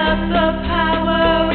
The 0.00 0.46
power 0.64 1.52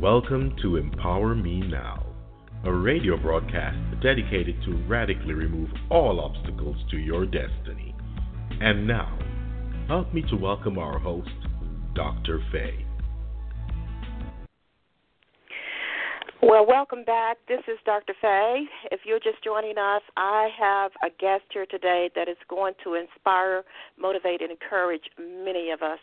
Welcome 0.00 0.56
to 0.62 0.76
Empower 0.78 1.34
Me 1.34 1.60
Now, 1.60 2.06
a 2.64 2.72
radio 2.72 3.18
broadcast 3.18 3.76
dedicated 4.02 4.56
to 4.64 4.82
radically 4.88 5.34
remove 5.34 5.68
all 5.90 6.20
obstacles 6.20 6.78
to 6.90 6.96
your 6.96 7.26
destiny. 7.26 7.94
And 8.62 8.86
now, 8.86 9.18
help 9.88 10.14
me 10.14 10.22
to 10.30 10.36
welcome 10.36 10.78
our 10.78 10.98
host, 10.98 11.28
Dr. 11.94 12.40
Faye. 12.50 12.86
Well, 16.42 16.66
welcome 16.66 17.04
back. 17.04 17.36
This 17.46 17.60
is 17.68 17.76
Dr. 17.84 18.14
Faye. 18.22 18.64
If 18.90 19.00
you're 19.04 19.20
just 19.20 19.44
joining 19.44 19.76
us, 19.76 20.00
I 20.16 20.48
have 20.58 20.92
a 21.04 21.10
guest 21.10 21.44
here 21.52 21.66
today 21.66 22.08
that 22.16 22.26
is 22.26 22.38
going 22.48 22.72
to 22.84 22.94
inspire, 22.94 23.64
motivate, 23.98 24.40
and 24.40 24.50
encourage 24.50 25.04
many 25.18 25.72
of 25.72 25.82
us. 25.82 25.98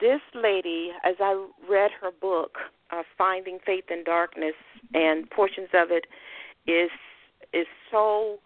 This 0.00 0.20
lady, 0.34 0.90
as 1.04 1.16
I 1.20 1.48
read 1.68 1.90
her 2.00 2.10
book, 2.20 2.58
uh, 2.92 3.02
Finding 3.16 3.58
Faith 3.64 3.84
in 3.90 4.04
Darkness, 4.04 4.54
and 4.94 5.28
portions 5.30 5.68
of 5.74 5.90
it 5.90 6.06
is 6.70 6.90
is 7.52 7.66
so 7.90 8.38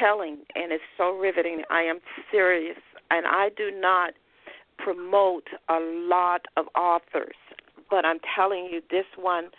telling 0.00 0.38
and 0.54 0.72
it's 0.72 0.82
so 0.96 1.16
riveting. 1.16 1.62
I 1.70 1.82
am 1.82 1.98
serious, 2.30 2.78
and 3.10 3.26
I 3.26 3.50
do 3.56 3.70
not 3.74 4.14
promote 4.78 5.44
a 5.68 5.78
lot 5.80 6.46
of 6.56 6.66
authors, 6.76 7.36
but 7.90 8.04
I'm 8.04 8.18
telling 8.34 8.68
you, 8.72 8.80
this 8.90 9.04
one 9.16 9.50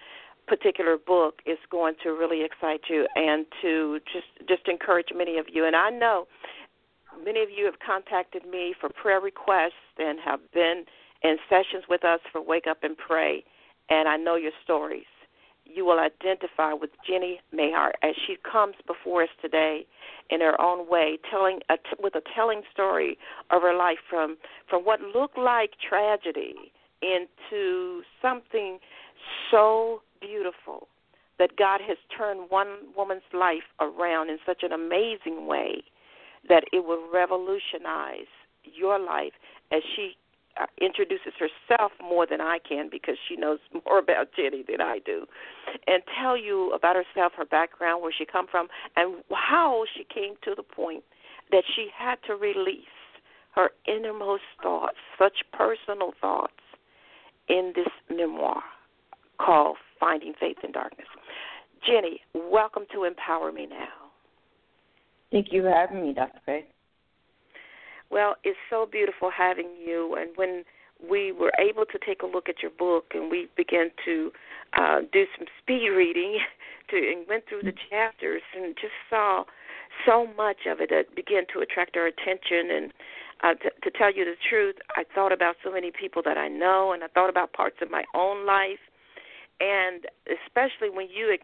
particular 0.47 0.97
book 0.97 1.35
is 1.45 1.57
going 1.71 1.95
to 2.03 2.09
really 2.09 2.43
excite 2.43 2.81
you 2.89 3.07
and 3.15 3.45
to 3.61 3.99
just 4.11 4.49
just 4.49 4.67
encourage 4.67 5.07
many 5.15 5.37
of 5.37 5.45
you. 5.51 5.65
And 5.65 5.75
I 5.75 5.89
know 5.89 6.27
many 7.23 7.41
of 7.41 7.49
you 7.49 7.65
have 7.65 7.75
contacted 7.85 8.45
me 8.45 8.73
for 8.79 8.89
prayer 8.89 9.21
requests 9.21 9.95
and 9.97 10.19
have 10.23 10.39
been 10.53 10.83
in 11.23 11.37
sessions 11.49 11.85
with 11.89 12.03
us 12.03 12.19
for 12.31 12.41
Wake 12.41 12.67
Up 12.69 12.83
and 12.83 12.97
Pray, 12.97 13.43
and 13.89 14.07
I 14.07 14.17
know 14.17 14.35
your 14.35 14.51
stories. 14.63 15.05
You 15.65 15.85
will 15.85 15.99
identify 15.99 16.73
with 16.73 16.91
Jenny 17.07 17.39
Maher 17.51 17.93
as 18.03 18.15
she 18.27 18.35
comes 18.49 18.75
before 18.85 19.23
us 19.23 19.29
today 19.41 19.85
in 20.29 20.41
her 20.41 20.59
own 20.61 20.89
way, 20.89 21.17
telling 21.29 21.59
a 21.69 21.77
t- 21.77 22.01
with 22.01 22.15
a 22.15 22.21
telling 22.35 22.61
story 22.71 23.17
of 23.49 23.61
her 23.61 23.75
life 23.75 23.99
from 24.09 24.37
from 24.69 24.83
what 24.83 24.99
looked 25.01 25.37
like 25.37 25.71
tragedy 25.87 26.71
into 27.01 28.01
something 28.21 28.79
so 29.51 30.01
beautiful 30.21 30.87
that 31.39 31.57
God 31.57 31.81
has 31.85 31.97
turned 32.15 32.49
one 32.49 32.67
woman's 32.95 33.23
life 33.33 33.63
around 33.79 34.29
in 34.29 34.37
such 34.45 34.63
an 34.63 34.71
amazing 34.71 35.47
way 35.47 35.83
that 36.47 36.63
it 36.71 36.85
will 36.85 37.03
revolutionize 37.11 38.31
your 38.63 38.99
life 38.99 39.33
as 39.71 39.81
she 39.95 40.15
Uh, 40.55 40.67
introduces 40.79 41.33
herself 41.39 41.91
more 41.99 42.27
than 42.27 42.39
I 42.39 42.59
can 42.59 42.87
because 42.87 43.15
she 43.27 43.35
knows 43.35 43.57
more 43.87 43.97
about 43.97 44.27
Jenny 44.37 44.63
than 44.67 44.81
I 44.81 44.99
do, 45.03 45.25
and 45.87 46.03
tell 46.21 46.37
you 46.37 46.71
about 46.73 46.95
herself, 46.95 47.33
her 47.37 47.45
background, 47.45 48.03
where 48.03 48.13
she 48.15 48.23
come 48.23 48.45
from, 48.45 48.67
and 48.95 49.23
how 49.31 49.85
she 49.97 50.03
came 50.03 50.35
to 50.43 50.53
the 50.55 50.61
point 50.61 51.03
that 51.49 51.63
she 51.75 51.89
had 51.97 52.17
to 52.27 52.35
release 52.35 52.85
her 53.55 53.71
innermost 53.87 54.43
thoughts, 54.61 54.97
such 55.17 55.43
personal 55.53 56.13
thoughts, 56.21 56.53
in 57.49 57.73
this 57.75 57.87
memoir 58.15 58.61
called 59.39 59.77
Finding 59.99 60.33
Faith 60.39 60.57
in 60.63 60.71
Darkness. 60.71 61.07
Jenny, 61.85 62.21
welcome 62.33 62.83
to 62.93 63.05
Empower 63.05 63.51
Me 63.51 63.65
Now. 63.65 63.87
Thank 65.31 65.47
you 65.51 65.63
for 65.63 65.71
having 65.71 66.05
me, 66.05 66.13
Dr. 66.13 66.39
Faye. 66.45 66.65
Well, 68.13 68.35
it's 68.43 68.59
so 68.69 68.85
beautiful 68.85 69.31
having 69.35 69.71
you. 69.83 70.15
And 70.19 70.29
when 70.35 70.63
we 71.01 71.31
were 71.31 71.51
able 71.57 71.83
to 71.85 71.97
take 72.05 72.21
a 72.21 72.27
look 72.27 72.47
at 72.47 72.61
your 72.61 72.69
book 72.69 73.05
and 73.15 73.31
we 73.31 73.49
began 73.57 73.89
to 74.05 74.31
uh, 74.77 74.99
do 75.11 75.25
some 75.35 75.47
speed 75.59 75.89
reading 75.89 76.37
to 76.91 76.95
and 76.95 77.27
went 77.27 77.45
through 77.49 77.63
the 77.63 77.73
chapters 77.89 78.43
and 78.55 78.75
just 78.75 78.93
saw 79.09 79.43
so 80.05 80.27
much 80.37 80.69
of 80.69 80.79
it 80.79 80.91
that 80.91 81.15
began 81.15 81.43
to 81.53 81.61
attract 81.61 81.97
our 81.97 82.05
attention 82.05 82.69
and 82.69 82.93
uh, 83.43 83.53
t- 83.55 83.69
to 83.81 83.89
tell 83.97 84.13
you 84.13 84.25
the 84.25 84.37
truth, 84.47 84.75
I 84.95 85.03
thought 85.15 85.31
about 85.33 85.55
so 85.63 85.71
many 85.71 85.91
people 85.91 86.21
that 86.23 86.37
I 86.37 86.47
know, 86.47 86.93
and 86.93 87.03
I 87.03 87.07
thought 87.07 87.29
about 87.29 87.51
parts 87.51 87.77
of 87.81 87.91
my 87.91 88.05
own 88.15 88.45
life, 88.45 88.79
and 89.59 90.05
especially 90.29 90.89
when 90.89 91.09
you 91.09 91.35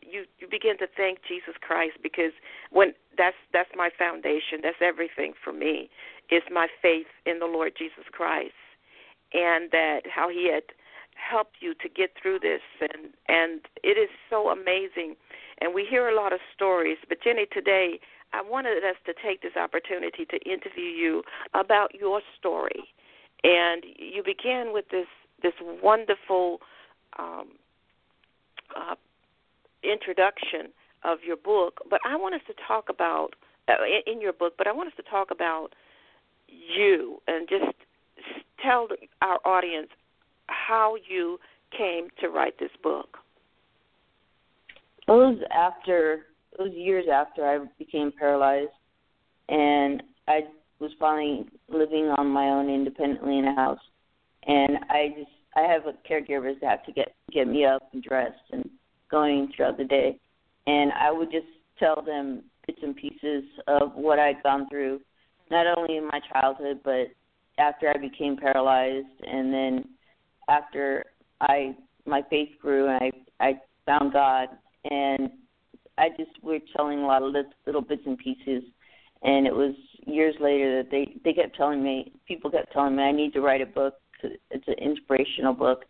you 0.00 0.24
you 0.38 0.48
begin 0.50 0.78
to 0.78 0.86
thank 0.96 1.18
Jesus 1.28 1.54
Christ 1.60 1.98
because 2.02 2.32
when 2.70 2.94
that's 3.16 3.36
that's 3.52 3.70
my 3.76 3.90
foundation, 3.96 4.60
that's 4.62 4.80
everything 4.80 5.32
for 5.42 5.52
me, 5.52 5.90
is 6.30 6.42
my 6.50 6.68
faith 6.80 7.06
in 7.26 7.38
the 7.38 7.46
Lord 7.46 7.72
Jesus 7.76 8.04
Christ, 8.10 8.52
and 9.32 9.70
that 9.70 10.02
how 10.12 10.28
He 10.28 10.50
had 10.52 10.64
helped 11.14 11.56
you 11.60 11.74
to 11.74 11.88
get 11.88 12.10
through 12.20 12.40
this, 12.40 12.62
and 12.80 13.12
and 13.28 13.60
it 13.82 13.98
is 13.98 14.10
so 14.30 14.48
amazing, 14.48 15.16
and 15.60 15.74
we 15.74 15.86
hear 15.88 16.08
a 16.08 16.16
lot 16.16 16.32
of 16.32 16.40
stories, 16.54 16.98
but 17.08 17.18
Jenny 17.22 17.46
today 17.52 18.00
I 18.32 18.40
wanted 18.40 18.78
us 18.78 18.96
to 19.06 19.12
take 19.22 19.42
this 19.42 19.56
opportunity 19.56 20.24
to 20.24 20.38
interview 20.50 20.84
you 20.84 21.22
about 21.54 21.94
your 21.94 22.22
story. 22.38 22.88
And 23.44 23.84
you 23.98 24.22
began 24.24 24.72
with 24.72 24.86
this 24.90 25.06
this 25.42 25.52
wonderful 25.82 26.60
um, 27.18 27.48
uh, 28.76 28.94
introduction 29.82 30.72
of 31.04 31.18
your 31.26 31.36
book, 31.36 31.80
but 31.88 32.00
I 32.04 32.16
want 32.16 32.34
us 32.34 32.40
to 32.46 32.54
talk 32.66 32.88
about 32.88 33.30
uh, 33.68 33.74
in 34.06 34.20
your 34.20 34.32
book. 34.32 34.54
But 34.58 34.66
I 34.66 34.72
want 34.72 34.88
us 34.88 34.94
to 34.96 35.02
talk 35.02 35.30
about 35.30 35.70
you 36.48 37.18
and 37.26 37.48
just 37.48 37.76
tell 38.62 38.88
our 39.20 39.38
audience 39.44 39.88
how 40.46 40.96
you 41.08 41.38
came 41.76 42.08
to 42.20 42.28
write 42.28 42.58
this 42.58 42.70
book. 42.82 43.18
It 45.08 45.10
was 45.10 45.38
after 45.54 46.26
it 46.52 46.60
was 46.60 46.72
years 46.74 47.06
after 47.12 47.44
I 47.46 47.64
became 47.78 48.12
paralyzed, 48.16 48.70
and 49.48 50.02
I 50.28 50.42
was 50.78 50.90
finally 51.00 51.46
living 51.68 52.06
on 52.18 52.26
my 52.26 52.48
own 52.48 52.68
independently 52.68 53.38
in 53.38 53.46
a 53.46 53.54
house, 53.54 53.80
and 54.46 54.78
I 54.90 55.14
just 55.16 55.30
I 55.56 55.62
have 55.62 55.82
caregivers 56.08 56.60
that 56.60 56.70
have 56.70 56.84
to 56.84 56.92
get 56.92 57.14
get 57.32 57.48
me 57.48 57.64
up 57.64 57.88
and 57.92 58.02
dressed 58.02 58.40
and 58.52 58.68
going 59.10 59.52
throughout 59.54 59.78
the 59.78 59.84
day, 59.84 60.18
and 60.66 60.92
I 60.92 61.10
would 61.10 61.30
just 61.30 61.46
tell 61.78 62.02
them 62.02 62.42
bits 62.66 62.80
and 62.82 62.96
pieces 62.96 63.44
of 63.66 63.94
what 63.94 64.18
I'd 64.18 64.42
gone 64.42 64.68
through, 64.68 65.00
not 65.50 65.66
only 65.76 65.96
in 65.96 66.06
my 66.06 66.20
childhood 66.32 66.80
but 66.84 67.08
after 67.58 67.88
I 67.88 67.98
became 67.98 68.36
paralyzed, 68.36 69.06
and 69.22 69.52
then 69.52 69.84
after 70.48 71.04
I 71.40 71.76
my 72.06 72.22
faith 72.30 72.50
grew 72.60 72.88
and 72.88 72.98
I 73.02 73.46
I 73.48 73.60
found 73.86 74.12
God 74.12 74.48
and 74.90 75.30
I 75.98 76.08
just 76.10 76.30
we're 76.42 76.60
telling 76.74 77.00
a 77.00 77.06
lot 77.06 77.22
of 77.22 77.32
little, 77.32 77.52
little 77.66 77.82
bits 77.82 78.02
and 78.06 78.18
pieces, 78.18 78.62
and 79.22 79.46
it 79.46 79.54
was 79.54 79.74
years 80.06 80.34
later 80.40 80.82
that 80.82 80.90
they 80.90 81.14
they 81.24 81.32
kept 81.32 81.56
telling 81.56 81.82
me, 81.82 82.12
people 82.26 82.50
kept 82.50 82.72
telling 82.72 82.96
me 82.96 83.02
I 83.02 83.12
need 83.12 83.32
to 83.34 83.40
write 83.40 83.60
a 83.60 83.66
book. 83.66 83.94
It's 84.22 84.68
an 84.68 84.74
inspirational 84.74 85.52
book, 85.52 85.84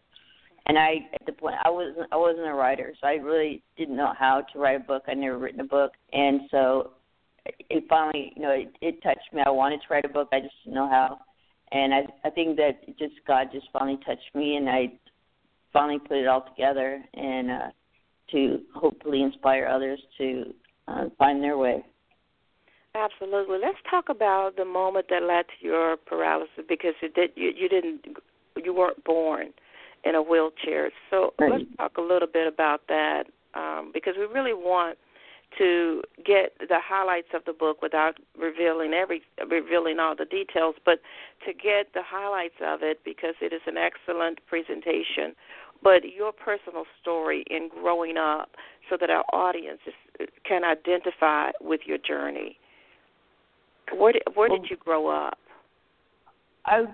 and 0.66 0.78
I 0.78 1.08
at 1.14 1.26
the 1.26 1.32
point 1.32 1.56
I 1.64 1.70
wasn't 1.70 2.08
I 2.12 2.16
wasn't 2.16 2.46
a 2.46 2.54
writer, 2.54 2.94
so 3.00 3.06
I 3.06 3.14
really 3.14 3.62
didn't 3.76 3.96
know 3.96 4.12
how 4.18 4.42
to 4.52 4.58
write 4.58 4.76
a 4.76 4.84
book. 4.84 5.04
I'd 5.08 5.18
never 5.18 5.38
written 5.38 5.60
a 5.60 5.64
book, 5.64 5.92
and 6.12 6.42
so 6.50 6.92
it 7.44 7.84
finally, 7.88 8.32
you 8.36 8.42
know, 8.42 8.50
it, 8.50 8.72
it 8.80 9.02
touched 9.02 9.32
me. 9.32 9.42
I 9.44 9.50
wanted 9.50 9.80
to 9.80 9.86
write 9.90 10.04
a 10.04 10.08
book, 10.08 10.28
I 10.32 10.40
just 10.40 10.54
didn't 10.64 10.76
know 10.76 10.88
how, 10.88 11.18
and 11.72 11.92
I 11.92 12.02
I 12.24 12.30
think 12.30 12.56
that 12.56 12.80
it 12.86 12.98
just 12.98 13.14
God 13.26 13.48
just 13.52 13.66
finally 13.72 13.98
touched 14.06 14.34
me, 14.34 14.56
and 14.56 14.68
I 14.68 14.92
finally 15.72 15.98
put 15.98 16.18
it 16.18 16.26
all 16.26 16.42
together, 16.42 17.02
and 17.14 17.50
uh, 17.50 17.70
to 18.30 18.60
hopefully 18.74 19.22
inspire 19.22 19.66
others 19.66 20.00
to 20.18 20.54
uh, 20.88 21.04
find 21.18 21.42
their 21.42 21.58
way. 21.58 21.84
Absolutely. 22.94 23.58
Let's 23.60 23.78
talk 23.90 24.10
about 24.10 24.56
the 24.56 24.66
moment 24.66 25.06
that 25.08 25.22
led 25.22 25.46
to 25.46 25.66
your 25.66 25.96
paralysis 25.96 26.64
because 26.68 26.94
you 27.00 27.08
did 27.08 27.30
you, 27.34 27.52
you 27.56 27.68
didn't 27.68 28.06
you 28.62 28.74
weren't 28.74 29.02
born 29.04 29.48
in 30.04 30.14
a 30.14 30.22
wheelchair. 30.22 30.90
So 31.10 31.34
Right. 31.38 31.52
let's 31.52 31.64
talk 31.76 31.96
a 31.96 32.00
little 32.00 32.28
bit 32.28 32.46
about 32.46 32.86
that 32.88 33.26
um, 33.54 33.90
because 33.92 34.14
we 34.16 34.24
really 34.24 34.54
want 34.54 34.98
to 35.58 36.02
get 36.24 36.56
the 36.58 36.80
highlights 36.80 37.28
of 37.34 37.44
the 37.44 37.52
book 37.52 37.82
without 37.82 38.16
revealing 38.38 38.94
every 38.94 39.22
revealing 39.48 39.98
all 39.98 40.16
the 40.16 40.24
details, 40.24 40.74
but 40.84 41.00
to 41.46 41.52
get 41.52 41.92
the 41.92 42.02
highlights 42.02 42.54
of 42.64 42.82
it 42.82 43.00
because 43.04 43.34
it 43.40 43.52
is 43.52 43.60
an 43.66 43.76
excellent 43.76 44.38
presentation. 44.46 45.34
But 45.82 46.04
your 46.04 46.32
personal 46.32 46.84
story 47.00 47.44
in 47.50 47.68
growing 47.68 48.16
up, 48.16 48.50
so 48.88 48.96
that 49.00 49.10
our 49.10 49.24
audience 49.32 49.80
is, 49.86 50.28
can 50.44 50.64
identify 50.64 51.50
with 51.60 51.80
your 51.86 51.98
journey. 51.98 52.56
Where 53.92 54.12
did 54.12 54.22
where 54.34 54.48
did 54.48 54.70
you 54.70 54.76
grow 54.76 55.08
up? 55.08 55.38
I 56.64 56.84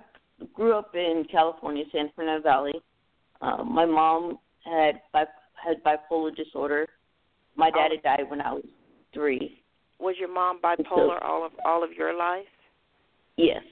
grew 0.54 0.72
up 0.72 0.94
in 0.94 1.26
California, 1.31 1.84
San 1.93 2.11
Fernando 2.16 2.43
Valley. 2.43 2.72
Um, 3.40 3.73
my 3.73 3.85
mom 3.87 4.38
had 4.64 5.00
bi- 5.12 5.26
had 5.55 5.82
bipolar 5.85 6.35
disorder. 6.35 6.87
My 7.56 7.70
dad 7.70 7.90
had 7.93 8.02
died 8.02 8.31
when 8.31 8.40
I 8.40 8.55
was 8.55 8.64
three. 9.12 9.62
Was 9.99 10.17
your 10.19 10.32
mom 10.32 10.61
bipolar 10.61 11.23
all 11.23 11.44
of 11.44 11.52
all 11.64 11.82
of 11.82 11.93
your 11.93 12.17
life? 12.17 12.46
Yes. 13.37 13.62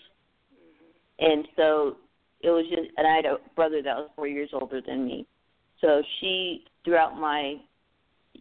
And 1.19 1.47
so 1.57 1.97
it 2.41 2.51
was 2.51 2.67
just, 2.69 2.91
and 2.97 3.07
I 3.07 3.17
had 3.17 3.25
a 3.25 3.37
brother 3.55 3.83
that 3.83 3.97
was 3.97 4.11
four 4.15 4.29
years 4.29 4.51
older 4.53 4.81
than 4.87 5.07
me. 5.07 5.27
So 5.81 6.03
she, 6.21 6.65
throughout 6.85 7.19
my 7.19 7.57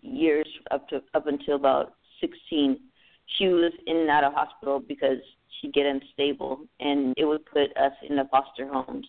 years 0.02 0.48
up 0.72 0.88
to 0.90 1.02
up 1.14 1.28
until 1.28 1.56
about 1.56 1.94
sixteen, 2.22 2.80
she 3.38 3.48
was 3.48 3.72
in 3.88 3.98
and 3.98 4.10
out 4.10 4.24
of 4.24 4.34
hospital 4.34 4.80
because 4.80 5.18
she'd 5.60 5.74
get 5.74 5.86
unstable, 5.86 6.62
and 6.80 7.14
it 7.18 7.26
would 7.26 7.46
put 7.46 7.76
us 7.78 7.94
in 8.08 8.16
the 8.16 8.28
foster 8.32 8.68
homes. 8.68 9.08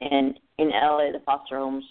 And 0.00 0.38
in 0.58 0.70
LA, 0.70 1.12
the 1.12 1.22
foster 1.24 1.58
homes 1.58 1.84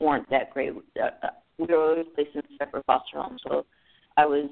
weren't 0.00 0.28
that 0.30 0.50
great. 0.50 0.72
Uh, 1.00 1.06
uh, 1.22 1.28
We 1.58 1.66
were 1.66 1.90
always 1.90 2.06
placed 2.14 2.34
in 2.34 2.42
separate 2.58 2.86
foster 2.86 3.20
homes, 3.20 3.40
so 3.46 3.66
I 4.16 4.26
was 4.26 4.48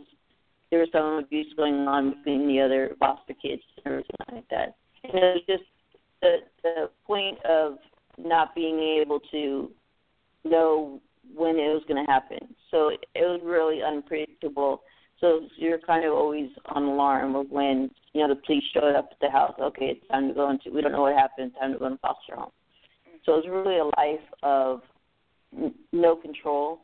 there 0.70 0.80
was 0.80 0.88
some 0.90 1.22
abuse 1.22 1.52
going 1.54 1.74
on 1.86 2.14
between 2.14 2.48
the 2.48 2.60
other 2.60 2.96
foster 2.98 3.34
kids 3.34 3.62
and 3.76 3.86
everything 3.86 4.16
like 4.32 4.48
that. 4.48 4.76
And 5.04 5.14
it 5.14 5.34
was 5.34 5.42
just 5.46 5.64
the 6.22 6.36
the 6.62 6.90
point 7.06 7.38
of 7.44 7.78
not 8.18 8.54
being 8.54 8.78
able 8.78 9.20
to 9.30 9.70
know 10.44 11.00
when 11.34 11.56
it 11.56 11.72
was 11.72 11.82
going 11.88 12.04
to 12.04 12.10
happen. 12.10 12.54
So 12.70 12.88
it, 12.88 13.00
was 13.16 13.40
really 13.44 13.82
unpredictable. 13.82 14.82
So 15.20 15.42
you're 15.56 15.78
kind 15.78 16.04
of 16.04 16.12
always 16.12 16.50
on 16.66 16.84
alarm 16.84 17.36
of 17.36 17.50
when 17.50 17.90
you 18.12 18.22
know 18.22 18.34
the 18.34 18.40
police 18.44 18.64
showed 18.74 18.96
up 18.96 19.10
at 19.12 19.20
the 19.20 19.30
house. 19.30 19.54
Okay, 19.60 19.96
it's 19.96 20.08
time 20.08 20.28
to 20.28 20.34
go 20.34 20.50
into. 20.50 20.70
We 20.70 20.80
don't 20.80 20.92
know 20.92 21.02
what 21.02 21.14
happened. 21.14 21.52
Time 21.60 21.72
to 21.72 21.78
go 21.78 21.86
into 21.86 21.98
foster 21.98 22.34
home. 22.34 22.50
So 23.24 23.34
it 23.34 23.44
was 23.44 23.48
really 23.48 23.78
a 23.78 23.84
life 23.84 24.26
of 24.42 24.80
no 25.92 26.16
control. 26.16 26.80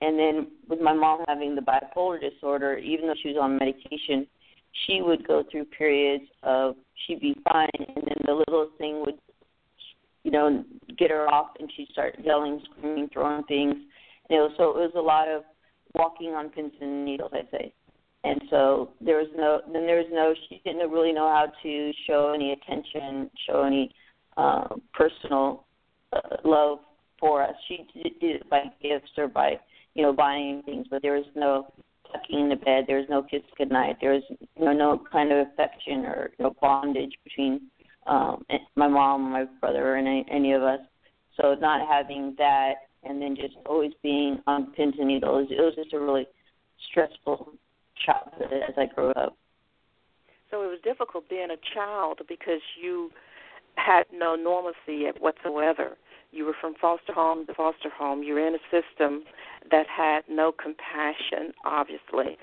And 0.00 0.18
then 0.18 0.48
with 0.68 0.80
my 0.80 0.92
mom 0.92 1.20
having 1.26 1.54
the 1.54 1.62
bipolar 1.62 2.20
disorder, 2.20 2.76
even 2.76 3.06
though 3.06 3.14
she 3.20 3.28
was 3.28 3.38
on 3.40 3.58
medication, 3.58 4.26
she 4.86 5.02
would 5.02 5.26
go 5.26 5.42
through 5.50 5.64
periods 5.66 6.24
of 6.42 6.76
she'd 7.06 7.20
be 7.20 7.34
fine, 7.50 7.68
and 7.78 7.96
then 7.96 8.16
the 8.24 8.32
littlest 8.32 8.76
thing 8.78 9.00
would, 9.00 9.18
you 10.22 10.30
know, 10.30 10.64
get 10.96 11.10
her 11.10 11.26
off, 11.32 11.50
and 11.58 11.70
she'd 11.76 11.88
start 11.88 12.16
yelling, 12.22 12.60
screaming, 12.64 13.08
throwing 13.12 13.42
things. 13.44 13.74
It 14.30 14.34
was 14.34 14.52
so 14.56 14.70
it 14.70 14.76
was 14.76 14.92
a 14.94 15.00
lot 15.00 15.26
of 15.28 15.42
walking 15.94 16.28
on 16.34 16.50
pins 16.50 16.72
and 16.80 17.04
needles, 17.04 17.32
I 17.32 17.48
say. 17.50 17.72
And 18.24 18.42
so 18.50 18.90
there 19.00 19.16
was 19.16 19.28
no, 19.36 19.60
then 19.72 19.86
there 19.86 19.96
was 19.96 20.08
no, 20.12 20.34
she 20.48 20.60
didn't 20.64 20.90
really 20.90 21.12
know 21.12 21.28
how 21.28 21.46
to 21.62 21.92
show 22.06 22.32
any 22.34 22.52
attention, 22.52 23.30
show 23.48 23.62
any 23.62 23.94
uh, 24.36 24.68
personal 24.92 25.64
love 26.44 26.78
for 27.18 27.42
us. 27.42 27.54
She 27.66 27.86
did, 27.94 28.12
it 28.20 28.50
by 28.50 28.64
gifts 28.82 29.10
or 29.16 29.28
by, 29.28 29.58
you 29.94 30.02
know, 30.02 30.12
buying 30.12 30.62
things, 30.64 30.86
but 30.90 31.02
there 31.02 31.14
was 31.14 31.26
no 31.34 31.72
tucking 32.12 32.40
in 32.40 32.48
the 32.48 32.56
bed. 32.56 32.84
There 32.86 32.98
was 32.98 33.06
no 33.10 33.22
kiss 33.22 33.42
goodnight. 33.56 33.96
There 34.00 34.12
was, 34.12 34.22
you 34.30 34.64
know, 34.64 34.72
no 34.72 35.02
kind 35.10 35.32
of 35.32 35.46
affection 35.48 36.04
or 36.06 36.30
you 36.38 36.44
know, 36.44 36.54
bondage 36.60 37.14
between 37.24 37.62
um, 38.06 38.44
my 38.76 38.88
mom, 38.88 39.30
my 39.32 39.44
brother, 39.60 39.96
and 39.96 40.08
any, 40.08 40.24
any 40.30 40.52
of 40.52 40.62
us. 40.62 40.80
So 41.40 41.54
not 41.60 41.86
having 41.86 42.34
that, 42.38 42.74
and 43.04 43.22
then 43.22 43.36
just 43.36 43.54
always 43.66 43.92
being 44.02 44.40
on 44.46 44.72
pins 44.72 44.94
and 44.98 45.08
needles, 45.08 45.48
it 45.50 45.60
was 45.60 45.74
just 45.76 45.92
a 45.92 46.00
really 46.00 46.26
stressful 46.90 47.52
childhood 48.04 48.62
as 48.68 48.74
I 48.76 48.86
grew 48.86 49.10
up. 49.10 49.36
So 50.50 50.62
it 50.62 50.66
was 50.66 50.78
difficult 50.82 51.28
being 51.28 51.48
a 51.50 51.74
child 51.74 52.20
because 52.28 52.60
you 52.82 53.10
had 53.76 54.04
no 54.12 54.34
normalcy 54.34 55.06
whatsoever. 55.18 55.96
You 56.30 56.44
were 56.44 56.54
from 56.60 56.74
foster 56.80 57.12
home 57.12 57.46
to 57.46 57.54
foster 57.54 57.88
home. 57.88 58.22
You 58.22 58.34
were 58.34 58.46
in 58.46 58.54
a 58.54 58.58
system 58.70 59.24
that 59.70 59.86
had 59.86 60.22
no 60.28 60.52
compassion, 60.52 61.52
obviously, 61.64 62.36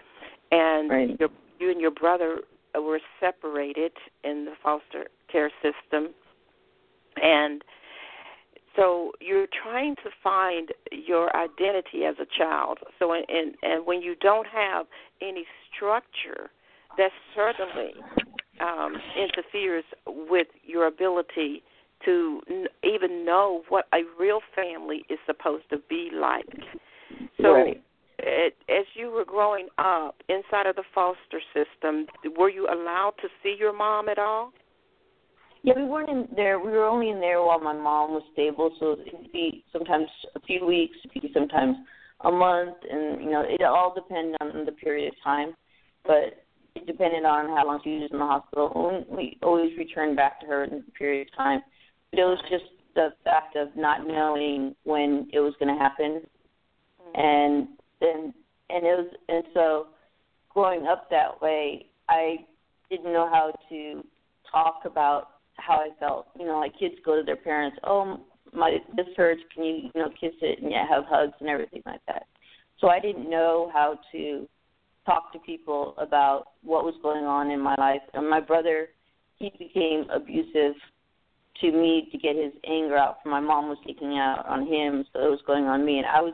and 0.52 0.90
Right. 0.90 1.20
your, 1.20 1.30
you 1.60 1.70
and 1.70 1.80
your 1.80 1.92
brother 1.92 2.40
were 2.74 3.00
separated 3.20 3.92
in 4.24 4.46
the 4.46 4.54
foster 4.62 5.06
care 5.32 5.52
system, 5.62 6.14
and 7.22 7.64
so 8.76 9.12
you're 9.22 9.48
trying 9.64 9.96
to 9.98 10.10
find 10.22 10.70
your 10.92 11.36
identity 11.36 12.04
as 12.06 12.16
a 12.20 12.26
child. 12.38 12.80
So, 13.00 13.14
and 13.14 13.26
and, 13.30 13.56
and 13.62 13.86
when 13.86 14.02
you 14.02 14.16
don't 14.16 14.48
have 14.48 14.88
any 15.22 15.46
structure, 15.74 16.50
that 16.98 17.12
certainly 17.34 17.94
um, 18.62 18.96
interferes 19.18 19.84
with 20.06 20.48
your 20.64 20.88
ability 20.88 21.64
to 22.06 22.42
n- 22.50 22.68
even 22.84 23.26
know 23.26 23.64
what 23.70 23.86
a 23.94 24.02
real 24.20 24.40
family 24.56 25.04
is 25.10 25.20
supposed 25.26 25.70
to 25.70 25.78
be 25.90 26.10
like. 26.14 26.46
So, 27.42 27.54
Right. 27.54 27.82
it, 28.20 28.56
as 28.70 28.86
you 28.96 29.12
were 29.12 29.26
growing 29.26 29.68
up 29.78 30.16
inside 30.30 30.68
of 30.68 30.76
the 30.76 30.84
foster 30.94 31.42
system, 31.54 32.08
were 32.38 32.50
you 32.50 32.68
allowed 32.68 33.14
to 33.22 33.30
see 33.42 33.56
your 33.58 33.74
mom 33.74 34.10
at 34.10 34.20
all? 34.20 34.54
Yeah, 35.64 35.74
we 35.76 35.86
weren't 35.86 36.10
in 36.10 36.28
there. 36.36 36.60
We 36.60 36.72
were 36.72 36.86
only 36.86 37.10
in 37.10 37.20
there 37.20 37.42
while 37.42 37.60
my 37.60 37.74
mom 37.74 38.12
was 38.12 38.24
stable, 38.34 38.76
so 38.80 38.98
it'd 39.06 39.32
be 39.32 39.64
sometimes 39.74 40.08
a 40.36 40.40
few 40.42 40.64
weeks, 40.66 40.96
it'd 41.04 41.24
be 41.24 41.32
sometimes 41.34 41.76
a 42.22 42.32
month, 42.32 42.78
and 42.90 43.20
you 43.24 43.32
know, 43.32 43.42
it 43.42 43.64
all 43.64 43.94
depended 43.94 44.36
on 44.42 44.66
the 44.66 44.72
period 44.72 45.08
of 45.08 45.24
time. 45.24 45.56
But 46.06 46.45
it 46.76 46.86
depended 46.86 47.26
on 47.26 47.48
how 47.48 47.66
long 47.66 47.80
she 47.84 47.92
was 47.92 48.10
in 48.12 48.20
the 48.20 48.26
hospital. 48.26 49.06
We, 49.10 49.38
always 49.42 49.78
returned 49.78 50.16
back 50.16 50.40
to 50.42 50.46
her 50.48 50.64
in 50.66 50.84
the 50.86 50.92
period 50.98 51.28
of 51.28 51.36
time. 51.36 51.62
But 52.12 52.20
it 52.20 52.24
was 52.24 52.40
just 52.50 52.66
the 52.96 53.10
fact 53.24 53.56
of 53.56 53.70
not 53.76 54.06
knowing 54.06 54.76
when 54.84 55.28
it 55.34 55.40
was 55.40 55.54
going 55.60 55.74
to 55.74 55.82
happen, 55.82 56.22
mm-hmm. 57.02 57.20
and 57.20 57.68
then 58.00 58.34
and 58.70 58.86
it 58.86 58.98
was 58.98 59.08
and 59.30 59.44
so 59.54 59.88
growing 60.50 60.88
up 60.88 61.10
that 61.10 61.42
way, 61.42 61.88
I 62.10 62.38
didn't 62.90 63.14
know 63.14 63.30
how 63.30 63.54
to 63.70 64.04
talk 64.52 64.82
about 64.86 65.30
how 65.58 65.76
I 65.76 65.90
felt. 66.00 66.28
You 66.40 66.46
know, 66.46 66.60
like 66.60 66.78
kids 66.80 66.96
go 67.06 67.16
to 67.16 67.24
their 67.24 67.36
parents, 67.36 67.78
oh 67.84 68.22
my 68.54 68.78
this 68.96 69.08
hurts, 69.16 69.42
can 69.54 69.64
you 69.64 69.76
you 69.94 70.02
know 70.02 70.10
kiss 70.10 70.34
it 70.42 70.62
and 70.62 70.72
yeah 70.72 70.88
have 70.88 71.04
hugs 71.08 71.34
and 71.40 71.50
everything 71.50 71.84
like 71.86 72.02
that. 72.08 72.28
So 72.80 72.88
I 72.90 73.00
didn't 73.00 73.30
know 73.30 73.70
how 73.74 74.00
to 74.12 74.48
talk 75.06 75.32
to 75.34 75.40
people 75.40 75.94
about 75.98 76.48
what 76.64 76.84
was 76.84 76.96
going 77.02 77.26
on 77.26 77.52
in 77.52 77.60
my 77.60 77.76
life. 77.78 78.02
And 78.14 78.30
my 78.30 78.40
brother, 78.40 78.90
he 79.38 79.52
became 79.58 80.10
abusive 80.10 80.76
to 81.62 81.72
me 81.72 82.10
to 82.12 82.18
get 82.18 82.36
his 82.36 82.54
anger 82.68 82.98
out. 82.98 83.18
My 83.26 83.40
mom 83.40 83.70
was 83.70 83.78
taking 83.86 84.18
out 84.18 84.46
on 84.48 84.68
him, 84.68 85.06
so 85.14 85.20
it 85.20 85.30
was 85.30 85.42
going 85.48 85.66
on 85.66 85.86
me, 85.86 85.98
and 85.98 86.08
I 86.08 86.22
was 86.22 86.34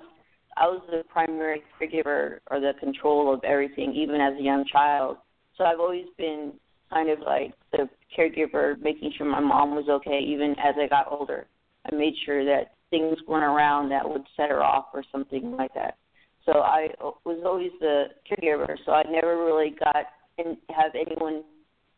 I 0.58 0.66
was 0.66 0.82
the 0.90 1.04
primary 1.08 1.63
caregiver 1.80 2.40
or 2.50 2.60
the 2.60 2.74
control 2.80 3.34
of 3.34 3.44
everything, 3.44 3.94
even 3.96 4.20
as 4.20 4.34
a 4.38 4.44
young 4.44 4.66
child. 4.66 5.18
So 5.58 5.63
I've 5.63 5.80
always 5.80 6.08
been 6.18 6.54
kind 6.90 7.10
of 7.10 7.20
like 7.20 7.54
the 7.72 7.88
caregiver, 8.18 8.80
making 8.82 9.13
sure 9.18 9.25
my 9.25 9.40
mom 9.40 9.75
was 9.75 9.88
okay, 9.88 10.20
even 10.20 10.51
as 10.51 10.75
I 10.78 10.88
got 10.88 11.12
older. 11.12 11.46
I 11.90 11.96
made 11.96 12.13
sure 12.25 12.44
that 12.46 12.74
things 12.90 13.18
weren't 13.28 13.46
around 13.46 13.90
that 13.90 14.08
would 14.08 14.24
set 14.36 14.50
her 14.50 14.62
off 14.62 14.88
or 14.94 15.04
something 15.12 15.56
like 15.56 15.74
that. 15.74 15.98
So 16.46 16.60
I 16.60 16.88
was 17.26 17.42
always 17.46 17.72
the 17.80 18.06
caregiver. 18.30 18.76
So 18.86 18.92
I 18.94 19.04
never 19.10 19.38
really 19.44 19.76
got 19.80 20.06
and 20.38 20.58
have 20.70 20.92
anyone 20.96 21.44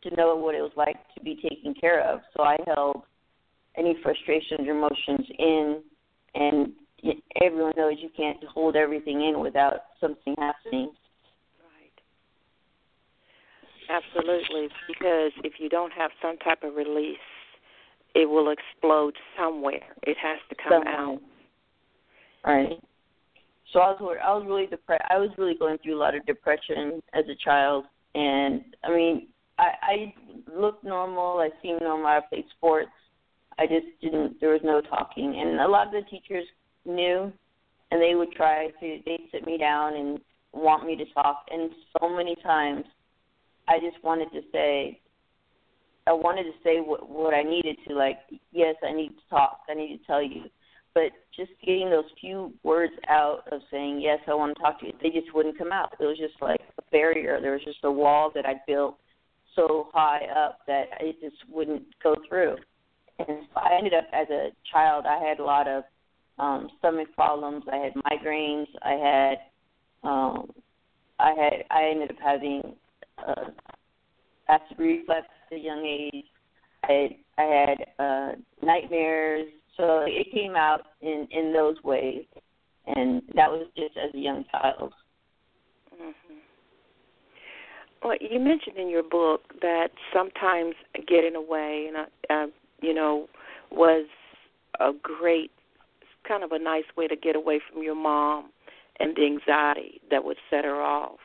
to 0.04 0.16
know 0.16 0.36
what 0.36 0.56
it 0.56 0.62
was 0.62 0.72
like 0.76 0.98
to 1.16 1.24
be 1.24 1.36
taken 1.36 1.74
care 1.74 2.02
of. 2.02 2.20
So 2.36 2.44
I 2.44 2.58
held 2.66 3.04
any 3.78 3.96
frustrations 4.04 4.68
or 4.68 4.72
emotions 4.72 5.28
in, 5.40 5.82
and 6.36 6.74
everyone 7.42 7.74
knows 7.78 7.96
you 8.00 8.10
can't 8.16 8.44
hold 8.44 8.76
everything 8.76 9.22
in 9.24 9.40
without 9.40 9.82
something 10.00 10.36
happening. 10.38 10.92
Right. 13.90 14.04
Absolutely, 14.04 14.70
because 14.88 15.32
if 15.44 15.54
you 15.60 15.70
don't 15.70 15.94
have 15.94 16.12
some 16.22 16.38
type 16.38 16.64
of 16.64 16.76
release, 16.76 17.18
it 18.16 18.30
will 18.30 18.52
explode 18.52 19.16
somewhere. 19.38 19.96
It 20.04 20.18
has 20.22 20.40
to 20.50 20.56
come 20.56 20.84
Somewhere. 20.84 20.96
out. 20.96 21.22
Right. 22.46 22.84
So 23.74 23.80
I 23.80 23.90
was 23.90 24.18
I 24.24 24.34
was 24.34 24.46
really 24.48 24.68
depressed. 24.68 25.04
I 25.10 25.18
was 25.18 25.32
really 25.38 25.56
going 25.56 25.80
through 25.80 25.98
a 25.98 26.00
lot 26.00 26.16
of 26.16 26.26
depression 26.28 27.02
as 27.14 27.26
a 27.26 27.36
child, 27.44 27.86
and 28.14 28.62
I 28.84 28.90
mean, 28.92 29.28
I 29.58 29.72
I 29.82 30.14
looked 30.56 30.84
normal. 30.84 31.40
I 31.40 31.50
seemed 31.62 31.82
normal. 31.82 32.06
I 32.06 32.20
played 32.30 32.46
sports. 32.56 32.92
I 33.58 33.66
just 33.66 33.88
didn't. 34.00 34.40
There 34.40 34.52
was 34.52 34.62
no 34.64 34.80
talking, 34.80 35.40
and 35.40 35.60
a 35.60 35.68
lot 35.68 35.88
of 35.88 35.94
the 35.94 36.08
teachers 36.10 36.46
knew, 36.86 37.34
and 37.90 38.02
they 38.02 38.14
would 38.14 38.32
try 38.34 38.68
to. 38.80 39.00
They'd 39.06 39.28
sit 39.32 39.46
me 39.46 39.58
down 39.58 39.96
and 39.96 40.20
want 40.54 40.86
me 40.86 40.96
to 40.96 41.06
talk, 41.14 41.46
and 41.52 41.72
so 42.00 42.08
many 42.08 42.36
times, 42.44 42.86
I 43.68 43.80
just 43.80 44.04
wanted 44.04 44.32
to 44.34 44.42
say. 44.52 45.00
I 46.06 46.12
wanted 46.12 46.44
to 46.44 46.52
say 46.64 46.80
what 46.80 47.10
what 47.10 47.34
I 47.34 47.42
needed 47.42 47.78
to, 47.88 47.96
like, 47.96 48.20
yes, 48.52 48.76
I 48.88 48.94
need 48.94 49.10
to 49.10 49.30
talk. 49.30 49.62
I 49.68 49.74
need 49.74 49.98
to 49.98 50.06
tell 50.06 50.22
you 50.22 50.44
but 50.94 51.12
just 51.36 51.52
getting 51.66 51.90
those 51.90 52.06
few 52.20 52.54
words 52.64 52.94
out 53.10 53.42
of 53.52 53.62
saying 53.72 54.00
yes 54.02 54.20
i 54.28 54.34
want 54.34 54.56
to 54.56 54.62
talk 54.62 54.80
to 54.80 54.88
you 54.88 54.94
they 55.02 55.10
just 55.10 55.34
wouldn't 55.34 55.58
come 55.58 55.72
out. 55.72 55.94
It 56.00 56.06
was 56.06 56.18
just 56.18 56.36
like 56.42 56.62
a 56.78 56.82
barrier. 56.92 57.40
There 57.42 57.54
was 57.54 57.64
just 57.64 57.80
a 57.84 57.92
wall 57.92 58.32
that 58.36 58.46
i 58.46 58.56
built 58.68 58.98
so 59.56 59.88
high 59.94 60.26
up 60.36 60.60
that 60.68 60.86
it 61.00 61.16
just 61.22 61.38
wouldn't 61.50 61.84
go 62.02 62.16
through. 62.28 62.56
And 63.20 63.40
so 63.54 63.60
i 63.60 63.76
ended 63.78 63.94
up 63.94 64.06
as 64.14 64.28
a 64.30 64.50
child 64.72 65.06
i 65.06 65.24
had 65.24 65.40
a 65.40 65.44
lot 65.44 65.68
of 65.68 65.84
um 66.40 66.70
stomach 66.80 67.08
problems. 67.14 67.64
I 67.72 67.78
had 67.78 67.94
migraines. 68.12 68.68
I 68.82 68.94
had 68.94 70.08
um 70.08 70.52
i 71.20 71.30
had 71.30 71.64
i 71.70 71.90
ended 71.90 72.12
up 72.12 72.18
having 72.24 72.62
uh 73.20 73.50
acid 74.50 74.78
reflux 74.78 75.28
at 75.52 75.58
a 75.58 75.60
young 75.60 75.86
age. 75.86 76.26
I 76.84 77.18
i 77.38 77.44
had 77.44 78.04
uh 78.04 78.32
nightmares 78.62 79.48
so 79.78 80.06
it 80.08 80.32
came 80.32 80.56
out 80.56 80.82
in 81.02 81.28
in 81.32 81.54
those 81.54 81.76
ways, 81.84 82.26
and 82.86 83.22
that 83.36 83.50
was 83.52 83.68
just 83.76 83.98
as 83.98 84.14
a 84.14 84.18
young 84.18 84.46
child. 84.52 84.94
hmm 85.98 86.12
Well, 88.04 88.18
you 88.20 88.40
mentioned 88.40 88.78
in 88.78 88.90
your 88.90 89.04
book 89.04 89.42
that 89.62 89.90
sometimes 90.14 90.76
getting 91.08 91.36
away, 91.36 91.88
and 91.88 91.98
uh, 91.98 92.34
uh, 92.34 92.48
you 92.82 92.94
know, 92.94 93.28
was 93.72 94.06
a 94.80 94.92
great, 95.02 95.52
kind 96.28 96.44
of 96.44 96.52
a 96.52 96.60
nice 96.60 96.84
way 96.98 97.08
to 97.08 97.16
get 97.16 97.36
away 97.36 97.60
from 97.72 97.84
your 97.84 97.96
mom 97.96 98.52
and 99.00 99.16
the 99.16 99.26
anxiety 99.26 100.02
that 100.12 100.24
would 100.24 100.38
set 100.50 100.66
her 100.66 100.82
off, 100.82 101.20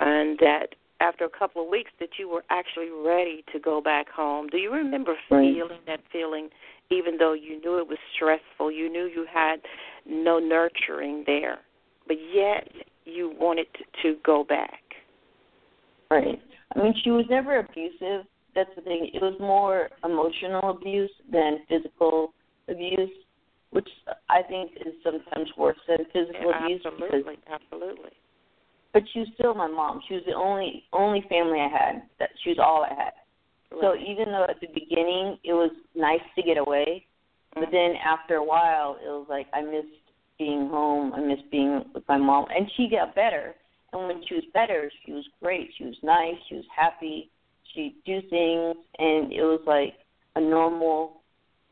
and 0.00 0.38
that 0.40 0.74
after 1.00 1.24
a 1.24 1.30
couple 1.30 1.62
of 1.62 1.68
weeks 1.68 1.90
that 2.00 2.08
you 2.18 2.28
were 2.28 2.42
actually 2.50 2.90
ready 2.90 3.44
to 3.52 3.60
go 3.60 3.80
back 3.80 4.08
home. 4.08 4.48
Do 4.48 4.58
you 4.58 4.72
remember 4.72 5.14
Right. 5.30 5.54
feeling 5.54 5.80
that 5.86 6.00
feeling, 6.12 6.48
even 6.90 7.16
though 7.18 7.32
you 7.32 7.60
knew 7.60 7.78
it 7.78 7.86
was 7.86 7.98
stressful? 8.14 8.72
You 8.72 8.90
knew 8.90 9.04
you 9.04 9.26
had 9.32 9.56
no 10.06 10.38
nurturing 10.38 11.24
there, 11.26 11.58
but 12.06 12.16
yet 12.34 12.68
you 13.04 13.34
wanted 13.38 13.66
to, 14.02 14.16
go 14.24 14.44
back. 14.44 14.80
Right. 16.10 16.40
I 16.74 16.82
mean, 16.82 16.94
she 17.02 17.10
was 17.10 17.24
never 17.30 17.58
abusive. 17.58 18.26
That's 18.54 18.70
the 18.76 18.82
thing. 18.82 19.10
It 19.12 19.22
was 19.22 19.34
more 19.40 19.88
emotional 20.04 20.70
abuse 20.70 21.10
than 21.30 21.58
physical 21.68 22.32
abuse, 22.68 23.10
which 23.70 23.88
I 24.28 24.42
think 24.42 24.72
is 24.76 24.94
sometimes 25.02 25.48
worse 25.56 25.78
than 25.86 25.98
physical 26.12 26.52
abuse. 26.58 26.82
Because, 26.82 27.00
absolutely, 27.02 27.38
absolutely. 27.50 28.10
but 28.92 29.02
she 29.12 29.20
was 29.20 29.28
still 29.34 29.54
my 29.54 29.68
mom. 29.68 30.00
She 30.08 30.14
was 30.14 30.24
the 30.26 30.34
only 30.34 30.84
only 30.92 31.24
family 31.28 31.60
I 31.60 31.68
had. 31.68 32.02
That 32.18 32.30
she 32.42 32.50
was 32.50 32.58
all 32.58 32.84
I 32.84 32.94
had. 32.94 33.12
So 33.70 33.94
even 33.94 34.32
though 34.32 34.46
at 34.48 34.60
the 34.60 34.68
beginning 34.68 35.38
it 35.44 35.52
was 35.52 35.70
nice 35.94 36.24
to 36.36 36.42
get 36.42 36.58
away, 36.58 37.06
but 37.54 37.64
mm-hmm. 37.64 37.72
then 37.72 37.94
after 38.04 38.36
a 38.36 38.44
while 38.44 38.96
it 39.02 39.08
was 39.08 39.26
like 39.28 39.46
I 39.52 39.60
missed 39.62 39.88
being 40.38 40.68
home. 40.68 41.12
I 41.14 41.20
missed 41.20 41.50
being 41.50 41.84
with 41.94 42.04
my 42.08 42.16
mom, 42.16 42.46
and 42.54 42.70
she 42.76 42.88
got 42.88 43.14
better. 43.14 43.54
And 43.92 44.06
when 44.06 44.22
she 44.28 44.34
was 44.34 44.44
better, 44.54 44.90
she 45.04 45.12
was 45.12 45.24
great. 45.42 45.70
She 45.76 45.84
was 45.84 45.96
nice. 46.02 46.34
She 46.48 46.56
was 46.56 46.64
happy. 46.74 47.30
She'd 47.74 47.96
do 48.06 48.20
things, 48.30 48.76
and 48.98 49.32
it 49.32 49.42
was 49.42 49.60
like 49.66 49.94
a 50.36 50.40
normal 50.40 51.22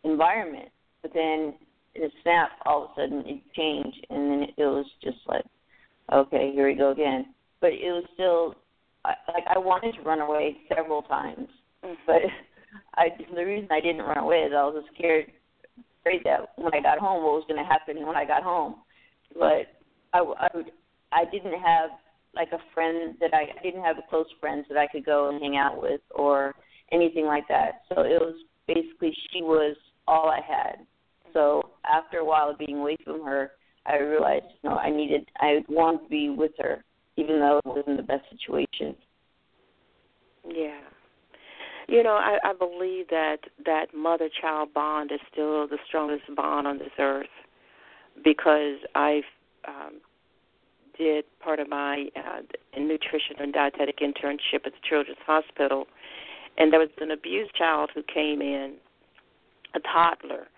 environment. 0.05 0.69
But 1.03 1.12
then 1.15 1.55
in 1.95 2.05
a 2.05 2.09
snap, 2.23 2.50
all 2.65 2.85
of 2.85 2.91
a 2.91 2.95
sudden 3.00 3.25
it 3.26 3.41
changed, 3.55 4.07
and 4.11 4.31
then 4.31 4.43
it 4.43 4.55
was 4.59 4.87
just 5.03 5.19
like, 5.26 5.45
okay, 6.12 6.50
here 6.53 6.67
we 6.67 6.75
go 6.75 6.91
again. 6.91 7.26
But 7.61 7.71
it 7.73 7.93
was 7.93 8.05
still 8.15 8.55
I, 9.05 9.15
like 9.33 9.45
I 9.55 9.59
wanted 9.59 9.95
to 9.97 10.03
run 10.03 10.21
away 10.21 10.57
several 10.75 11.03
times. 11.03 11.49
But 12.07 12.23
I 12.97 13.09
the 13.35 13.45
reason 13.45 13.69
I 13.71 13.81
didn't 13.81 14.02
run 14.02 14.19
away 14.19 14.38
is 14.38 14.52
I 14.55 14.64
was 14.64 14.85
scared, 14.95 15.31
afraid 16.00 16.23
that 16.25 16.50
when 16.57 16.75
I 16.75 16.81
got 16.81 16.99
home, 16.99 17.23
what 17.23 17.35
was 17.35 17.45
going 17.49 17.62
to 17.62 17.69
happen 17.69 18.07
when 18.07 18.16
I 18.16 18.25
got 18.25 18.43
home. 18.43 18.76
But 19.35 19.73
I, 20.12 20.21
I 20.21 20.49
I 21.12 21.25
didn't 21.31 21.61
have 21.61 21.90
like 22.35 22.49
a 22.52 22.59
friend 22.75 23.14
that 23.21 23.33
I, 23.33 23.59
I 23.59 23.62
didn't 23.62 23.83
have 23.83 23.97
close 24.11 24.26
friends 24.40 24.66
that 24.69 24.78
I 24.78 24.87
could 24.87 25.05
go 25.05 25.31
and 25.31 25.43
hang 25.43 25.57
out 25.57 25.81
with 25.81 26.00
or 26.14 26.55
anything 26.93 27.26
like 27.26 27.49
that. 27.49 27.83
So 27.88 28.02
it 28.02 28.21
was 28.21 28.35
basically 28.66 29.14
she 29.33 29.43
was 29.43 29.76
all 30.07 30.28
I 30.28 30.40
had. 30.47 30.87
So 31.33 31.71
after 31.85 32.19
a 32.19 32.25
while 32.25 32.50
of 32.50 32.59
being 32.59 32.78
away 32.78 32.97
from 33.05 33.25
her, 33.25 33.52
I 33.87 33.99
realized 33.99 34.47
you 34.62 34.71
know 34.71 34.76
I 34.76 34.90
needed 34.90 35.28
I 35.38 35.61
wanted 35.69 36.05
to 36.05 36.09
be 36.09 36.31
with 36.31 36.52
her 36.59 36.85
even 37.16 37.40
though 37.40 37.59
it 37.64 37.69
wasn't 37.69 37.97
the 37.97 38.02
best 38.02 38.25
situation. 38.31 38.95
Yeah. 40.49 40.81
You 41.88 42.02
know, 42.02 42.14
I, 42.14 42.38
I 42.43 42.52
believe 42.52 43.09
that 43.11 43.38
that 43.64 43.95
mother 43.95 44.28
child 44.40 44.75
bond 44.75 45.12
is 45.12 45.21
still 45.33 45.69
the 45.69 45.78
strongest 45.87 46.25
bond 46.35 46.66
on 46.66 46.78
this 46.78 46.90
earth 46.99 47.26
because 48.25 48.78
I 48.95 49.23
um, 49.69 50.00
did 50.99 51.25
part 51.40 51.61
of 51.61 51.69
my 51.69 52.07
uh, 52.16 52.40
nutrition 52.78 53.37
and 53.38 53.52
dietetic 53.52 54.00
internship 54.00 54.64
at 54.66 54.73
the 54.73 54.88
Children's 54.88 55.19
Hospital, 55.26 55.87
and 56.59 56.73
there 56.73 56.81
was 56.81 56.88
an 57.00 57.11
abused 57.11 57.55
child 57.55 57.90
who 57.95 58.02
came 58.02 58.40
in, 58.40 58.75
a 59.75 59.81
toddler, 59.81 60.49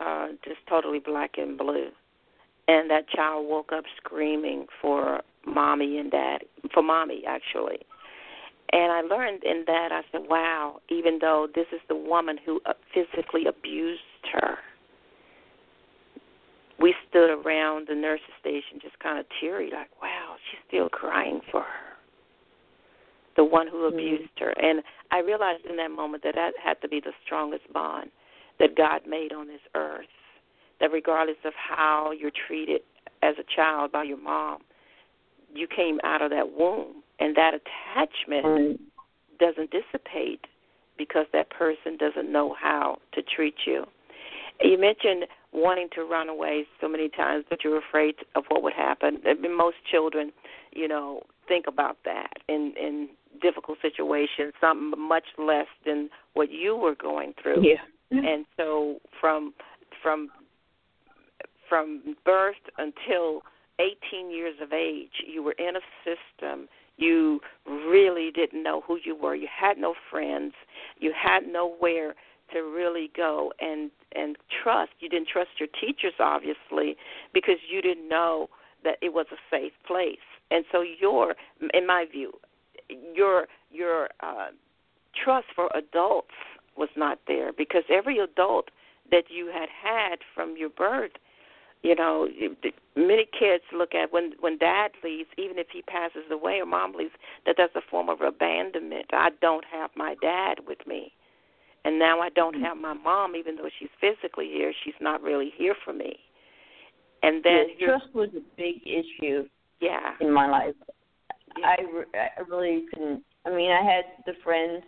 uh, 0.00 0.28
just 0.44 0.58
totally 0.68 0.98
black 0.98 1.32
and 1.38 1.56
blue, 1.56 1.88
and 2.68 2.90
that 2.90 3.08
child 3.08 3.48
woke 3.48 3.72
up 3.72 3.84
screaming 3.96 4.66
for 4.80 5.22
mommy 5.46 5.98
and 5.98 6.10
daddy, 6.10 6.46
for 6.72 6.82
mommy 6.82 7.24
actually. 7.26 7.78
And 8.72 8.90
I 8.90 9.02
learned 9.02 9.44
in 9.44 9.64
that 9.66 9.90
I 9.92 10.00
said, 10.10 10.22
wow, 10.28 10.80
even 10.88 11.18
though 11.20 11.46
this 11.54 11.66
is 11.72 11.80
the 11.88 11.94
woman 11.96 12.38
who 12.44 12.60
uh, 12.64 12.72
physically 12.94 13.46
abused 13.46 14.00
her, 14.32 14.56
we 16.78 16.94
stood 17.08 17.30
around 17.30 17.86
the 17.88 17.94
nurse's 17.94 18.24
station 18.40 18.80
just 18.80 18.98
kind 18.98 19.18
of 19.18 19.26
teary, 19.40 19.70
like, 19.70 19.90
wow, 20.00 20.36
she's 20.50 20.60
still 20.66 20.88
crying 20.88 21.40
for 21.50 21.60
her, 21.60 21.96
the 23.36 23.44
one 23.44 23.68
who 23.68 23.82
Mhm. 23.82 23.92
abused 23.92 24.38
her. 24.38 24.50
And 24.50 24.82
I 25.10 25.18
realized 25.18 25.66
in 25.66 25.76
that 25.76 25.90
moment 25.90 26.22
that 26.24 26.34
that 26.34 26.56
had 26.56 26.80
to 26.80 26.88
be 26.88 26.98
the 26.98 27.12
strongest 27.24 27.70
bond 27.72 28.10
that 28.58 28.74
God 28.74 29.06
made 29.06 29.32
on 29.32 29.48
this 29.48 29.60
earth. 29.74 30.06
That 30.80 30.90
regardless 30.92 31.36
of 31.44 31.54
how 31.54 32.10
you're 32.10 32.32
treated 32.32 32.82
as 33.22 33.38
a 33.38 33.44
child 33.44 33.92
by 33.92 34.04
your 34.04 34.16
mom, 34.16 34.62
you 35.54 35.68
came 35.68 36.00
out 36.02 36.22
of 36.22 36.30
that 36.30 36.50
womb, 36.50 37.01
and 37.18 37.36
that 37.36 37.54
attachment 37.54 38.80
doesn't 39.38 39.70
dissipate 39.70 40.46
because 40.98 41.26
that 41.32 41.50
person 41.50 41.96
doesn't 41.98 42.30
know 42.30 42.54
how 42.60 42.98
to 43.12 43.22
treat 43.22 43.54
you. 43.66 43.84
You 44.60 44.78
mentioned 44.78 45.26
wanting 45.52 45.88
to 45.94 46.02
run 46.02 46.28
away 46.28 46.66
so 46.80 46.88
many 46.88 47.08
times, 47.08 47.44
but 47.48 47.64
you're 47.64 47.78
afraid 47.78 48.14
of 48.34 48.44
what 48.48 48.62
would 48.62 48.74
happen. 48.74 49.18
I 49.26 49.34
mean, 49.34 49.56
Most 49.56 49.76
children, 49.90 50.32
you 50.72 50.86
know, 50.86 51.22
think 51.48 51.66
about 51.66 51.98
that 52.04 52.32
in 52.48 52.74
in 52.80 53.08
difficult 53.40 53.78
situations, 53.82 54.52
something 54.60 54.92
much 54.98 55.24
less 55.38 55.66
than 55.84 56.10
what 56.34 56.50
you 56.50 56.76
were 56.76 56.94
going 56.94 57.34
through 57.42 57.62
yeah. 58.12 58.20
and 58.20 58.44
so 58.56 58.98
from 59.20 59.54
from 60.02 60.28
from 61.68 62.16
birth 62.24 62.56
until 62.78 63.42
18 63.78 64.30
years 64.30 64.54
of 64.62 64.72
age 64.72 65.24
you 65.26 65.42
were 65.42 65.54
in 65.58 65.76
a 65.76 65.80
system 66.04 66.68
you 66.96 67.40
really 67.66 68.30
didn't 68.30 68.62
know 68.62 68.82
who 68.86 68.98
you 69.04 69.16
were. 69.16 69.34
You 69.34 69.48
had 69.50 69.78
no 69.78 69.94
friends. 70.10 70.54
You 70.98 71.12
had 71.16 71.46
nowhere 71.46 72.14
to 72.52 72.60
really 72.60 73.10
go. 73.16 73.52
And 73.60 73.90
and 74.14 74.36
trust 74.62 74.92
you 75.00 75.08
didn't 75.08 75.28
trust 75.28 75.50
your 75.58 75.68
teachers 75.80 76.14
obviously 76.20 76.96
because 77.32 77.56
you 77.68 77.80
didn't 77.80 78.08
know 78.08 78.48
that 78.84 78.98
it 79.00 79.12
was 79.12 79.26
a 79.32 79.36
safe 79.50 79.72
place. 79.86 80.18
And 80.50 80.64
so 80.70 80.82
your 80.82 81.34
in 81.72 81.86
my 81.86 82.04
view 82.10 82.32
your 83.14 83.46
your 83.70 84.08
uh, 84.20 84.48
trust 85.24 85.46
for 85.54 85.70
adults 85.74 86.34
was 86.76 86.88
not 86.96 87.18
there 87.26 87.52
because 87.52 87.84
every 87.90 88.18
adult 88.18 88.70
that 89.10 89.24
you 89.28 89.46
had 89.52 89.68
had 89.68 90.18
from 90.34 90.56
your 90.56 90.70
birth 90.70 91.12
you 91.82 91.94
know 91.94 92.28
many 92.96 93.26
kids 93.38 93.64
look 93.72 93.94
at 93.94 94.12
when 94.12 94.32
when 94.40 94.58
dad 94.58 94.90
leaves 95.02 95.28
even 95.38 95.58
if 95.58 95.66
he 95.72 95.82
passes 95.82 96.24
away 96.30 96.60
or 96.60 96.66
mom 96.66 96.94
leaves 96.94 97.12
that 97.46 97.56
that's 97.58 97.74
a 97.76 97.80
form 97.90 98.08
of 98.08 98.20
abandonment 98.20 99.06
i 99.12 99.30
don't 99.40 99.64
have 99.64 99.90
my 99.96 100.14
dad 100.22 100.58
with 100.66 100.78
me 100.86 101.12
and 101.84 101.98
now 101.98 102.20
i 102.20 102.28
don't 102.30 102.54
have 102.60 102.76
my 102.76 102.92
mom 102.94 103.34
even 103.34 103.56
though 103.56 103.70
she's 103.78 103.88
physically 104.00 104.46
here 104.46 104.72
she's 104.84 104.94
not 105.00 105.22
really 105.22 105.52
here 105.56 105.74
for 105.84 105.92
me 105.92 106.16
and 107.22 107.42
then 107.44 107.66
Yeah, 107.78 107.86
trust 107.86 108.14
was 108.14 108.28
a 108.36 108.42
big 108.56 108.82
issue 108.86 109.48
yeah 109.80 110.12
in 110.20 110.32
my 110.32 110.48
life. 110.48 110.74
Yeah. 111.58 111.66
I, 111.66 111.76
re- 111.82 112.20
I 112.36 112.40
really 112.48 112.84
couldn't. 112.92 113.22
I 113.44 113.50
mean, 113.50 113.70
I 113.70 113.82
had 113.82 114.04
the 114.26 114.32
friends 114.42 114.82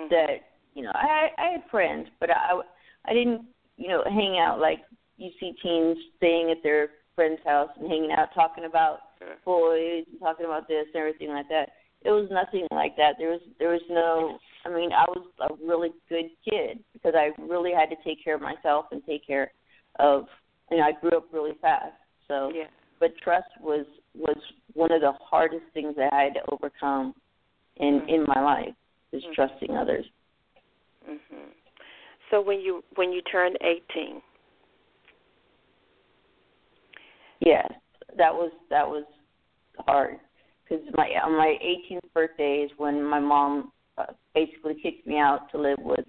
Mhm. 0.00 0.08
that 0.10 0.36
you 0.74 0.82
know. 0.82 0.90
I 0.94 1.30
I 1.38 1.46
had 1.52 1.62
friends, 1.70 2.08
but 2.18 2.30
I 2.30 2.60
I 3.04 3.12
didn't 3.12 3.42
you 3.76 3.88
know 3.88 4.02
hang 4.04 4.38
out 4.38 4.58
like 4.58 4.80
you 5.22 5.30
see 5.38 5.54
teens 5.62 5.96
staying 6.16 6.50
at 6.50 6.62
their 6.62 6.88
friend's 7.14 7.40
house 7.44 7.70
and 7.78 7.88
hanging 7.88 8.12
out 8.12 8.28
talking 8.34 8.64
about 8.64 8.98
Sure. 9.18 9.36
boys 9.44 10.04
and 10.10 10.18
talking 10.18 10.46
about 10.46 10.66
this 10.66 10.86
and 10.92 10.96
everything 10.96 11.28
like 11.28 11.48
that. 11.48 11.70
It 12.04 12.10
was 12.10 12.28
nothing 12.30 12.66
like 12.72 12.96
that. 12.96 13.14
There 13.18 13.30
was 13.30 13.40
there 13.58 13.70
was 13.70 13.82
no. 13.88 14.38
I 14.64 14.68
mean, 14.68 14.92
I 14.92 15.04
was 15.08 15.26
a 15.40 15.54
really 15.64 15.90
good 16.08 16.26
kid 16.48 16.82
because 16.92 17.14
I 17.16 17.30
really 17.40 17.72
had 17.72 17.90
to 17.90 17.96
take 18.04 18.22
care 18.22 18.34
of 18.34 18.40
myself 18.40 18.86
and 18.90 19.02
take 19.06 19.26
care 19.26 19.52
of. 19.98 20.26
You 20.70 20.78
know, 20.78 20.84
I 20.84 20.92
grew 20.92 21.16
up 21.16 21.26
really 21.32 21.52
fast, 21.60 21.94
so 22.26 22.50
yeah 22.54 22.66
but 23.02 23.10
trust 23.18 23.48
was 23.60 23.84
was 24.14 24.36
one 24.74 24.92
of 24.92 25.00
the 25.00 25.12
hardest 25.20 25.64
things 25.74 25.96
that 25.96 26.12
I 26.12 26.22
had 26.22 26.34
to 26.34 26.42
overcome 26.52 27.14
in 27.76 28.00
Mhm. 28.00 28.08
in 28.08 28.24
my 28.28 28.40
life 28.40 28.74
is 29.10 29.24
Mhm. 29.24 29.34
trusting 29.34 29.76
others. 29.76 30.06
Mhm. 31.04 31.52
So 32.30 32.40
when 32.40 32.60
you 32.60 32.84
when 32.94 33.12
you 33.12 33.20
turned 33.22 33.58
18, 33.60 34.22
Yes, 37.44 37.70
that 38.18 38.32
was 38.32 38.52
that 38.70 38.86
was 38.86 39.04
hard 39.78 40.18
because 40.62 40.84
my 40.94 41.08
on 41.24 41.36
my 41.36 41.56
18th 41.62 42.12
birthday 42.14 42.64
is 42.64 42.70
when 42.76 43.02
my 43.02 43.18
mom 43.18 43.72
uh, 43.98 44.06
basically 44.34 44.74
kicked 44.80 45.06
me 45.06 45.18
out 45.18 45.50
to 45.50 45.60
live 45.60 45.78
with 45.80 46.04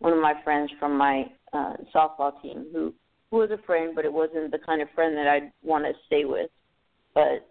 one 0.00 0.12
of 0.12 0.18
my 0.20 0.34
friends 0.42 0.70
from 0.80 0.98
my 0.98 1.24
uh, 1.52 1.74
softball 1.94 2.40
team 2.42 2.66
who 2.72 2.92
who 3.30 3.38
was 3.38 3.50
a 3.50 3.64
friend, 3.64 3.94
but 3.94 4.04
it 4.04 4.12
wasn't 4.12 4.50
the 4.50 4.58
kind 4.58 4.82
of 4.82 4.88
friend 4.94 5.16
that 5.16 5.28
I'd 5.28 5.52
want 5.62 5.84
to 5.84 5.92
stay 6.06 6.24
with. 6.24 6.50
But 7.14 7.48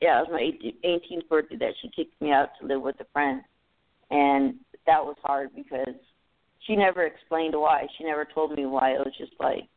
yeah, 0.00 0.20
it 0.20 0.28
was 0.28 0.28
my 0.30 0.40
18th 0.40 1.00
18th 1.12 1.28
birthday 1.28 1.56
that 1.56 1.74
she 1.82 1.90
kicked 1.96 2.20
me 2.22 2.30
out 2.30 2.50
to 2.60 2.66
live 2.66 2.80
with 2.80 3.00
a 3.00 3.06
friend, 3.12 3.42
and 4.10 4.54
that 4.86 5.04
was 5.04 5.16
hard 5.22 5.50
because 5.54 5.94
she 6.60 6.76
never 6.76 7.04
explained 7.04 7.54
why. 7.56 7.86
She 7.98 8.04
never 8.04 8.24
told 8.24 8.52
me 8.52 8.66
why. 8.66 8.92
It 8.92 9.00
was 9.00 9.14
just 9.18 9.32
like, 9.40 9.68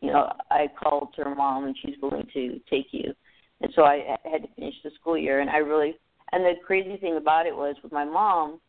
you 0.00 0.12
know, 0.12 0.32
I 0.50 0.66
called 0.80 1.14
her 1.16 1.34
mom 1.34 1.64
and 1.64 1.76
she's 1.82 1.96
willing 2.00 2.26
to 2.34 2.60
take 2.70 2.88
you, 2.92 3.12
and 3.60 3.72
so 3.74 3.82
I 3.82 4.16
had 4.24 4.42
to 4.42 4.48
finish 4.54 4.74
the 4.84 4.90
school 5.00 5.18
year. 5.18 5.40
And 5.40 5.50
I 5.50 5.58
really, 5.58 5.96
and 6.32 6.44
the 6.44 6.52
crazy 6.64 6.96
thing 6.96 7.16
about 7.16 7.46
it 7.46 7.56
was 7.56 7.76
with 7.82 7.92
my 7.92 8.04
mom, 8.04 8.60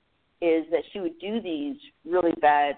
is 0.41 0.65
that 0.71 0.83
she 0.91 0.99
would 0.99 1.19
do 1.19 1.41
these 1.41 1.75
really 2.05 2.33
bad, 2.41 2.75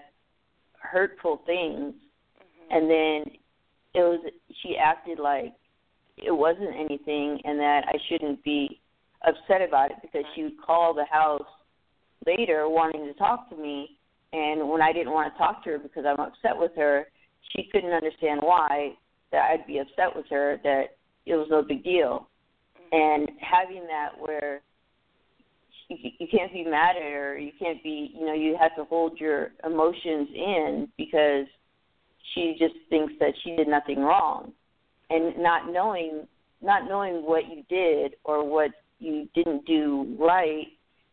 hurtful 0.78 1.42
things, 1.46 1.94
mm-hmm. 1.94 2.76
and 2.76 2.90
then 2.90 3.34
it 3.94 4.00
was 4.00 4.20
she 4.62 4.76
acted 4.76 5.18
like 5.18 5.52
it 6.16 6.30
wasn't 6.30 6.74
anything 6.74 7.40
and 7.44 7.58
that 7.58 7.84
I 7.88 7.96
shouldn't 8.08 8.42
be 8.44 8.80
upset 9.26 9.66
about 9.66 9.90
it 9.90 9.96
because 10.02 10.24
mm-hmm. 10.24 10.34
she 10.34 10.42
would 10.44 10.60
call 10.64 10.94
the 10.94 11.04
house 11.10 11.46
later 12.26 12.68
wanting 12.68 13.06
to 13.06 13.14
talk 13.14 13.48
to 13.50 13.56
me. 13.56 13.96
And 14.32 14.68
when 14.68 14.80
I 14.80 14.92
didn't 14.92 15.12
want 15.12 15.32
to 15.32 15.38
talk 15.38 15.62
to 15.64 15.70
her 15.70 15.78
because 15.78 16.04
I'm 16.06 16.20
upset 16.20 16.56
with 16.56 16.72
her, 16.76 17.06
she 17.50 17.68
couldn't 17.70 17.92
understand 17.92 18.40
why 18.42 18.92
that 19.30 19.50
I'd 19.50 19.66
be 19.66 19.78
upset 19.78 20.14
with 20.14 20.26
her 20.30 20.60
that 20.62 20.96
it 21.26 21.34
was 21.34 21.48
no 21.50 21.62
big 21.62 21.84
deal. 21.84 22.28
Mm-hmm. 22.76 23.28
And 23.30 23.30
having 23.40 23.86
that 23.86 24.10
where 24.18 24.60
you, 25.88 25.96
you 26.18 26.26
can't 26.30 26.52
be 26.52 26.64
mad 26.64 26.96
at 26.96 27.02
her, 27.02 27.38
you 27.38 27.52
can't 27.58 27.82
be, 27.82 28.12
you 28.14 28.26
know, 28.26 28.34
you 28.34 28.56
have 28.60 28.76
to 28.76 28.84
hold 28.84 29.18
your 29.18 29.50
emotions 29.64 30.28
in 30.34 30.88
because 30.96 31.46
she 32.34 32.56
just 32.58 32.74
thinks 32.88 33.12
that 33.20 33.32
she 33.42 33.56
did 33.56 33.68
nothing 33.68 34.00
wrong. 34.00 34.52
And 35.10 35.36
not 35.38 35.70
knowing 35.70 36.26
not 36.62 36.88
knowing 36.88 37.26
what 37.26 37.42
you 37.50 37.64
did 37.68 38.14
or 38.24 38.48
what 38.48 38.70
you 38.98 39.28
didn't 39.34 39.66
do 39.66 40.16
right 40.18 40.68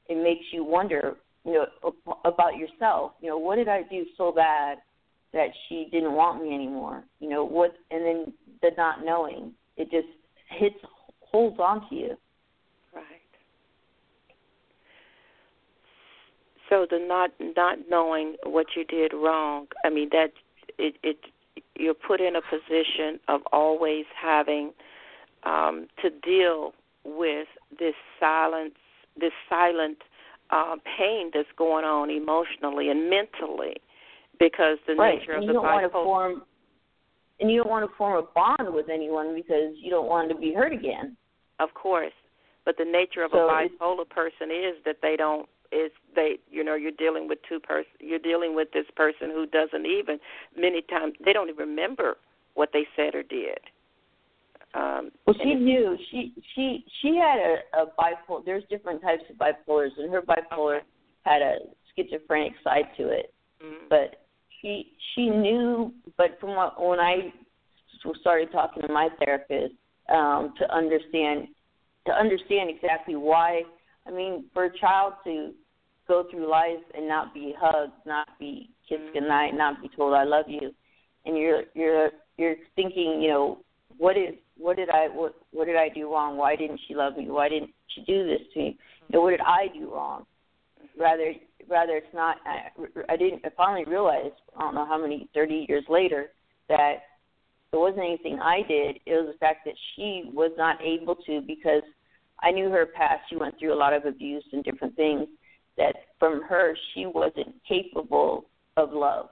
it 0.08 0.16
makes 0.16 0.46
you 0.52 0.64
wonder 0.64 1.18
you 1.44 1.54
know 1.54 1.66
ab- 1.86 2.18
about 2.24 2.56
yourself. 2.56 3.14
You 3.20 3.30
know 3.30 3.38
what 3.38 3.56
did 3.56 3.68
i 3.68 3.82
do 3.90 4.06
so 4.16 4.32
bad 4.32 4.78
that 5.34 5.50
she 5.68 5.88
didn't 5.92 6.14
want 6.14 6.44
me 6.44 6.54
anymore. 6.54 7.04
You 7.20 7.30
know 7.30 7.46
what 7.46 7.74
and 7.92 8.06
then 8.06 8.34
the 8.62 8.72
not 8.78 9.06
knowing 9.06 9.54
it 9.78 9.92
just 9.92 10.08
hits 10.50 10.76
holds 11.22 11.60
on 11.60 11.88
to 11.90 11.96
you. 11.96 12.18
Right? 12.94 13.06
So 16.70 16.86
the 16.90 17.00
not 17.00 17.32
not 17.56 17.78
knowing 17.90 18.36
what 18.44 18.68
you 18.76 18.84
did 18.84 19.14
wrong, 19.14 19.68
I 19.86 19.90
mean 19.90 20.10
that 20.12 20.32
it 20.78 20.96
it 21.04 21.18
you're 21.76 21.94
put 21.94 22.22
in 22.22 22.36
a 22.36 22.42
position 22.42 23.20
of 23.28 23.42
always 23.52 24.06
having 24.20 24.72
um, 25.44 25.88
to 26.02 26.10
deal 26.10 26.74
with 27.06 27.48
this 27.80 27.96
silence, 28.20 28.76
this 29.20 29.32
silent 29.48 29.98
uh, 30.50 30.76
pain 30.98 31.32
that's 31.34 31.48
going 31.58 31.86
on 31.86 32.10
emotionally 32.10 32.90
and 32.90 33.10
mentally, 33.10 33.78
because 34.40 34.78
the 34.88 34.96
right 34.96 35.20
nature 35.20 35.34
and 35.34 35.44
of 35.44 35.44
you 35.44 35.48
the 35.50 35.54
don't 35.54 35.64
want 35.64 35.84
to 35.84 35.90
bipolar. 35.90 36.04
form 36.04 36.42
and 37.40 37.50
you 37.52 37.58
don't 37.62 37.70
want 37.70 37.90
to 37.90 37.96
form 37.98 38.18
a 38.24 38.28
bond 38.34 38.74
with 38.74 38.90
anyone 38.90 39.34
because 39.36 39.74
you 39.78 39.90
don't 39.90 40.08
want 40.08 40.30
to 40.30 40.36
be 40.36 40.54
hurt 40.54 40.74
again 40.74 41.16
Of 41.60 41.74
course, 41.74 42.14
but 42.66 42.76
the 42.78 42.86
nature 42.86 43.24
of 43.24 43.32
So 43.32 43.48
a 43.48 43.52
bipolar 43.52 44.08
person 44.10 44.50
is 44.52 44.76
that 44.86 44.98
they 45.02 45.16
don't 45.16 45.48
is 45.72 45.92
they 46.16 46.40
you 46.50 46.64
know 46.64 46.74
you're 46.76 46.92
dealing 46.92 47.28
with 47.28 47.38
two 47.48 47.60
person 47.60 47.92
you're 48.00 48.18
dealing 48.20 48.56
with 48.56 48.70
this 48.74 48.86
person 48.96 49.30
who 49.30 49.46
doesn't 49.46 49.86
even 49.86 50.20
many 50.58 50.82
times 50.82 51.14
they 51.24 51.32
don't 51.34 51.50
even 51.50 51.70
remember 51.70 52.18
what 52.56 52.70
they 52.74 52.86
said 52.96 53.14
or 53.16 53.24
did. 53.24 53.60
Um, 54.74 55.12
Well, 55.26 55.36
she 55.42 55.54
knew 55.56 55.98
she 56.12 56.34
she 56.56 56.86
she 57.02 57.16
had 57.16 57.40
a, 57.40 57.82
a 57.82 57.86
bipolar. 57.98 58.44
There's 58.46 58.64
different 58.70 59.02
types 59.02 59.24
of 59.30 59.36
bipolars, 59.38 59.92
and 59.98 60.12
her 60.12 60.22
bipolar 60.22 60.80
had 61.24 61.42
a 61.42 61.58
schizophrenic 61.96 62.54
side 62.64 62.86
to 62.98 63.10
it. 63.10 63.34
mm, 63.64 63.90
But 63.90 64.22
she 64.62 64.92
she 65.14 65.30
knew. 65.30 65.94
But 66.18 66.38
from 66.40 66.56
what, 66.56 66.82
when 66.82 67.00
I 67.00 67.34
started 68.22 68.52
talking 68.52 68.84
to 68.84 68.92
my 68.92 69.10
therapist 69.24 69.74
um, 70.14 70.54
to 70.58 70.74
understand 70.74 71.48
to 72.06 72.14
understand 72.14 72.70
exactly 72.70 73.16
why. 73.16 73.62
I 74.08 74.12
mean, 74.12 74.46
for 74.54 74.66
a 74.66 74.78
child 74.80 75.14
to 75.26 75.52
go 76.08 76.26
through 76.32 76.50
life 76.50 76.82
and 76.96 77.08
not 77.08 77.34
be 77.34 77.54
hugged, 77.60 77.94
not 78.06 78.28
be 78.40 78.70
kissed 78.88 79.14
goodnight, 79.14 79.54
not 79.54 79.82
be 79.82 79.90
told 79.96 80.14
I 80.14 80.24
love 80.24 80.46
you, 80.48 80.72
and 81.26 81.38
you're 81.38 81.64
you're 81.76 82.10
you're 82.38 82.56
thinking, 82.76 83.22
you 83.22 83.30
know, 83.30 83.60
what 83.98 84.18
is 84.18 84.34
what 84.58 84.78
did 84.78 84.90
I 84.90 85.08
what 85.08 85.36
what 85.52 85.66
did 85.66 85.76
I 85.76 85.90
do 85.90 86.12
wrong? 86.12 86.38
Why 86.38 86.56
didn't 86.56 86.80
she 86.88 86.96
love 86.96 87.18
me? 87.18 87.30
Why 87.30 87.50
didn't 87.50 87.72
she 87.94 88.02
do 88.02 88.26
this 88.26 88.42
to 88.54 88.60
me? 88.60 88.78
You 89.10 89.18
know, 89.18 89.22
what 89.22 89.32
did 89.32 89.42
I 89.42 89.68
do 89.74 89.94
wrong? 89.94 90.26
Rather 91.00 91.34
rather 91.70 91.98
it's 91.98 92.14
not. 92.14 92.38
I, 92.46 93.14
I 93.14 93.18
didn't. 93.18 93.46
I 93.46 93.50
finally 93.56 93.86
realized 93.86 94.36
I 94.58 94.62
don't 94.62 94.76
know 94.76 94.86
how 94.86 95.00
many 95.00 95.30
thirty 95.34 95.66
years 95.68 95.84
later 95.90 96.28
that 96.68 96.96
it 97.72 97.78
wasn't 97.78 98.06
anything 98.06 98.40
I 98.40 98.62
did. 98.68 99.00
It 99.06 99.14
was 99.14 99.34
the 99.34 99.38
fact 99.40 99.66
that 99.66 99.76
she 99.96 100.30
was 100.34 100.52
not 100.58 100.78
able 100.82 101.16
to 101.16 101.42
because 101.46 101.84
I 102.42 102.52
knew 102.52 102.70
her 102.70 102.86
past. 102.86 103.22
She 103.30 103.36
went 103.36 103.58
through 103.60 103.74
a 103.74 103.76
lot 103.76 103.94
of 103.94 104.06
abuse 104.06 104.44
and 104.52 104.64
different 104.64 104.96
things. 104.96 105.28
That 105.78 105.96
from 106.20 106.42
her, 106.44 106.76
she 106.94 107.06
wasn't 107.06 107.56
capable 107.68 108.46
of 108.76 108.92
love 108.92 109.30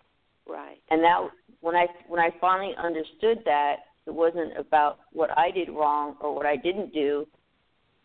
right. 0.48 0.78
and 0.90 1.04
that 1.04 1.30
when 1.62 1.76
I 1.76 1.88
when 2.08 2.20
I 2.20 2.30
finally 2.40 2.74
understood 2.78 3.40
that 3.46 3.78
it 4.06 4.14
wasn't 4.14 4.58
about 4.58 5.00
what 5.12 5.38
I 5.38 5.52
did 5.52 5.70
wrong 5.70 6.16
or 6.22 6.34
what 6.34 6.46
I 6.46 6.56
didn't 6.56 6.94
do, 6.94 7.28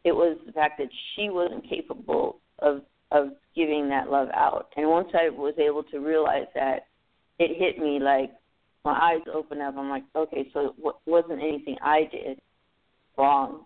it 0.04 0.12
was 0.12 0.36
the 0.46 0.52
fact 0.52 0.78
that 0.78 0.88
she 1.14 1.28
wasn't 1.30 1.68
capable 1.68 2.40
of 2.58 2.82
of 3.10 3.30
giving 3.54 3.88
that 3.88 4.10
love 4.10 4.28
out. 4.34 4.68
And 4.76 4.88
once 4.88 5.08
I 5.14 5.28
was 5.30 5.54
able 5.58 5.82
to 5.84 5.98
realize 5.98 6.46
that, 6.54 6.86
it 7.38 7.56
hit 7.58 7.78
me 7.82 7.98
like 8.00 8.30
my 8.84 8.92
eyes 8.92 9.22
opened 9.32 9.62
up. 9.62 9.76
I'm 9.76 9.88
like, 9.88 10.04
okay, 10.16 10.48
so 10.52 10.66
it 10.66 10.72
wa- 10.78 10.92
wasn't 11.06 11.42
anything 11.42 11.76
I 11.82 12.08
did 12.10 12.40
wrong. 13.16 13.64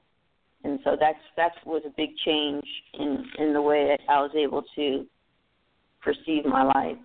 And 0.65 0.79
so 0.85 0.97
that's 0.99 1.19
that 1.37 1.53
was 1.65 1.83
a 1.87 1.91
big 1.97 2.11
change 2.25 2.65
in 2.95 3.25
in 3.39 3.53
the 3.53 3.63
way 3.63 3.87
that 3.89 4.01
I 4.09 4.21
was 4.21 4.33
able 4.35 4.63
to 4.75 5.07
perceive 6.03 6.45
my 6.45 6.65
life. 6.65 6.99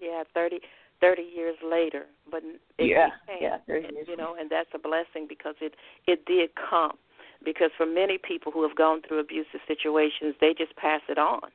Yeah, 0.00 0.24
thirty 0.34 0.58
thirty 1.00 1.22
years 1.22 1.56
later, 1.64 2.06
but 2.30 2.42
it 2.78 2.86
Yeah, 2.86 3.08
became, 3.26 3.42
yeah, 3.42 3.58
30 3.66 3.94
years 3.94 4.06
you 4.08 4.16
know, 4.16 4.34
and 4.38 4.50
that's 4.50 4.68
a 4.74 4.78
blessing 4.78 5.26
because 5.28 5.54
it 5.60 5.74
it 6.06 6.24
did 6.26 6.50
come. 6.54 6.98
because 7.44 7.70
for 7.76 7.86
many 7.86 8.18
people 8.18 8.50
who 8.50 8.62
have 8.66 8.76
gone 8.76 9.02
through 9.06 9.20
abusive 9.20 9.60
situations, 9.68 10.34
they 10.40 10.52
just 10.56 10.74
pass 10.76 11.00
it 11.08 11.18
on. 11.18 11.48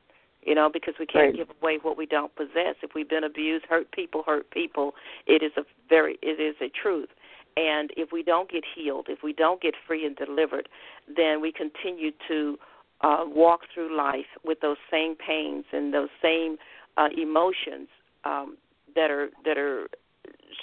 You 0.44 0.54
know, 0.54 0.68
because 0.68 0.94
we 0.98 1.06
can't 1.06 1.26
Right. 1.26 1.36
give 1.36 1.50
away 1.62 1.78
what 1.78 1.96
we 1.96 2.06
don't 2.06 2.34
possess. 2.34 2.76
If 2.82 2.94
we've 2.94 3.08
been 3.08 3.24
abused, 3.24 3.64
hurt 3.66 3.90
people 3.92 4.22
hurt 4.24 4.50
people. 4.50 4.94
It 5.26 5.42
is 5.42 5.52
a 5.56 5.64
very 5.88 6.18
it 6.22 6.40
is 6.40 6.56
a 6.60 6.68
truth. 6.68 7.10
And 7.56 7.92
if 7.96 8.12
we 8.12 8.22
don't 8.22 8.50
get 8.50 8.64
healed, 8.74 9.08
if 9.08 9.22
we 9.22 9.32
don't 9.32 9.60
get 9.60 9.74
free 9.86 10.06
and 10.06 10.16
delivered, 10.16 10.68
then 11.06 11.40
we 11.40 11.52
continue 11.52 12.10
to 12.28 12.58
uh, 13.02 13.24
walk 13.26 13.62
through 13.72 13.94
life 13.96 14.26
with 14.44 14.60
those 14.60 14.78
same 14.90 15.14
pains 15.16 15.64
and 15.72 15.92
those 15.92 16.08
same 16.22 16.56
uh, 16.96 17.08
emotions 17.16 17.88
um, 18.24 18.56
that 18.94 19.10
are 19.10 19.30
that 19.44 19.58
are 19.58 19.88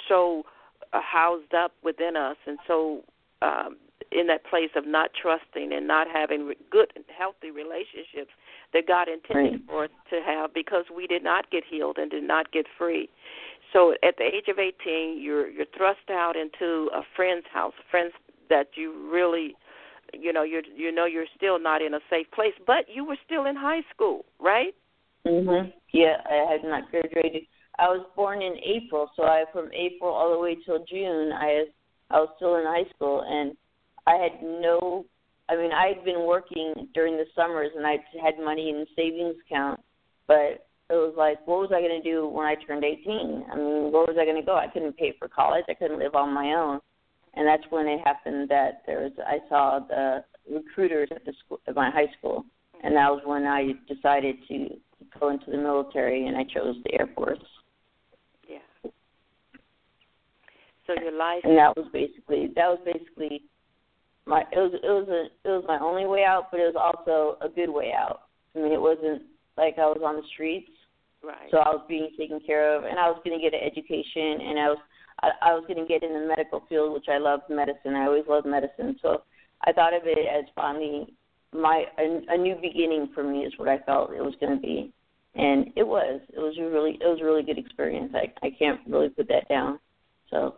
so 0.08 0.44
uh, 0.94 1.02
housed 1.02 1.54
up 1.54 1.74
within 1.84 2.16
us 2.16 2.38
and 2.48 2.58
so 2.68 3.02
um, 3.42 3.78
in 4.12 4.28
that 4.28 4.46
place 4.46 4.70
of 4.76 4.88
not 4.88 5.12
trusting 5.20 5.72
and 5.74 5.88
not 5.88 6.08
having 6.12 6.48
re- 6.48 6.58
good 6.72 6.92
and 6.96 7.06
healthy 7.16 7.52
relationships 7.52 8.32
that 8.74 8.88
God 8.88 9.08
intended 9.08 9.54
Right. 9.54 9.62
for 9.68 9.84
us 9.86 9.90
to 10.10 10.22
have 10.22 10.54
because 10.54 10.86
we 10.96 11.08
did 11.08 11.24
not 11.24 11.50
get 11.50 11.64
healed 11.64 11.98
and 11.98 12.10
did 12.12 12.24
not 12.24 12.52
get 12.52 12.68
free. 12.78 13.10
So 13.74 13.94
at 14.04 14.18
the 14.18 14.24
age 14.24 14.48
of 14.48 14.60
18, 14.60 15.20
you're 15.22 15.48
you're 15.50 15.66
thrust 15.78 16.10
out 16.10 16.36
into 16.36 16.90
a 16.94 17.04
friend's 17.16 17.48
house, 17.48 17.74
friends 17.92 18.14
that 18.50 18.70
you 18.76 19.10
really 19.12 19.56
you 20.14 20.34
know 20.34 20.44
you 20.44 20.62
you 20.76 20.92
know 20.92 21.06
you're 21.06 21.28
still 21.36 21.60
not 21.60 21.82
in 21.82 21.94
a 21.94 22.00
safe 22.10 22.30
place, 22.32 22.54
but 22.66 22.86
you 22.94 23.06
were 23.06 23.18
still 23.26 23.46
in 23.46 23.56
high 23.56 23.84
school, 23.94 24.26
right? 24.40 24.74
Mhm. 25.26 25.74
Yeah, 25.92 26.22
I 26.26 26.52
had 26.52 26.64
not 26.64 26.90
graduated. 26.90 27.46
I 27.78 27.88
was 27.90 28.06
born 28.16 28.42
in 28.42 28.58
April, 28.64 29.12
so 29.16 29.24
I 29.24 29.46
from 29.54 29.72
April 29.74 30.12
all 30.12 30.32
the 30.32 30.40
way 30.40 30.56
till 30.66 30.84
June, 30.86 31.32
I 31.32 31.66
I 32.12 32.20
was 32.20 32.30
still 32.38 32.56
in 32.56 32.66
high 32.66 32.90
school, 32.96 33.22
and 33.22 33.56
I 34.08 34.16
had 34.16 34.42
no. 34.42 35.06
I 35.50 35.56
mean, 35.56 35.72
I 35.72 35.88
had 35.88 36.06
been 36.06 36.26
working 36.26 36.90
during 36.94 37.18
the 37.18 37.26
summers, 37.36 37.72
and 37.76 37.86
I 37.86 37.98
had 38.24 38.38
money 38.44 38.70
in 38.70 38.78
the 38.78 38.86
savings 38.96 39.36
account, 39.46 39.82
but 40.28 40.68
it 40.90 40.96
was 40.96 41.16
like, 41.18 41.46
what 41.48 41.60
was 41.60 41.72
I 41.74 41.82
going 41.82 42.02
to 42.02 42.08
do 42.08 42.28
when 42.28 42.46
I 42.46 42.56
turned 42.56 42.84
18? 42.84 43.46
I 43.52 43.56
mean, 43.56 43.92
where 43.92 44.06
was 44.06 44.18
I 44.20 44.26
going 44.26 44.40
to 44.40 44.46
go? 44.46 44.56
I 44.56 44.68
couldn't 44.68 44.98
pay 44.98 45.14
for 45.18 45.28
college. 45.28 45.66
I 45.68 45.74
couldn't 45.74 46.00
live 46.00 46.16
on 46.16 46.34
my 46.34 46.54
own, 46.54 46.80
and 47.34 47.48
that's 47.48 47.64
when 47.72 47.88
it 47.88 48.00
happened 48.04 48.50
that 48.50 48.84
there 48.86 49.02
was. 49.02 49.12
I 49.26 49.40
saw 49.50 49.80
the 49.80 50.24
recruiters 50.52 51.10
at 51.12 51.26
the 51.26 51.34
school 51.44 51.60
at 51.68 51.76
my 51.76 51.90
high 51.90 52.12
school, 52.18 52.46
and 52.84 52.96
that 52.96 53.10
was 53.10 53.22
when 53.26 53.46
I 53.46 53.74
decided 53.88 54.36
to 54.48 54.70
go 55.20 55.30
into 55.30 55.50
the 55.50 55.58
military, 55.58 56.28
and 56.28 56.38
I 56.38 56.44
chose 56.44 56.76
the 56.84 57.00
Air 57.00 57.10
Force. 57.16 57.40
Yeah. 58.48 58.92
So 60.86 60.94
your 61.02 61.12
life 61.12 61.42
and 61.44 61.58
that 61.58 61.76
was 61.78 61.86
basically 61.94 62.48
that 62.56 62.68
was 62.68 62.80
basically 62.84 63.44
my 64.26 64.42
it 64.52 64.58
was 64.58 64.74
it 64.74 64.88
was 64.88 65.08
a 65.10 65.26
it 65.48 65.52
was 65.52 65.64
my 65.68 65.80
only 65.80 66.06
way 66.06 66.24
out, 66.24 66.52
but 66.52 66.60
it 66.60 66.74
was 66.74 66.78
also 66.78 67.38
a 67.46 67.50
good 67.50 67.70
way 67.70 67.94
out. 67.94 68.22
I 68.56 68.60
mean, 68.60 68.72
it 68.72 68.82
wasn't 68.82 69.24
like 69.58 69.78
I 69.78 69.86
was 69.86 70.02
on 70.04 70.16
the 70.16 70.28
streets, 70.34 70.72
right. 71.24 71.50
so 71.52 71.58
I 71.58 71.70
was 71.70 71.86
being 71.88 72.10
taken 72.18 72.40
care 72.40 72.76
of, 72.76 72.84
and 72.84 72.98
I 72.98 73.10
was 73.10 73.22
going 73.24 73.38
to 73.38 73.44
get 73.44 73.54
an 73.54 73.66
education, 73.66 74.42
and 74.42 74.60
I 74.60 74.68
was 74.70 74.78
I, 75.22 75.30
I 75.42 75.54
was 75.54 75.64
going 75.68 75.80
to 75.80 75.88
get 75.88 76.04
in 76.04 76.14
the 76.14 76.28
medical 76.28 76.64
field, 76.70 76.94
which 76.94 77.08
I 77.10 77.18
loved 77.18 77.50
medicine. 77.50 77.96
I 77.96 78.06
always 78.06 78.26
loved 78.28 78.48
medicine, 78.48 78.98
so 79.02 79.24
I 79.66 79.74
thought 79.74 79.94
of 79.94 80.04
it 80.06 80.18
as 80.18 80.46
finally 80.56 81.14
my 81.52 81.86
a, 81.98 82.34
a 82.34 82.38
new 82.38 82.56
beginning 82.62 83.10
for 83.14 83.24
me 83.24 83.40
is 83.40 83.54
what 83.58 83.70
I 83.70 83.80
felt 83.80 84.12
it 84.12 84.22
was 84.22 84.36
going 84.40 84.56
to 84.56 84.62
be, 84.62 84.94
and 85.36 85.68
it 85.76 85.88
was. 85.88 86.22
It 86.30 86.40
was 86.40 86.58
a 86.60 86.64
really 86.64 86.98
it 87.02 87.08
was 87.08 87.20
a 87.22 87.26
really 87.26 87.44
good 87.44 87.58
experience. 87.58 88.14
I 88.14 88.32
I 88.46 88.52
can't 88.52 88.80
really 88.88 89.10
put 89.10 89.28
that 89.30 89.48
down. 89.50 89.80
So 90.30 90.56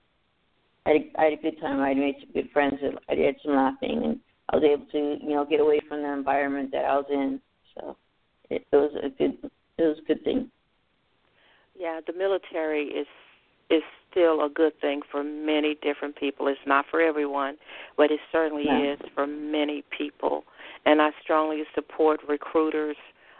I 0.85 0.89
had, 0.89 1.01
I 1.17 1.23
had 1.25 1.33
a 1.33 1.41
good 1.41 1.59
time. 1.61 1.79
I 1.79 1.93
made 1.93 2.15
some 2.19 2.31
good 2.33 2.49
friends. 2.51 2.75
I 3.09 3.15
did 3.15 3.35
some 3.43 3.55
laughing, 3.55 4.01
and 4.03 4.19
I 4.49 4.55
was 4.55 4.63
able 4.63 4.85
to, 4.91 5.23
you 5.23 5.35
know, 5.35 5.45
get 5.45 5.59
away 5.59 5.79
from 5.87 6.01
the 6.01 6.11
environment 6.11 6.71
that 6.71 6.85
I 6.85 6.95
was 6.95 7.05
in. 7.09 7.39
So 7.75 7.95
it, 8.49 8.65
it 8.71 8.75
was 8.75 8.91
a 9.03 9.09
good, 9.09 9.37
it 9.77 9.83
was 9.83 9.99
a 9.99 10.07
good 10.07 10.23
thing. 10.23 10.49
Yeah, 11.77 11.99
the 12.05 12.13
military 12.13 12.85
is 12.85 13.07
is 13.69 13.83
still 14.11 14.43
a 14.45 14.49
good 14.49 14.73
thing 14.81 15.01
for 15.09 15.23
many 15.23 15.77
different 15.81 16.17
people. 16.17 16.47
It's 16.47 16.59
not 16.67 16.85
for 16.91 16.99
everyone, 16.99 17.55
but 17.95 18.11
it 18.11 18.19
certainly 18.29 18.65
No. 18.65 18.91
is 18.91 18.99
for 19.15 19.25
many 19.25 19.83
people. 19.97 20.43
And 20.85 21.01
I 21.01 21.11
strongly 21.23 21.63
support 21.73 22.19
recruiters 22.27 22.97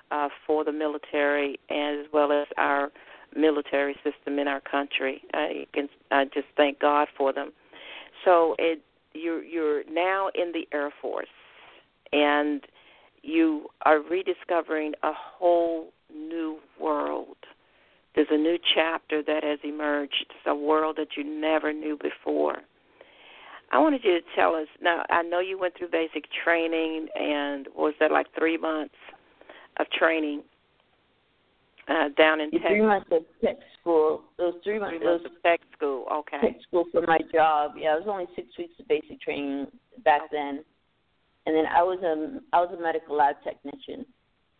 uh, 0.09 0.29
for 0.47 0.63
the 0.63 0.71
military 0.71 1.59
as 1.69 2.05
well 2.13 2.31
as 2.31 2.47
our 2.57 2.91
military 3.35 3.95
system 4.03 4.39
in 4.39 4.47
our 4.47 4.61
country. 4.61 5.21
I 5.33 5.65
can 5.73 5.89
I 6.11 6.25
just 6.25 6.47
thank 6.57 6.79
God 6.79 7.07
for 7.17 7.33
them. 7.33 7.51
So 8.25 8.55
it 8.59 8.81
you're 9.13 9.43
you're 9.43 9.83
now 9.89 10.29
in 10.35 10.51
the 10.53 10.67
Air 10.73 10.91
Force 11.01 11.27
and 12.13 12.61
you 13.23 13.67
are 13.85 13.99
rediscovering 13.99 14.93
a 15.03 15.11
whole 15.13 15.89
new 16.13 16.57
world. 16.79 17.37
There's 18.15 18.27
a 18.31 18.37
new 18.37 18.57
chapter 18.75 19.23
that 19.23 19.43
has 19.43 19.59
emerged. 19.63 20.25
It's 20.29 20.47
a 20.47 20.55
world 20.55 20.97
that 20.97 21.15
you 21.15 21.23
never 21.23 21.71
knew 21.71 21.97
before. 21.97 22.57
I 23.71 23.79
wanted 23.79 24.03
you 24.03 24.19
to 24.19 24.25
tell 24.35 24.55
us 24.55 24.67
now. 24.81 25.05
I 25.09 25.21
know 25.21 25.39
you 25.39 25.57
went 25.57 25.77
through 25.77 25.89
basic 25.91 26.25
training, 26.43 27.07
and 27.15 27.67
was 27.73 27.93
that 28.01 28.11
like 28.11 28.27
three 28.37 28.57
months 28.57 28.95
of 29.79 29.89
training 29.91 30.43
uh, 31.87 32.09
down 32.17 32.41
in 32.41 32.51
Texas? 32.51 32.69
three 32.69 32.81
months 32.81 33.09
of 33.11 33.23
tech 33.43 33.57
school. 33.79 34.23
Was 34.37 34.55
three 34.63 34.73
Three 34.73 34.79
months. 34.79 34.97
It 35.01 35.05
months 35.05 35.23
was 35.23 35.31
of 35.31 35.43
tech 35.43 35.61
school. 35.75 36.05
Okay. 36.11 36.37
tech 36.41 36.61
school 36.67 36.85
for 36.91 37.01
my 37.01 37.19
job. 37.33 37.73
Yeah, 37.77 37.95
it 37.95 38.05
was 38.05 38.07
only 38.07 38.25
six 38.35 38.47
weeks 38.57 38.73
of 38.79 38.87
basic 38.87 39.21
training 39.21 39.67
back 40.03 40.21
then, 40.31 40.63
and 41.45 41.55
then 41.55 41.65
I 41.65 41.81
was 41.83 41.99
a 42.03 42.39
I 42.55 42.61
was 42.61 42.75
a 42.77 42.81
medical 42.81 43.15
lab 43.15 43.35
technician, 43.43 44.05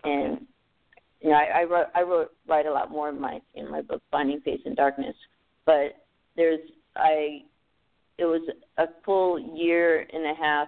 and 0.04 0.46
you 1.22 1.30
know 1.30 1.36
I, 1.36 1.62
I 1.62 1.64
wrote 1.64 1.88
I 1.96 2.02
wrote 2.02 2.32
write 2.48 2.66
a 2.66 2.72
lot 2.72 2.92
more 2.92 3.10
in 3.10 3.20
my 3.20 3.40
in 3.56 3.70
my 3.70 3.82
book 3.82 4.02
Finding 4.12 4.42
Faith 4.42 4.62
in 4.66 4.76
Darkness, 4.76 5.16
but 5.66 6.06
there's 6.36 6.62
I 6.96 7.44
it 8.18 8.26
was 8.26 8.42
a 8.78 8.86
full 9.06 9.40
year 9.58 10.06
and 10.14 10.26
a 10.26 10.34
half 10.40 10.68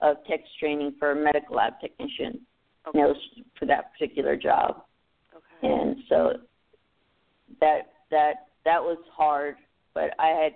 of 0.00 0.16
tech 0.28 0.40
training 0.58 0.94
for 0.98 1.12
a 1.12 1.16
medical 1.16 1.56
lab 1.56 1.74
technician. 1.80 2.40
Okay. 2.86 2.98
And 2.98 3.08
it 3.08 3.12
was 3.12 3.44
for 3.58 3.64
that 3.66 3.92
particular 3.92 4.36
job 4.36 4.70
okay. 4.72 4.82
And 5.62 5.96
so 6.08 6.32
that 7.60 7.92
that 8.10 8.48
that 8.64 8.82
was 8.82 8.98
hard 9.12 9.56
but 9.94 10.10
i 10.18 10.28
had 10.28 10.52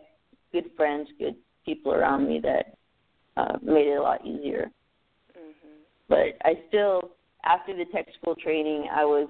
good 0.53 0.71
friends 0.77 1.09
good 1.19 1.37
people 1.65 1.93
around 1.93 2.27
me 2.29 2.41
that 2.41 2.77
uh 3.37 3.59
made 3.63 3.87
it 3.87 3.97
a 3.97 4.03
lot 4.03 4.25
easier. 4.27 4.71
Mhm. 5.37 5.83
but 6.09 6.37
i 6.45 6.61
still 6.69 7.11
after 7.45 7.77
the 7.77 7.85
tech 7.87 8.07
school 8.21 8.35
training 8.35 8.89
i 8.93 9.05
was 9.05 9.29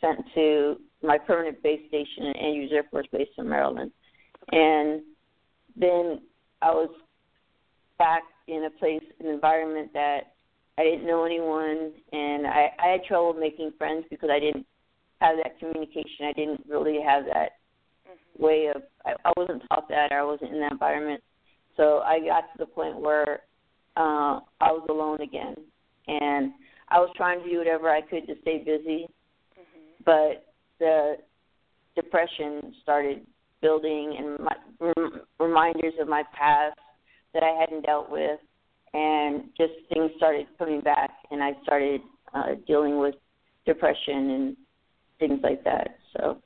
sent 0.00 0.18
to 0.34 0.80
my 1.02 1.18
permanent 1.18 1.62
base 1.62 1.80
station 1.88 2.26
at 2.26 2.36
andrews 2.36 2.70
air 2.72 2.84
force 2.90 3.06
base 3.12 3.28
in 3.36 3.48
maryland. 3.48 3.90
And 4.52 5.02
then 5.76 6.20
i 6.62 6.70
was 6.70 6.90
back 7.98 8.22
in 8.46 8.64
a 8.64 8.70
place 8.70 9.02
an 9.20 9.26
environment 9.26 9.92
that 9.92 10.32
i 10.78 10.84
didn't 10.84 11.06
know 11.06 11.24
anyone 11.24 11.92
and 12.12 12.46
i 12.46 12.70
i 12.78 12.86
had 12.88 13.04
trouble 13.04 13.34
making 13.34 13.72
friends 13.76 14.04
because 14.10 14.30
i 14.30 14.38
didn't 14.38 14.66
have 15.20 15.36
that 15.42 15.58
communication. 15.58 16.26
I 16.26 16.32
didn't 16.32 16.64
really 16.68 16.98
have 17.04 17.24
that 17.26 17.52
way 18.38 18.70
of 18.74 18.82
I, 19.04 19.14
I 19.24 19.32
wasn't 19.36 19.62
taught 19.68 19.88
that. 19.88 20.12
Or 20.12 20.20
I 20.20 20.24
wasn't 20.24 20.52
in 20.54 20.60
that 20.60 20.72
environment. 20.72 21.22
So 21.76 21.98
I 21.98 22.20
got 22.20 22.40
to 22.52 22.58
the 22.58 22.66
point 22.66 23.00
where 23.00 23.40
uh 23.96 24.40
I 24.60 24.72
was 24.72 24.86
alone 24.88 25.20
again. 25.20 25.54
And 26.06 26.52
I 26.88 26.98
was 26.98 27.10
trying 27.16 27.42
to 27.42 27.50
do 27.50 27.58
whatever 27.58 27.90
I 27.90 28.00
could 28.00 28.26
to 28.26 28.34
stay 28.42 28.58
busy. 28.58 29.06
But 30.04 30.46
the 30.78 31.16
depression 31.96 32.74
started 32.82 33.26
building 33.60 34.16
and 34.18 34.38
my 34.38 34.54
rem- 34.80 35.22
reminders 35.40 35.94
of 36.00 36.08
my 36.08 36.22
past 36.32 36.78
that 37.34 37.42
I 37.42 37.58
hadn't 37.60 37.84
dealt 37.84 38.10
with. 38.10 38.38
And 38.94 39.50
just 39.56 39.72
things 39.92 40.10
started 40.16 40.46
coming 40.58 40.80
back 40.80 41.10
and 41.30 41.42
I 41.42 41.52
started 41.62 42.00
uh 42.34 42.54
dealing 42.66 42.98
with 42.98 43.16
depression 43.66 44.30
and 44.30 44.56
things 45.18 45.40
like 45.42 45.64
that. 45.64 45.98
So 46.16 46.38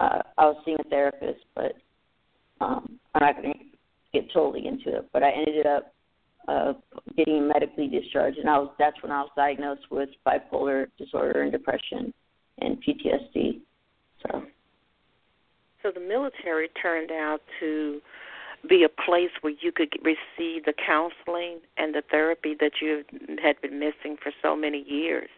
uh, 0.00 0.22
I 0.38 0.44
was 0.46 0.56
seeing 0.64 0.78
a 0.80 0.88
therapist, 0.88 1.44
but 1.54 1.74
um, 2.60 2.98
I'm 3.14 3.22
not 3.22 3.36
going 3.42 3.52
to 3.52 3.58
get 4.12 4.32
totally 4.32 4.66
into 4.66 4.98
it. 4.98 5.08
But 5.12 5.22
I 5.22 5.30
ended 5.30 5.66
up 5.66 5.94
uh, 6.48 6.72
getting 7.16 7.48
medically 7.48 7.88
discharged, 7.88 8.38
and 8.38 8.48
I 8.48 8.58
was 8.58 8.70
that's 8.78 9.02
when 9.02 9.12
I 9.12 9.20
was 9.22 9.30
diagnosed 9.36 9.90
with 9.90 10.08
bipolar 10.26 10.86
disorder 10.98 11.42
and 11.42 11.52
depression 11.52 12.12
and 12.60 12.78
PTSD. 12.82 13.60
So 14.22 14.42
So 15.82 15.90
the 15.92 16.00
military 16.00 16.68
turned 16.80 17.10
out 17.10 17.40
to 17.60 18.00
be 18.68 18.84
a 18.84 18.88
place 18.88 19.30
where 19.42 19.52
you 19.60 19.72
could 19.72 19.92
receive 20.02 20.64
the 20.64 20.72
counseling 20.86 21.58
and 21.76 21.94
the 21.94 22.02
therapy 22.10 22.56
that 22.60 22.72
you 22.80 23.04
had 23.42 23.60
been 23.60 23.78
missing 23.78 24.16
for 24.22 24.32
so 24.42 24.56
many 24.56 24.84
years. 24.88 25.28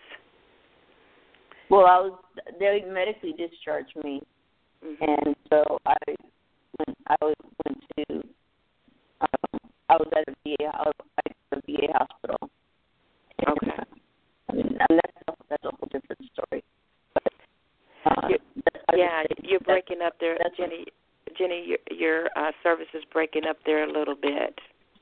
Well, 1.71 1.87
I 1.87 2.01
was 2.01 2.19
they 2.59 2.83
medically 2.89 3.33
discharged 3.33 3.95
me, 4.03 4.23
mm-hmm. 4.85 5.05
and 5.05 5.37
so 5.51 5.79
I 5.87 5.97
went, 6.79 6.99
I 7.07 7.17
was, 7.21 7.35
went 7.67 7.83
to 7.97 8.15
um, 9.21 9.61
I 9.91 9.97
was 9.97 10.09
at 10.17 10.29
a 10.29 10.37
VA 10.45 10.65
I 10.73 10.83
was 10.85 10.95
at 11.27 11.37
a 11.53 11.61
VA 11.67 11.93
hospital. 11.93 12.51
Okay. 13.47 13.71
I 14.51 14.55
mean, 14.55 14.67
and 14.67 15.01
that's 15.01 15.17
a, 15.29 15.33
that's 15.51 15.65
a 15.65 15.71
whole 15.77 15.89
different 15.93 16.23
story. 16.33 16.65
But, 17.13 17.33
uh, 18.07 18.29
yeah, 18.97 19.23
you're 19.43 19.61
breaking 19.61 20.01
up 20.05 20.15
there, 20.21 20.39
Jenny. 20.57 20.87
Jenny, 21.37 21.65
your, 21.67 21.79
your 21.91 22.27
uh, 22.37 22.53
service 22.63 22.87
is 22.95 23.03
breaking 23.13 23.45
up 23.49 23.59
there 23.67 23.85
a 23.85 23.93
little 23.93 24.15
bit, 24.15 24.59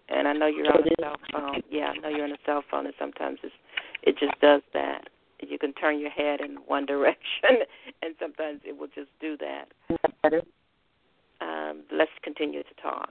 and 0.09 0.27
I 0.27 0.33
know 0.33 0.47
you're 0.47 0.67
on 0.67 0.83
a 0.83 1.01
cell 1.01 1.17
phone. 1.33 1.63
Yeah, 1.71 1.93
I 1.95 1.99
know 1.99 2.09
you're 2.09 2.25
on 2.25 2.33
a 2.33 2.39
cell 2.45 2.65
phone, 2.69 2.87
and 2.87 2.95
sometimes 2.99 3.39
it's, 3.45 3.55
it 4.03 4.19
just 4.19 4.39
does 4.41 4.63
that. 4.75 5.09
You 5.41 5.59
can 5.59 5.73
turn 5.75 5.99
your 5.99 6.11
head 6.11 6.41
in 6.41 6.57
one 6.67 6.87
direction, 6.87 7.67
and 8.03 8.15
sometimes 8.19 8.61
it 8.65 8.77
will 8.77 8.89
just 8.89 9.11
do 9.21 9.37
that 9.39 9.67
better? 10.23 10.43
Um, 11.41 11.83
let's 11.93 12.11
continue 12.23 12.63
to 12.63 12.83
talk. 12.83 13.11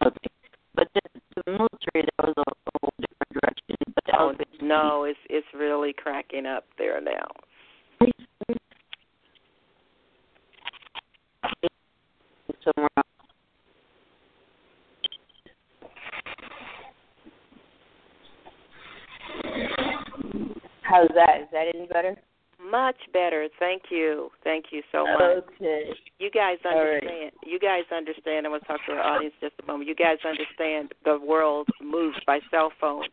Okay. 0.00 0.12
But 0.74 0.88
the, 0.94 1.00
the 1.36 1.52
military, 1.52 2.08
that 2.18 2.26
was 2.26 2.34
a, 2.36 2.42
whole 2.80 2.90
different 2.98 3.32
direction. 3.32 3.76
But 3.94 4.04
that 4.06 4.14
Oh 4.18 4.32
no, 4.60 5.04
it's 5.04 5.18
it's 5.30 5.46
really 5.54 5.92
cracking 5.92 6.46
up 6.46 6.64
there 6.78 7.00
now. 7.00 7.28
somewhere 12.64 12.88
else. 12.96 13.11
How's 20.92 21.08
that? 21.14 21.40
Is 21.40 21.48
that 21.52 21.72
any 21.74 21.86
better? 21.86 22.14
Much 22.60 23.00
better. 23.14 23.48
Thank 23.58 23.84
you. 23.90 24.28
Thank 24.44 24.66
you 24.70 24.82
so 24.92 25.04
much. 25.04 25.44
Okay. 25.56 25.84
You 26.18 26.30
guys 26.30 26.58
All 26.66 26.76
right. 26.76 27.02
understand. 27.02 27.32
You 27.46 27.58
guys 27.58 27.84
understand. 27.90 28.44
I'm 28.44 28.52
going 28.52 28.60
to 28.60 28.66
talk 28.66 28.80
to 28.86 28.92
our 28.92 29.02
audience 29.02 29.34
just 29.40 29.54
a 29.62 29.66
moment. 29.66 29.88
You 29.88 29.94
guys 29.94 30.18
understand 30.22 30.92
the 31.06 31.18
world 31.18 31.66
moves 31.82 32.18
by 32.26 32.40
cell 32.50 32.70
phones. 32.78 33.08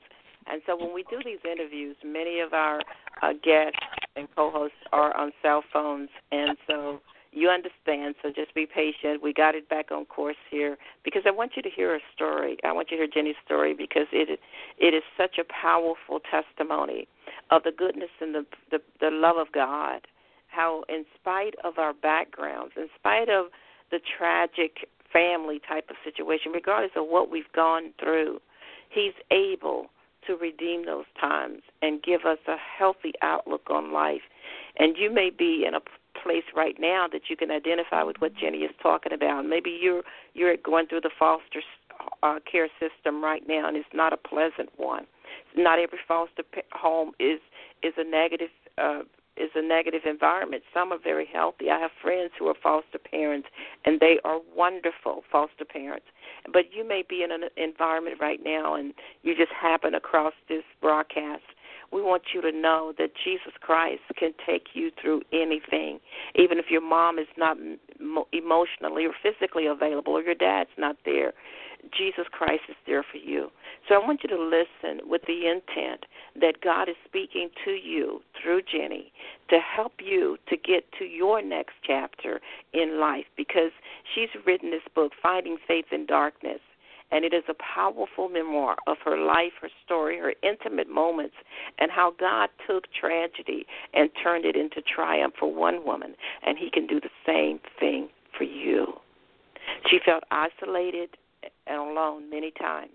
And 0.48 0.62
so 0.68 0.76
when 0.76 0.94
we 0.94 1.04
do 1.10 1.20
these 1.24 1.40
interviews, 1.50 1.96
many 2.04 2.42
of 2.42 2.54
our 2.54 2.82
uh, 3.22 3.32
guests 3.42 3.80
and 4.18 4.28
co-hosts 4.36 4.76
are 4.92 5.16
on 5.16 5.32
cell 5.42 5.64
phones, 5.72 6.10
and 6.32 6.58
so 6.68 7.00
you 7.32 7.50
understand. 7.50 8.16
So 8.22 8.32
just 8.36 8.54
be 8.56 8.66
patient. 8.66 9.22
We 9.22 9.34
got 9.34 9.56
it 9.56 9.70
back 9.70 9.92
on 9.92 10.06
course 10.06 10.38
here 10.50 10.78
because 11.04 11.24
I 11.26 11.32
want 11.32 11.52
you 11.56 11.62
to 11.62 11.70
hear 11.70 11.96
a 11.96 12.00
story. 12.14 12.58
I 12.64 12.72
want 12.72 12.90
you 12.92 12.98
to 12.98 13.04
hear 13.04 13.12
Jenny's 13.12 13.36
story 13.46 13.74
because 13.74 14.08
it 14.12 14.40
it 14.78 14.94
is 14.94 15.04
such 15.18 15.38
a 15.38 15.44
powerful 15.44 16.20
testimony 16.20 17.08
of 17.52 17.64
the 17.64 17.72
goodness 17.72 18.10
and 18.20 18.34
the 18.34 18.46
the, 18.72 18.80
the 19.00 19.10
love 19.12 19.38
of 19.38 19.52
God. 19.52 20.02
How, 20.48 20.84
in 20.90 21.06
spite 21.14 21.54
of 21.64 21.78
our 21.78 21.94
backgrounds, 21.94 22.74
in 22.76 22.88
spite 22.98 23.30
of 23.30 23.48
the 23.92 24.00
tragic 24.18 24.90
family 25.14 25.62
type 25.68 25.92
of 25.92 25.96
situation, 26.04 26.52
regardless 26.52 26.92
of 26.96 27.06
what 27.08 27.30
we've 27.30 27.52
gone 27.54 27.94
through, 28.00 28.40
He's 28.90 29.14
able 29.30 29.92
to 30.26 30.36
redeem 30.36 30.86
those 30.86 31.06
times 31.20 31.62
and 31.82 32.02
give 32.02 32.22
us 32.26 32.40
a 32.48 32.56
healthy 32.58 33.14
outlook 33.22 33.70
on 33.70 33.94
life. 33.94 34.22
And 34.78 34.98
you 34.98 35.14
may 35.14 35.30
be 35.30 35.66
in 35.68 35.76
a 35.76 35.80
place 36.24 36.44
right 36.56 36.76
now 36.80 37.08
that 37.12 37.24
you 37.30 37.36
can 37.36 37.52
identify 37.52 38.04
with 38.04 38.18
what 38.20 38.36
Jenny 38.36 38.60
is 38.60 38.72
talking 38.82 39.14
about. 39.14 39.46
Maybe 39.46 39.78
you're 39.82 40.04
you're 40.34 40.56
going 40.58 40.88
through 40.88 41.02
the 41.02 41.12
foster 41.18 41.62
uh, 42.24 42.40
care 42.50 42.70
system 42.80 43.24
right 43.24 43.44
now, 43.48 43.68
and 43.68 43.78
it's 43.78 43.88
not 43.94 44.14
a 44.14 44.18
pleasant 44.18 44.70
one. 44.78 45.06
Not 45.56 45.80
every 45.80 46.00
foster 46.08 46.44
home 46.72 47.12
is 47.20 47.40
is 47.84 47.94
a 47.98 48.04
negative 48.04 48.50
uh, 48.78 49.02
is 49.40 49.50
a 49.56 49.62
negative 49.62 50.02
environment. 50.06 50.64
Some 50.74 50.92
are 50.92 51.00
very 51.02 51.26
healthy. 51.32 51.70
I 51.70 51.80
have 51.80 51.92
friends 52.02 52.32
who 52.38 52.48
are 52.48 52.56
foster 52.62 53.00
parents, 53.00 53.48
and 53.86 54.00
they 54.00 54.20
are 54.26 54.40
wonderful 54.56 55.24
foster 55.32 55.66
parents. 55.66 56.06
But 56.52 56.74
you 56.76 56.88
may 56.88 57.04
be 57.08 57.24
in 57.24 57.32
an 57.32 57.50
environment 57.56 58.18
right 58.20 58.40
now, 58.44 58.76
and 58.76 58.94
you 59.24 59.36
just 59.36 59.52
happen 59.52 59.96
across 59.96 60.34
this 60.50 60.64
broadcast. 60.82 61.44
We 61.92 62.02
want 62.02 62.24
you 62.34 62.42
to 62.42 62.52
know 62.52 62.94
that 62.98 63.12
Jesus 63.24 63.54
Christ 63.62 64.02
can 64.18 64.34
take 64.46 64.68
you 64.74 64.92
through 65.02 65.22
anything, 65.34 66.00
even 66.36 66.60
if 66.60 66.66
your 66.70 66.82
mom 66.82 67.18
is 67.18 67.28
not 67.38 67.58
mo- 68.00 68.28
emotionally 68.32 69.06
or 69.06 69.14
physically 69.24 69.66
available, 69.66 70.14
or 70.14 70.22
your 70.22 70.36
dad's 70.36 70.70
not 70.78 70.98
there. 71.06 71.34
Jesus 71.98 72.26
Christ 72.32 72.64
is 72.70 72.76
there 72.86 73.04
for 73.10 73.18
you. 73.18 73.50
So 73.88 73.96
I 73.96 74.00
want 74.00 74.22
you 74.24 74.30
to 74.30 74.42
listen 74.42 75.10
with 75.10 75.22
the 75.28 75.48
intent 75.48 76.06
that 76.40 76.62
God 76.62 76.90
is 76.90 76.96
speaking 77.06 77.50
to 77.66 77.72
you 77.72 78.22
through 78.42 78.62
Jenny 78.64 79.12
to 79.50 79.60
help 79.60 79.94
you 80.00 80.38
to 80.50 80.58
get 80.58 80.84
to 81.00 81.06
your 81.06 81.42
next 81.42 81.74
chapter 81.86 82.42
in 82.74 83.00
life 83.00 83.26
because 83.38 83.72
she's 84.14 84.30
written 84.46 84.72
this 84.72 84.82
book, 84.94 85.14
Finding 85.22 85.58
Faith 85.68 85.86
in 85.92 86.06
Darkness. 86.06 86.60
And 87.12 87.26
it 87.26 87.34
is 87.34 87.44
a 87.50 87.56
powerful 87.56 88.30
memoir 88.30 88.78
of 88.86 88.98
her 89.04 89.18
life, 89.18 89.54
her 89.62 89.70
story, 89.84 90.20
her 90.20 90.34
intimate 90.44 90.90
moments, 90.90 91.36
and 91.80 91.90
how 91.90 92.14
God 92.20 92.50
took 92.68 92.86
tragedy 92.94 93.66
and 93.94 94.10
turned 94.22 94.46
it 94.46 94.56
into 94.56 94.82
triumph 94.82 95.34
for 95.40 95.52
one 95.52 95.86
woman. 95.86 96.16
And 96.46 96.58
He 96.58 96.70
can 96.70 96.86
do 96.86 97.00
the 97.00 97.10
same 97.26 97.60
thing 97.80 98.10
for 98.38 98.44
you. 98.44 98.94
She 99.90 100.00
felt 100.06 100.24
isolated 100.32 101.18
and 101.68 101.78
alone 101.78 102.30
many 102.30 102.52
times, 102.52 102.92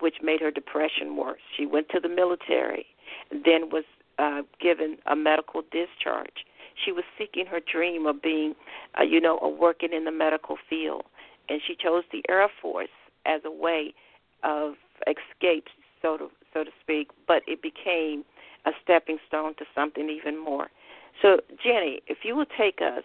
which 0.00 0.16
made 0.22 0.40
her 0.40 0.50
depression 0.50 1.16
worse. 1.16 1.40
She 1.56 1.66
went 1.66 1.88
to 1.90 2.00
the 2.00 2.08
military, 2.08 2.86
then 3.30 3.70
was 3.70 3.84
uh, 4.18 4.42
given 4.60 4.98
a 5.06 5.16
medical 5.16 5.62
discharge. 5.62 6.44
She 6.84 6.92
was 6.92 7.04
seeking 7.18 7.46
her 7.46 7.60
dream 7.60 8.06
of 8.06 8.22
being, 8.22 8.54
uh, 8.98 9.02
you 9.02 9.20
know, 9.20 9.38
of 9.38 9.58
working 9.58 9.92
in 9.92 10.04
the 10.04 10.12
medical 10.12 10.56
field, 10.68 11.04
and 11.48 11.60
she 11.66 11.74
chose 11.74 12.04
the 12.12 12.22
Air 12.28 12.48
Force 12.60 12.88
as 13.26 13.40
a 13.44 13.50
way 13.50 13.94
of 14.42 14.74
escape, 15.06 15.66
so 16.02 16.16
to 16.16 16.28
so 16.52 16.64
to 16.64 16.70
speak. 16.80 17.08
But 17.26 17.42
it 17.46 17.62
became 17.62 18.24
a 18.66 18.70
stepping 18.82 19.18
stone 19.26 19.54
to 19.56 19.64
something 19.74 20.08
even 20.10 20.38
more. 20.38 20.68
So, 21.22 21.40
Jenny, 21.62 22.00
if 22.06 22.18
you 22.24 22.36
will 22.36 22.46
take 22.58 22.80
us 22.80 23.04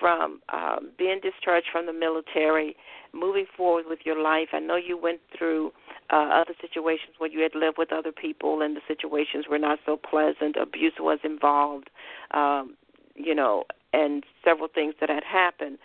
from 0.00 0.40
um, 0.52 0.90
being 0.98 1.20
discharged 1.22 1.68
from 1.70 1.86
the 1.86 1.92
military, 1.92 2.76
moving 3.12 3.46
forward 3.56 3.84
with 3.88 4.00
your 4.04 4.20
life. 4.20 4.48
I 4.52 4.58
know 4.58 4.76
you 4.76 4.98
went 4.98 5.20
through 5.36 5.72
uh, 6.10 6.42
other 6.42 6.54
situations 6.60 7.14
where 7.18 7.30
you 7.30 7.40
had 7.40 7.54
lived 7.54 7.78
with 7.78 7.92
other 7.92 8.12
people, 8.12 8.62
and 8.62 8.76
the 8.76 8.80
situations 8.88 9.46
were 9.48 9.58
not 9.58 9.78
so 9.86 9.96
pleasant. 9.96 10.56
Abuse 10.60 10.94
was 10.98 11.18
involved, 11.24 11.90
um, 12.32 12.74
you 13.14 13.34
know, 13.34 13.64
and 13.92 14.24
several 14.44 14.68
things 14.68 14.94
that 15.00 15.10
had 15.10 15.24
happened. 15.24 15.78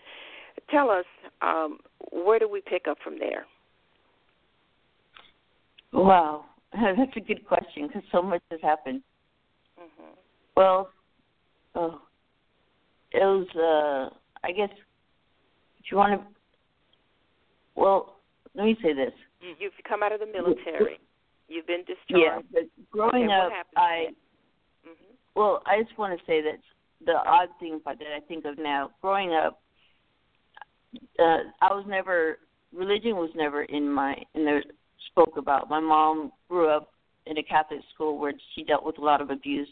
Tell 0.70 0.90
us, 0.90 1.06
um, 1.42 1.80
where 2.12 2.40
do 2.40 2.50
we 2.50 2.62
pick 2.62 2.88
up 2.88 2.98
from 3.04 3.20
there? 3.20 3.46
Wow, 5.93 6.45
that's 6.73 7.15
a 7.15 7.19
good 7.19 7.45
question 7.45 7.88
because 7.88 8.04
so 8.12 8.21
much 8.21 8.41
has 8.52 8.60
happened. 8.62 9.02
hmm 9.78 10.13
Well, 10.56 10.89
oh, 11.76 12.02
it 13.12 13.19
was. 13.19 13.47
uh 13.56 14.15
I 14.43 14.52
guess 14.52 14.69
if 15.80 15.91
you 15.91 15.97
want 15.97 16.21
to. 16.21 16.28
Well, 17.76 18.17
let 18.56 18.65
me 18.65 18.78
say 18.82 18.93
this. 18.93 19.13
You've 19.60 19.73
come 19.88 20.04
out 20.04 20.12
of 20.12 20.19
the 20.19 20.26
military. 20.26 21.00
You've 21.47 21.67
been 21.67 21.84
Yeah, 22.10 22.39
discharged. 22.39 22.47
but 22.52 22.63
growing 22.91 23.32
up, 23.32 23.52
I 23.76 24.06
then? 24.06 24.15
hmm 24.84 25.13
well, 25.36 25.62
I 25.65 25.84
just 25.84 25.97
want 25.97 26.17
to 26.17 26.26
say 26.26 26.41
that 26.41 26.60
the 27.06 27.13
odd 27.13 27.50
thing 27.60 27.76
about 27.76 28.00
that 28.00 28.08
I 28.15 28.19
think 28.28 28.45
of 28.45 28.58
now, 28.58 28.89
growing 29.02 29.34
up, 29.34 29.62
uh, 31.19 31.43
I 31.62 31.73
was 31.73 31.86
never 31.88 32.39
religion 32.73 33.15
was 33.15 33.30
never 33.36 33.63
in 33.63 33.88
my 33.91 34.15
in 34.34 34.45
the 34.45 34.62
spoke 35.08 35.38
about. 35.38 35.70
My 35.70 35.80
mom 35.80 36.32
grew 36.50 36.70
up 36.70 36.91
in 37.26 37.38
a 37.38 37.43
Catholic 37.43 37.82
school 37.93 38.17
where 38.17 38.34
she 38.56 38.63
dealt 38.63 38.86
with 38.86 38.98
a 38.98 39.04
lot 39.04 39.22
of 39.22 39.30
abuse, 39.30 39.70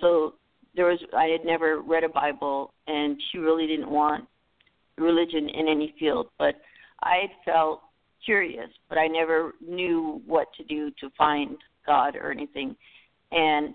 so 0.00 0.34
there 0.74 0.86
was 0.86 0.98
I 1.16 1.24
had 1.26 1.44
never 1.44 1.80
read 1.80 2.04
a 2.04 2.08
Bible, 2.08 2.72
and 2.86 3.20
she 3.30 3.38
really 3.38 3.66
didn't 3.66 3.90
want 3.90 4.26
religion 4.98 5.48
in 5.48 5.68
any 5.68 5.94
field. 5.98 6.28
But 6.38 6.56
I 7.02 7.24
felt 7.44 7.80
curious, 8.24 8.68
but 8.88 8.98
I 8.98 9.06
never 9.06 9.52
knew 9.66 10.20
what 10.26 10.48
to 10.58 10.64
do 10.64 10.90
to 11.00 11.10
find 11.16 11.56
God 11.86 12.16
or 12.16 12.30
anything, 12.30 12.76
and 13.32 13.74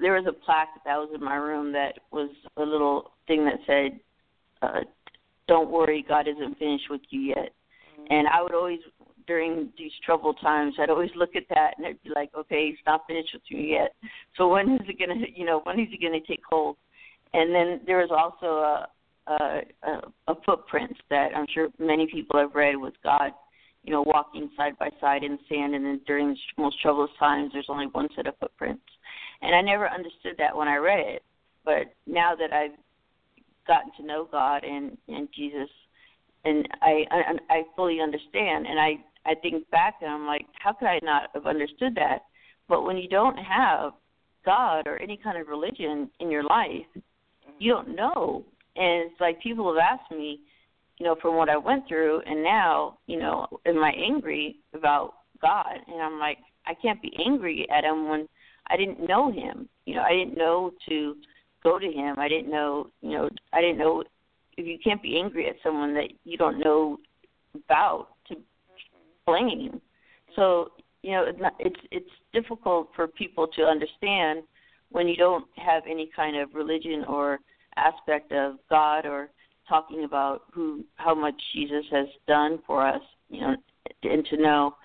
there 0.00 0.14
was 0.14 0.26
a 0.26 0.32
plaque 0.32 0.82
that 0.84 0.96
was 0.96 1.10
in 1.14 1.22
my 1.22 1.36
room 1.36 1.72
that 1.72 1.98
was 2.10 2.30
a 2.56 2.62
little 2.62 3.12
thing 3.26 3.44
that 3.44 3.58
said, 3.66 4.00
uh, 4.62 4.80
"Don't 5.46 5.70
worry, 5.70 6.02
God 6.08 6.26
isn't 6.28 6.58
finished 6.58 6.88
with 6.90 7.02
you 7.10 7.20
yet." 7.20 7.52
And 8.10 8.28
I 8.28 8.42
would 8.42 8.54
always, 8.54 8.80
during 9.26 9.70
these 9.78 9.92
troubled 10.04 10.38
times, 10.40 10.74
I'd 10.78 10.90
always 10.90 11.10
look 11.16 11.36
at 11.36 11.48
that 11.50 11.74
and 11.76 11.86
I'd 11.86 12.02
be 12.02 12.10
like, 12.14 12.30
"Okay, 12.34 12.70
he's 12.70 12.86
not 12.86 13.06
finished 13.06 13.34
with 13.34 13.42
me 13.50 13.72
yet. 13.72 13.94
So 14.36 14.48
when 14.48 14.74
is 14.74 14.88
it 14.88 14.98
gonna, 14.98 15.26
you 15.34 15.44
know, 15.44 15.60
when 15.60 15.78
is 15.80 15.88
he 15.90 15.98
gonna 15.98 16.20
take 16.20 16.42
hold?" 16.48 16.76
And 17.32 17.54
then 17.54 17.80
there 17.86 17.98
was 17.98 18.10
also 18.10 18.58
a 18.58 18.88
a, 19.26 19.62
a, 19.82 20.00
a 20.28 20.34
footprint 20.44 20.96
that 21.10 21.30
I'm 21.34 21.46
sure 21.52 21.68
many 21.78 22.06
people 22.06 22.38
have 22.38 22.54
read 22.54 22.76
with 22.76 22.94
God, 23.02 23.32
you 23.82 23.92
know, 23.92 24.02
walking 24.02 24.50
side 24.56 24.78
by 24.78 24.90
side 25.00 25.24
in 25.24 25.38
sand, 25.48 25.74
and 25.74 25.84
then 25.84 26.00
during 26.06 26.28
the 26.28 26.62
most 26.62 26.80
troublous 26.80 27.10
times, 27.18 27.50
there's 27.52 27.66
only 27.68 27.86
one 27.86 28.08
set 28.14 28.26
of 28.26 28.36
footprints. 28.38 28.82
And 29.42 29.54
I 29.54 29.60
never 29.60 29.88
understood 29.88 30.34
that 30.38 30.56
when 30.56 30.68
I 30.68 30.76
read 30.76 31.00
it, 31.00 31.22
but 31.64 31.94
now 32.06 32.34
that 32.34 32.52
I've 32.52 32.76
gotten 33.66 33.90
to 33.96 34.06
know 34.06 34.28
God 34.30 34.64
and 34.64 34.96
and 35.08 35.28
Jesus, 35.34 35.70
and 36.44 36.68
I 36.82 37.04
I, 37.10 37.22
I 37.50 37.62
fully 37.76 38.00
understand, 38.00 38.66
and 38.66 38.78
I 38.78 38.98
I 39.26 39.34
think 39.34 39.68
back 39.70 39.94
and 40.02 40.10
I'm 40.10 40.26
like, 40.26 40.46
how 40.54 40.72
could 40.72 40.88
I 40.88 41.00
not 41.02 41.30
have 41.34 41.46
understood 41.46 41.94
that? 41.96 42.24
But 42.68 42.84
when 42.84 42.96
you 42.96 43.08
don't 43.08 43.36
have 43.36 43.92
God 44.44 44.86
or 44.86 45.00
any 45.00 45.16
kind 45.16 45.38
of 45.38 45.48
religion 45.48 46.10
in 46.20 46.30
your 46.30 46.42
life, 46.44 46.86
mm-hmm. 46.96 47.50
you 47.58 47.72
don't 47.72 47.94
know 47.94 48.44
And 48.76 49.10
it's 49.10 49.20
like 49.20 49.40
people 49.40 49.72
have 49.72 49.82
asked 49.82 50.10
me, 50.10 50.40
you 50.98 51.06
know, 51.06 51.16
from 51.20 51.36
what 51.36 51.48
I 51.48 51.56
went 51.56 51.88
through, 51.88 52.20
and 52.26 52.42
now, 52.42 52.98
you 53.06 53.18
know, 53.18 53.46
am 53.66 53.82
I 53.82 53.90
angry 53.90 54.56
about 54.74 55.14
God? 55.40 55.76
And 55.86 56.00
I'm 56.00 56.18
like, 56.18 56.38
I 56.66 56.74
can't 56.74 57.02
be 57.02 57.12
angry 57.24 57.66
at 57.74 57.84
him 57.84 58.08
when 58.08 58.28
I 58.68 58.76
didn't 58.76 59.06
know 59.06 59.30
him. 59.30 59.68
You 59.86 59.96
know, 59.96 60.02
I 60.02 60.12
didn't 60.12 60.36
know 60.36 60.72
to 60.88 61.16
go 61.62 61.78
to 61.78 61.86
him. 61.86 62.16
I 62.18 62.28
didn't 62.28 62.50
know, 62.50 62.90
you 63.00 63.10
know, 63.10 63.28
I 63.52 63.60
didn't 63.60 63.78
know 63.78 64.04
if 64.56 64.66
you 64.66 64.78
can't 64.82 65.02
be 65.02 65.18
angry 65.18 65.48
at 65.48 65.56
someone 65.62 65.94
that 65.94 66.10
you 66.24 66.36
don't 66.36 66.60
know 66.60 66.98
about 67.54 68.08
blame. 69.26 69.80
So, 70.36 70.72
you 71.02 71.12
know, 71.12 71.24
it's 71.58 71.80
it's 71.90 72.10
difficult 72.32 72.88
for 72.96 73.06
people 73.06 73.46
to 73.48 73.62
understand 73.62 74.42
when 74.90 75.08
you 75.08 75.16
don't 75.16 75.46
have 75.56 75.82
any 75.88 76.10
kind 76.14 76.36
of 76.36 76.54
religion 76.54 77.04
or 77.08 77.38
aspect 77.76 78.32
of 78.32 78.56
God 78.70 79.06
or 79.06 79.30
talking 79.68 80.04
about 80.04 80.42
who 80.52 80.84
how 80.96 81.14
much 81.14 81.34
Jesus 81.54 81.84
has 81.90 82.06
done 82.26 82.58
for 82.66 82.86
us, 82.86 83.02
you 83.28 83.40
know, 83.40 83.56
and 84.02 84.24
to 84.26 84.36
know 84.36 84.76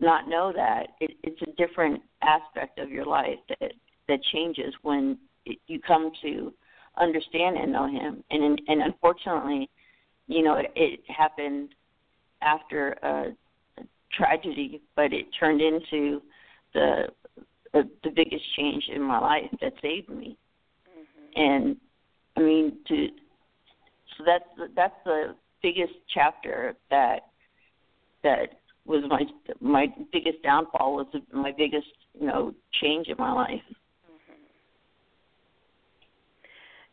not 0.00 0.28
know 0.28 0.52
that 0.54 0.88
it, 1.00 1.12
it's 1.22 1.40
a 1.42 1.52
different 1.56 2.02
aspect 2.22 2.78
of 2.78 2.90
your 2.90 3.06
life 3.06 3.38
that 3.48 3.72
that 4.08 4.18
changes 4.32 4.74
when 4.82 5.16
it, 5.46 5.58
you 5.66 5.80
come 5.80 6.10
to 6.22 6.52
understand 7.00 7.56
and 7.56 7.72
know 7.72 7.86
Him. 7.88 8.22
And 8.30 8.60
and 8.66 8.82
unfortunately, 8.82 9.70
you 10.26 10.42
know, 10.42 10.56
it, 10.56 10.72
it 10.74 11.00
happened 11.08 11.74
after 12.42 12.92
a, 13.02 13.26
tragedy, 14.12 14.80
but 14.94 15.12
it 15.12 15.26
turned 15.38 15.60
into 15.60 16.20
the, 16.74 17.08
the 17.72 17.88
the 18.04 18.10
biggest 18.10 18.44
change 18.56 18.84
in 18.94 19.02
my 19.02 19.18
life 19.18 19.50
that 19.60 19.72
saved 19.80 20.08
me. 20.10 20.36
And 21.34 21.76
I 22.36 22.40
mean, 22.40 22.76
to 22.88 23.08
so 24.16 24.24
that's 24.26 24.44
the, 24.56 24.68
that's 24.74 24.94
the 25.04 25.34
biggest 25.62 25.94
chapter 26.12 26.74
that 26.90 27.20
that 28.22 28.60
was 28.84 29.04
my 29.08 29.24
my 29.60 29.86
biggest 30.12 30.42
downfall 30.42 30.96
was 30.96 31.06
my 31.32 31.52
biggest 31.56 31.86
you 32.18 32.26
know 32.26 32.54
change 32.80 33.08
in 33.08 33.16
my 33.18 33.32
life. 33.32 33.62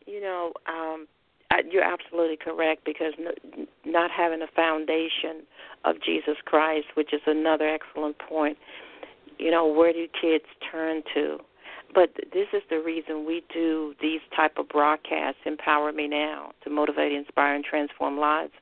You 0.06 0.22
know, 0.22 0.54
um, 0.68 1.08
you're 1.72 1.84
absolutely 1.84 2.38
correct 2.38 2.86
because 2.86 3.14
not 3.86 4.12
having 4.12 4.42
a 4.42 4.48
foundation 4.56 5.44
of 5.86 5.96
Jesus 6.04 6.38
Christ, 6.46 6.88
which 6.96 7.14
is 7.14 7.22
another 7.26 7.68
excellent 7.68 8.18
point. 8.20 8.58
You 9.38 9.52
know, 9.52 9.66
where 9.68 9.94
do 9.94 10.08
kids 10.22 10.46
turn 10.72 11.02
to? 11.14 11.40
But 11.94 12.12
this 12.32 12.48
is 12.54 12.62
the 12.70 12.80
reason 12.80 13.26
we 13.26 13.44
do 13.52 13.96
these 14.00 14.22
type 14.36 14.58
of 14.58 14.70
broadcasts, 14.70 15.42
Empower 15.46 15.92
Me 15.92 16.08
Now, 16.08 16.52
to 16.64 16.70
motivate, 16.70 17.12
inspire, 17.12 17.56
and 17.56 17.64
transform 17.64 18.20
lives, 18.20 18.54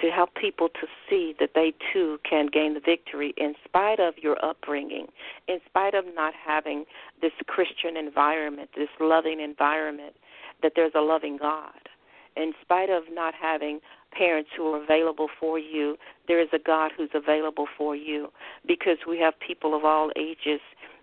to 0.00 0.08
help 0.10 0.34
people 0.36 0.68
to 0.68 0.86
see 1.08 1.34
that 1.40 1.50
they 1.54 1.74
too 1.92 2.18
can 2.28 2.46
gain 2.46 2.74
the 2.74 2.80
victory 2.80 3.34
in 3.36 3.54
spite 3.64 3.98
of 3.98 4.14
your 4.18 4.42
upbringing, 4.44 5.06
in 5.48 5.58
spite 5.66 5.94
of 5.94 6.04
not 6.14 6.32
having 6.32 6.84
this 7.20 7.32
Christian 7.46 7.96
environment, 7.96 8.70
this 8.76 8.88
loving 9.00 9.40
environment, 9.40 10.14
that 10.62 10.72
there's 10.76 10.92
a 10.94 11.00
loving 11.00 11.38
God. 11.38 11.88
In 12.36 12.52
spite 12.62 12.90
of 12.90 13.04
not 13.10 13.34
having 13.34 13.80
parents 14.12 14.50
who 14.56 14.72
are 14.72 14.82
available 14.82 15.28
for 15.38 15.58
you, 15.58 15.96
there 16.28 16.40
is 16.40 16.48
a 16.52 16.58
God 16.58 16.92
who's 16.96 17.10
available 17.14 17.66
for 17.76 17.94
you 17.96 18.28
because 18.66 18.98
we 19.08 19.18
have 19.18 19.34
people 19.46 19.76
of 19.76 19.84
all 19.84 20.10
ages 20.16 20.60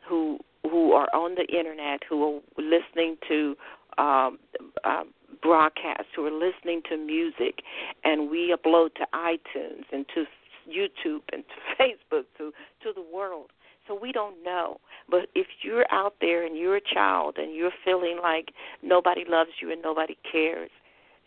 who 0.07 0.39
who 0.63 0.91
are 0.91 1.07
on 1.13 1.35
the 1.35 1.45
internet 1.57 2.01
who 2.09 2.23
are 2.23 2.41
listening 2.57 3.15
to 3.27 3.55
um, 3.97 4.37
uh, 4.83 5.03
broadcasts, 5.41 6.07
who 6.15 6.25
are 6.25 6.31
listening 6.31 6.81
to 6.89 6.97
music, 6.97 7.61
and 8.03 8.29
we 8.29 8.55
upload 8.55 8.93
to 8.95 9.05
iTunes 9.13 9.83
and 9.91 10.05
to 10.13 10.25
YouTube 10.67 11.21
and 11.31 11.43
to 11.47 11.83
Facebook 11.83 12.25
to 12.37 12.51
to 12.83 12.93
the 12.93 13.03
world. 13.13 13.51
So 13.87 13.97
we 13.99 14.11
don't 14.11 14.43
know. 14.43 14.79
But 15.09 15.27
if 15.33 15.47
you're 15.63 15.85
out 15.91 16.15
there 16.19 16.45
and 16.45 16.57
you're 16.57 16.75
a 16.75 16.93
child 16.93 17.37
and 17.37 17.55
you're 17.55 17.71
feeling 17.85 18.19
like 18.21 18.49
nobody 18.83 19.23
loves 19.27 19.51
you 19.61 19.71
and 19.71 19.81
nobody 19.81 20.17
cares, 20.29 20.69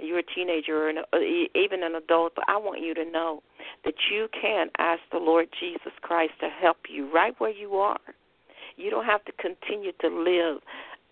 you're 0.03 0.19
a 0.19 0.35
teenager 0.35 0.85
or 0.85 0.89
an, 0.89 0.99
even 1.55 1.83
an 1.83 1.95
adult, 1.95 2.35
but 2.35 2.45
I 2.49 2.57
want 2.57 2.81
you 2.81 2.95
to 2.95 3.05
know 3.05 3.43
that 3.85 3.95
you 4.11 4.29
can 4.41 4.69
ask 4.79 5.01
the 5.13 5.19
Lord 5.19 5.49
Jesus 5.59 5.93
Christ 6.01 6.33
to 6.41 6.49
help 6.49 6.79
you 6.89 7.13
right 7.13 7.35
where 7.39 7.51
you 7.51 7.75
are. 7.75 8.01
You 8.77 8.91
don't 8.91 9.05
have 9.05 9.25
to 9.25 9.33
continue 9.33 9.93
to 10.01 10.09
live 10.09 10.63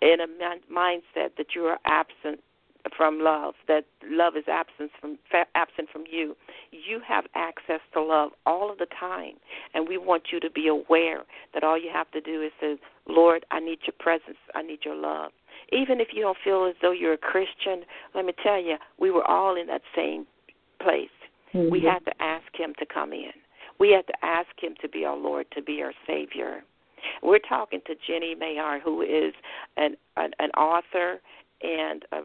in 0.01 0.18
a 0.20 0.72
mindset 0.72 1.37
that 1.37 1.55
you 1.55 1.64
are 1.64 1.79
absent 1.85 2.40
from 2.96 3.20
love, 3.20 3.55
that 3.66 3.85
love 4.05 4.37
is 4.37 4.44
absent 4.48 4.90
from 5.01 5.18
absent 5.55 5.88
from 5.92 6.05
you. 6.11 6.37
You 6.70 7.01
have 7.07 7.24
access 7.35 7.81
to 7.92 8.03
love 8.03 8.31
all 8.46 8.70
of 8.70 8.79
the 8.79 8.87
time, 8.98 9.35
and 9.74 9.88
we 9.88 9.98
want 9.98 10.24
you 10.33 10.40
to 10.40 10.51
be 10.51 10.68
aware 10.68 11.24
that 11.55 11.64
all 11.64 11.77
you 11.77 11.90
have 11.92 12.11
to 12.12 12.20
do 12.20 12.42
is 12.42 12.53
say, 12.61 12.79
"Lord, 13.07 13.44
I 13.51 13.61
need 13.61 13.81
your 13.83 13.94
presence. 13.98 14.38
I 14.55 14.62
need 14.62 14.85
your 14.85 14.94
love." 14.94 15.33
Even 15.72 16.00
if 16.00 16.09
you 16.12 16.22
don't 16.22 16.38
feel 16.42 16.66
as 16.66 16.74
though 16.81 16.92
you're 16.92 17.14
a 17.14 17.18
Christian, 17.18 17.85
let 18.14 18.24
me 18.24 18.33
tell 18.42 18.61
you, 18.61 18.76
we 18.98 19.11
were 19.11 19.24
all 19.24 19.57
in 19.57 19.66
that 19.66 19.83
same 19.94 20.26
place. 20.83 21.09
We 21.70 21.83
had 21.83 22.00
to 22.04 22.22
ask 22.22 22.46
him 22.54 22.74
to 22.78 22.87
come 22.87 23.12
in. 23.12 23.33
We 23.78 23.90
had 23.90 24.07
to 24.07 24.14
ask 24.22 24.48
him 24.61 24.74
to 24.83 24.88
be 24.88 25.04
our 25.04 25.16
Lord, 25.16 25.46
to 25.54 25.62
be 25.62 25.83
our 25.83 25.92
Savior. 26.07 26.62
We're 27.22 27.38
talking 27.38 27.81
to 27.87 27.94
Jenny 28.07 28.35
Maher, 28.35 28.81
who 28.81 29.02
is 29.02 29.35
an 29.76 29.96
an, 30.16 30.33
an 30.40 30.50
author 30.50 31.20
and 31.62 32.04
uh, 32.12 32.22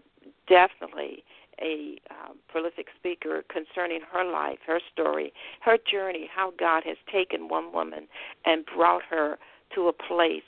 definitely 0.48 1.24
a 1.62 1.98
um, 2.10 2.38
prolific 2.48 2.88
speaker 2.98 3.44
concerning 3.50 4.02
her 4.12 4.26
life, 4.26 4.58
her 4.66 4.80
story, 4.92 5.32
her 5.62 5.78
journey, 5.90 6.30
how 6.34 6.52
God 6.60 6.84
has 6.86 6.98
taken 7.12 7.48
one 7.48 7.72
woman 7.72 8.08
and 8.46 8.66
brought 8.76 9.04
her 9.10 9.38
to 9.76 9.88
a 9.88 9.94
place 9.94 10.44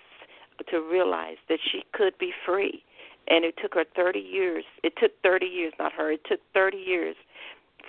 to 0.69 0.79
realize 0.79 1.37
that 1.49 1.59
she 1.71 1.83
could 1.93 2.17
be 2.17 2.31
free. 2.45 2.83
And 3.27 3.43
it 3.43 3.55
took 3.61 3.73
her 3.73 3.85
30 3.95 4.19
years. 4.19 4.63
It 4.83 4.93
took 4.99 5.11
30 5.23 5.45
years, 5.45 5.73
not 5.79 5.93
her. 5.93 6.11
It 6.11 6.21
took 6.25 6.39
30 6.53 6.77
years 6.77 7.15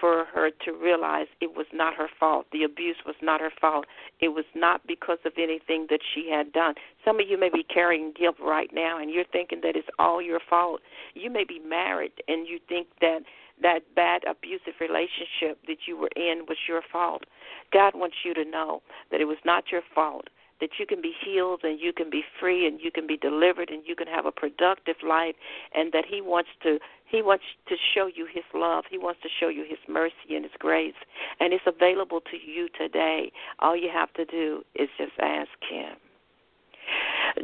for 0.01 0.25
her 0.33 0.51
to 0.65 0.73
realize 0.73 1.27
it 1.41 1.57
was 1.57 1.67
not 1.73 1.95
her 1.95 2.09
fault. 2.19 2.47
The 2.53 2.65
abuse 2.65 2.97
was 3.07 3.17
not 3.23 3.41
her 3.41 3.53
fault. 3.61 3.87
It 4.21 4.29
was 4.29 4.45
not 4.55 4.87
because 4.87 5.19
of 5.25 5.33
anything 5.39 5.87
that 5.91 6.01
she 6.15 6.31
had 6.31 6.53
done. 6.53 6.75
Some 7.05 7.21
of 7.21 7.29
you 7.29 7.39
may 7.39 7.51
be 7.51 7.63
carrying 7.63 8.13
guilt 8.19 8.37
right 8.41 8.71
now 8.73 8.99
and 9.01 9.11
you're 9.11 9.25
thinking 9.33 9.61
that 9.63 9.77
it's 9.77 9.89
all 9.99 10.21
your 10.21 10.41
fault. 10.49 10.81
You 11.15 11.31
may 11.31 11.45
be 11.45 11.59
married 11.59 12.13
and 12.29 12.47
you 12.47 12.59
think 12.69 12.89
that 13.01 13.21
that 13.63 13.81
bad 13.95 14.23
abusive 14.29 14.75
relationship 14.81 15.59
that 15.67 15.87
you 15.87 15.97
were 15.97 16.11
in 16.15 16.45
was 16.47 16.59
your 16.69 16.83
fault. 16.93 17.25
God 17.73 17.95
wants 17.95 18.17
you 18.25 18.35
to 18.35 18.45
know 18.45 18.83
that 19.11 19.21
it 19.21 19.25
was 19.25 19.39
not 19.45 19.65
your 19.73 19.83
fault 19.95 20.29
that 20.61 20.71
you 20.79 20.87
can 20.87 21.01
be 21.03 21.13
healed 21.25 21.61
and 21.63 21.79
you 21.81 21.93
can 21.93 22.11
be 22.11 22.23
free 22.41 22.67
and 22.67 22.81
you 22.81 22.91
can 22.91 23.07
be 23.07 23.17
delivered 23.17 23.71
and 23.71 23.83
you 23.87 23.95
can 23.95 24.07
have 24.07 24.27
a 24.27 24.33
productive 24.33 24.97
life 25.07 25.35
and 25.75 25.93
that 25.93 26.05
he 26.09 26.21
wants 26.21 26.51
to 26.63 26.79
he 27.09 27.23
wants 27.23 27.45
to 27.69 27.77
show 27.95 28.09
you 28.13 28.27
his 28.33 28.43
love. 28.53 28.85
He 28.91 28.99
wants 28.99 29.21
to 29.23 29.29
show 29.41 29.49
you 29.49 29.65
his 29.69 29.79
mercy 29.89 30.35
and 30.35 30.45
his 30.45 30.53
grace. 30.59 30.95
And 31.39 31.53
it's 31.53 31.63
available 31.67 32.21
to 32.21 32.37
you 32.37 32.69
today. 32.77 33.31
All 33.61 33.77
you 33.77 33.89
have 33.93 34.13
to 34.15 34.25
do 34.25 34.65
is 34.75 34.89
just 34.99 35.13
ask 35.21 35.49
him. 35.71 35.95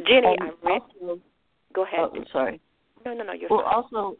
Jenny 0.05 0.35
And 0.39 0.41
i 0.41 0.67
read 0.67 0.81
also, 1.01 1.19
go 1.73 1.83
ahead. 1.83 1.99
Oh, 2.01 2.23
sorry. 2.31 2.59
no 3.05 3.13
no 3.13 3.23
no 3.23 3.33
you're 3.33 3.49
Well, 3.49 3.61
also 3.61 4.17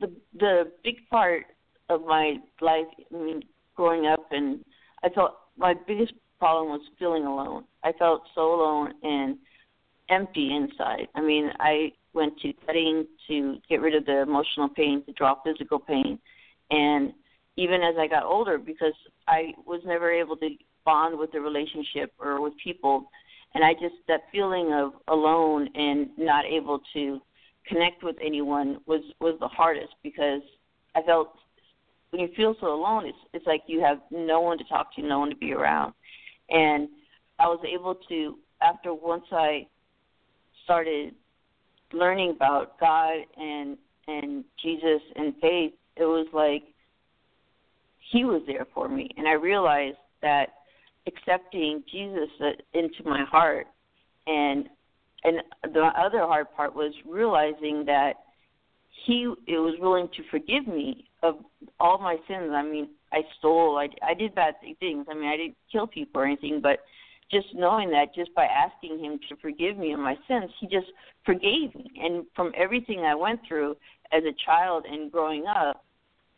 the 0.00 0.10
the 0.38 0.72
big 0.84 0.96
part 1.10 1.46
of 1.88 2.04
my 2.04 2.36
life, 2.60 2.86
I 3.12 3.16
mean, 3.16 3.42
growing 3.76 4.06
up, 4.06 4.26
and 4.30 4.64
I 5.02 5.08
felt 5.08 5.36
my 5.56 5.74
biggest 5.86 6.12
problem 6.38 6.68
was 6.68 6.80
feeling 6.98 7.24
alone. 7.24 7.64
I 7.84 7.92
felt 7.92 8.22
so 8.34 8.54
alone 8.54 8.94
and 9.02 9.38
empty 10.08 10.54
inside. 10.54 11.08
I 11.14 11.20
mean, 11.20 11.50
I 11.58 11.92
went 12.12 12.38
to 12.40 12.52
cutting 12.66 13.06
to 13.28 13.58
get 13.68 13.80
rid 13.80 13.94
of 13.94 14.06
the 14.06 14.22
emotional 14.22 14.68
pain, 14.68 15.02
to 15.04 15.12
draw 15.12 15.36
physical 15.42 15.78
pain, 15.78 16.18
and 16.70 17.12
even 17.56 17.82
as 17.82 17.94
I 17.98 18.06
got 18.06 18.24
older, 18.24 18.58
because 18.58 18.92
I 19.26 19.54
was 19.66 19.80
never 19.84 20.10
able 20.10 20.36
to 20.36 20.50
bond 20.84 21.18
with 21.18 21.32
the 21.32 21.40
relationship 21.40 22.12
or 22.18 22.40
with 22.40 22.52
people, 22.62 23.10
and 23.54 23.64
I 23.64 23.72
just 23.74 23.94
that 24.08 24.22
feeling 24.30 24.72
of 24.72 24.92
alone 25.08 25.68
and 25.74 26.08
not 26.16 26.44
able 26.44 26.80
to 26.94 27.20
connect 27.66 28.02
with 28.02 28.16
anyone 28.24 28.78
was 28.86 29.02
was 29.20 29.36
the 29.40 29.48
hardest 29.48 29.94
because 30.02 30.42
I 30.94 31.02
felt 31.02 31.36
when 32.10 32.20
you 32.20 32.28
feel 32.36 32.54
so 32.60 32.72
alone, 32.72 33.06
it's 33.06 33.18
it's 33.32 33.46
like 33.46 33.62
you 33.66 33.80
have 33.80 33.98
no 34.10 34.40
one 34.40 34.58
to 34.58 34.64
talk 34.64 34.94
to, 34.94 35.02
no 35.02 35.18
one 35.18 35.30
to 35.30 35.36
be 35.36 35.52
around, 35.52 35.92
and 36.50 36.88
I 37.38 37.46
was 37.46 37.60
able 37.66 37.96
to 38.08 38.38
after 38.62 38.94
once 38.94 39.24
I 39.32 39.66
started 40.64 41.14
learning 41.92 42.30
about 42.30 42.78
God 42.80 43.16
and 43.36 43.76
and 44.08 44.44
Jesus 44.62 45.00
and 45.16 45.34
faith, 45.40 45.72
it 45.96 46.04
was 46.04 46.26
like 46.32 46.62
He 48.12 48.24
was 48.24 48.42
there 48.46 48.66
for 48.74 48.88
me, 48.88 49.10
and 49.16 49.26
I 49.26 49.32
realized 49.32 49.98
that 50.22 50.54
accepting 51.06 51.82
Jesus 51.90 52.28
uh, 52.40 52.50
into 52.74 53.04
my 53.04 53.24
heart 53.24 53.66
and 54.26 54.68
and 55.24 55.38
the 55.74 55.90
other 55.98 56.20
hard 56.20 56.46
part 56.54 56.74
was 56.74 56.92
realizing 57.04 57.84
that 57.86 58.14
he 59.06 59.32
it 59.46 59.58
was 59.58 59.76
willing 59.80 60.08
to 60.16 60.22
forgive 60.30 60.66
me 60.66 61.08
of 61.22 61.36
all 61.80 61.98
my 61.98 62.16
sins. 62.28 62.50
I 62.52 62.62
mean, 62.62 62.88
I 63.12 63.22
stole, 63.38 63.78
I 63.78 63.88
I 64.06 64.14
did 64.14 64.34
bad 64.34 64.54
things. 64.80 65.06
I 65.08 65.14
mean, 65.14 65.28
I 65.28 65.36
didn't 65.36 65.56
kill 65.70 65.86
people 65.86 66.20
or 66.20 66.26
anything, 66.26 66.60
but 66.60 66.80
just 67.30 67.46
knowing 67.54 67.90
that 67.90 68.14
just 68.14 68.34
by 68.34 68.44
asking 68.44 69.02
him 69.02 69.18
to 69.28 69.36
forgive 69.36 69.76
me 69.76 69.92
of 69.92 70.00
my 70.00 70.16
sins, 70.28 70.50
he 70.60 70.66
just 70.66 70.86
forgave 71.24 71.74
me. 71.74 71.90
And 72.00 72.24
from 72.34 72.52
everything 72.56 73.00
I 73.00 73.14
went 73.14 73.40
through 73.46 73.76
as 74.12 74.22
a 74.22 74.34
child 74.44 74.84
and 74.88 75.10
growing 75.10 75.44
up, 75.46 75.84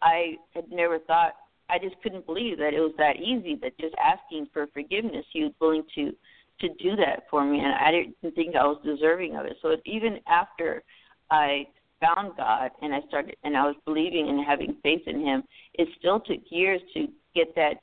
I 0.01 0.37
had 0.55 0.71
never 0.71 0.99
thought 0.99 1.35
I 1.69 1.79
just 1.79 2.01
couldn't 2.03 2.25
believe 2.25 2.59
that 2.59 2.73
it 2.73 2.81
was 2.81 2.95
that 2.99 3.17
easy 3.17 3.59
that 3.63 3.79
just 3.79 3.95
asking 4.03 4.49
for 4.53 4.67
forgiveness 4.69 5.27
he 5.33 5.45
was 5.45 5.53
willing 5.61 5.85
to 5.95 6.13
to 6.61 6.69
do 6.83 6.97
that 6.97 7.23
for 7.31 7.45
me 7.45 7.61
and 7.61 7.73
I 7.73 7.91
didn't 7.93 8.35
think 8.35 8.57
I 8.57 8.65
was 8.65 8.81
deserving 8.85 9.37
of 9.37 9.47
it. 9.47 9.57
So 9.63 9.77
even 9.85 10.19
after 10.27 10.83
I 11.31 11.67
found 12.01 12.37
God 12.37 12.71
and 12.83 12.95
I 12.95 13.01
started 13.09 13.37
and 13.45 13.57
I 13.57 13.65
was 13.65 13.77
believing 13.85 14.29
and 14.29 14.45
having 14.45 14.77
faith 14.83 15.03
in 15.07 15.21
him, 15.21 15.43
it 15.75 15.89
still 15.99 16.21
took 16.21 16.41
years 16.51 16.81
to 16.95 17.09
get 17.35 17.55
that 17.57 17.75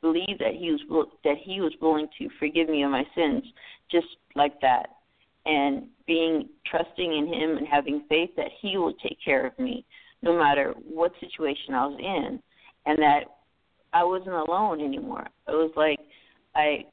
believe 0.00 0.38
that 0.38 0.54
he 0.54 0.70
was 0.70 1.08
that 1.24 1.36
he 1.42 1.60
was 1.62 1.72
willing 1.80 2.06
to 2.18 2.28
forgive 2.38 2.68
me 2.68 2.82
of 2.82 2.90
my 2.90 3.04
sins 3.14 3.42
just 3.90 4.06
like 4.34 4.60
that 4.60 4.88
and 5.46 5.84
being 6.06 6.48
trusting 6.66 7.16
in 7.16 7.26
him 7.26 7.56
and 7.56 7.66
having 7.66 8.04
faith 8.08 8.30
that 8.36 8.50
he 8.60 8.76
will 8.76 8.92
take 9.02 9.16
care 9.24 9.46
of 9.46 9.58
me 9.58 9.84
no 10.20 10.38
matter 10.38 10.74
what 10.86 11.12
situation 11.20 11.74
I 11.74 11.86
was 11.86 11.98
in 11.98 12.40
and 12.84 12.98
that 12.98 13.20
I 13.94 14.04
wasn't 14.04 14.34
alone 14.34 14.80
anymore. 14.80 15.26
It 15.48 15.52
was 15.52 15.72
like 15.74 16.00
I 16.54 16.84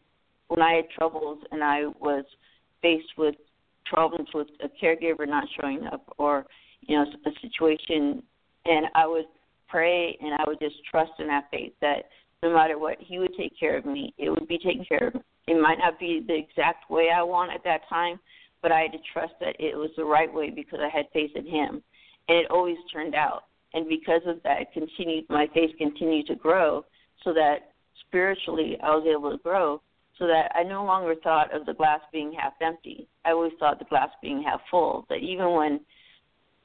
when 0.48 0.62
I 0.62 0.74
had 0.74 0.90
troubles 0.90 1.40
and 1.52 1.62
I 1.64 1.88
was 2.00 2.24
faced 2.82 3.18
with 3.18 3.36
problems 3.86 4.30
with 4.34 4.48
a 4.64 4.70
caregiver 4.84 5.28
not 5.28 5.48
showing 5.60 5.86
up 5.88 6.04
or 6.18 6.46
you 6.92 6.98
know 6.98 7.06
a 7.26 7.32
situation 7.42 8.22
and 8.66 8.86
I 8.96 9.08
would 9.08 9.26
pray 9.70 10.18
and 10.20 10.34
I 10.34 10.44
would 10.46 10.60
just 10.60 10.76
trust 10.90 11.12
and 11.20 11.30
have 11.30 11.46
faith 11.50 11.72
that 11.80 12.10
no 12.44 12.54
matter 12.54 12.78
what 12.78 12.98
he 13.00 13.18
would 13.18 13.34
take 13.38 13.58
care 13.58 13.78
of 13.78 13.86
me 13.86 14.14
it 14.18 14.30
would 14.30 14.48
be 14.48 14.58
taken 14.58 14.84
care 14.84 15.08
of 15.08 15.22
it 15.48 15.62
might 15.62 15.78
not 15.78 15.98
be 16.00 16.22
the 16.26 16.36
exact 16.36 16.90
way 16.90 17.10
I 17.16 17.24
want 17.24 17.54
at 17.54 17.64
that 17.64 17.88
time 17.88 18.20
but 18.62 18.74
I 18.74 18.82
had 18.82 18.92
to 18.92 18.98
trust 19.14 19.34
that 19.40 19.56
it 19.58 19.76
was 19.78 19.90
the 19.96 20.04
right 20.04 20.32
way 20.32 20.50
because 20.50 20.80
I 20.82 20.90
had 20.96 21.06
faith 21.14 21.32
in 21.36 21.46
him 21.46 21.82
and 22.28 22.38
it 22.38 22.52
always 22.52 22.78
turned 22.92 23.16
out 23.16 23.44
and 23.74 23.88
because 23.88 24.22
of 24.28 24.44
that 24.44 24.74
continued 24.74 25.26
my 25.30 25.48
faith 25.54 25.72
continued 25.78 26.28
to 26.28 26.36
grow 26.36 26.84
so 27.24 27.34
that 27.34 27.72
spiritually 28.06 28.78
I 28.84 28.90
was 28.90 29.08
able 29.10 29.32
to 29.32 29.42
grow 29.42 29.82
so 30.20 30.28
that 30.28 30.52
I 30.54 30.64
no 30.64 30.84
longer 30.84 31.16
thought 31.24 31.56
of 31.56 31.66
the 31.66 31.74
glass 31.74 32.02
being 32.12 32.34
half 32.38 32.54
empty. 32.62 33.08
I 33.26 33.32
always 33.32 33.54
thought 33.60 33.80
the 33.80 33.86
glass 33.86 34.10
being 34.22 34.44
half 34.44 34.60
full. 34.70 35.06
That 35.10 35.16
even 35.16 35.54
when 35.54 35.80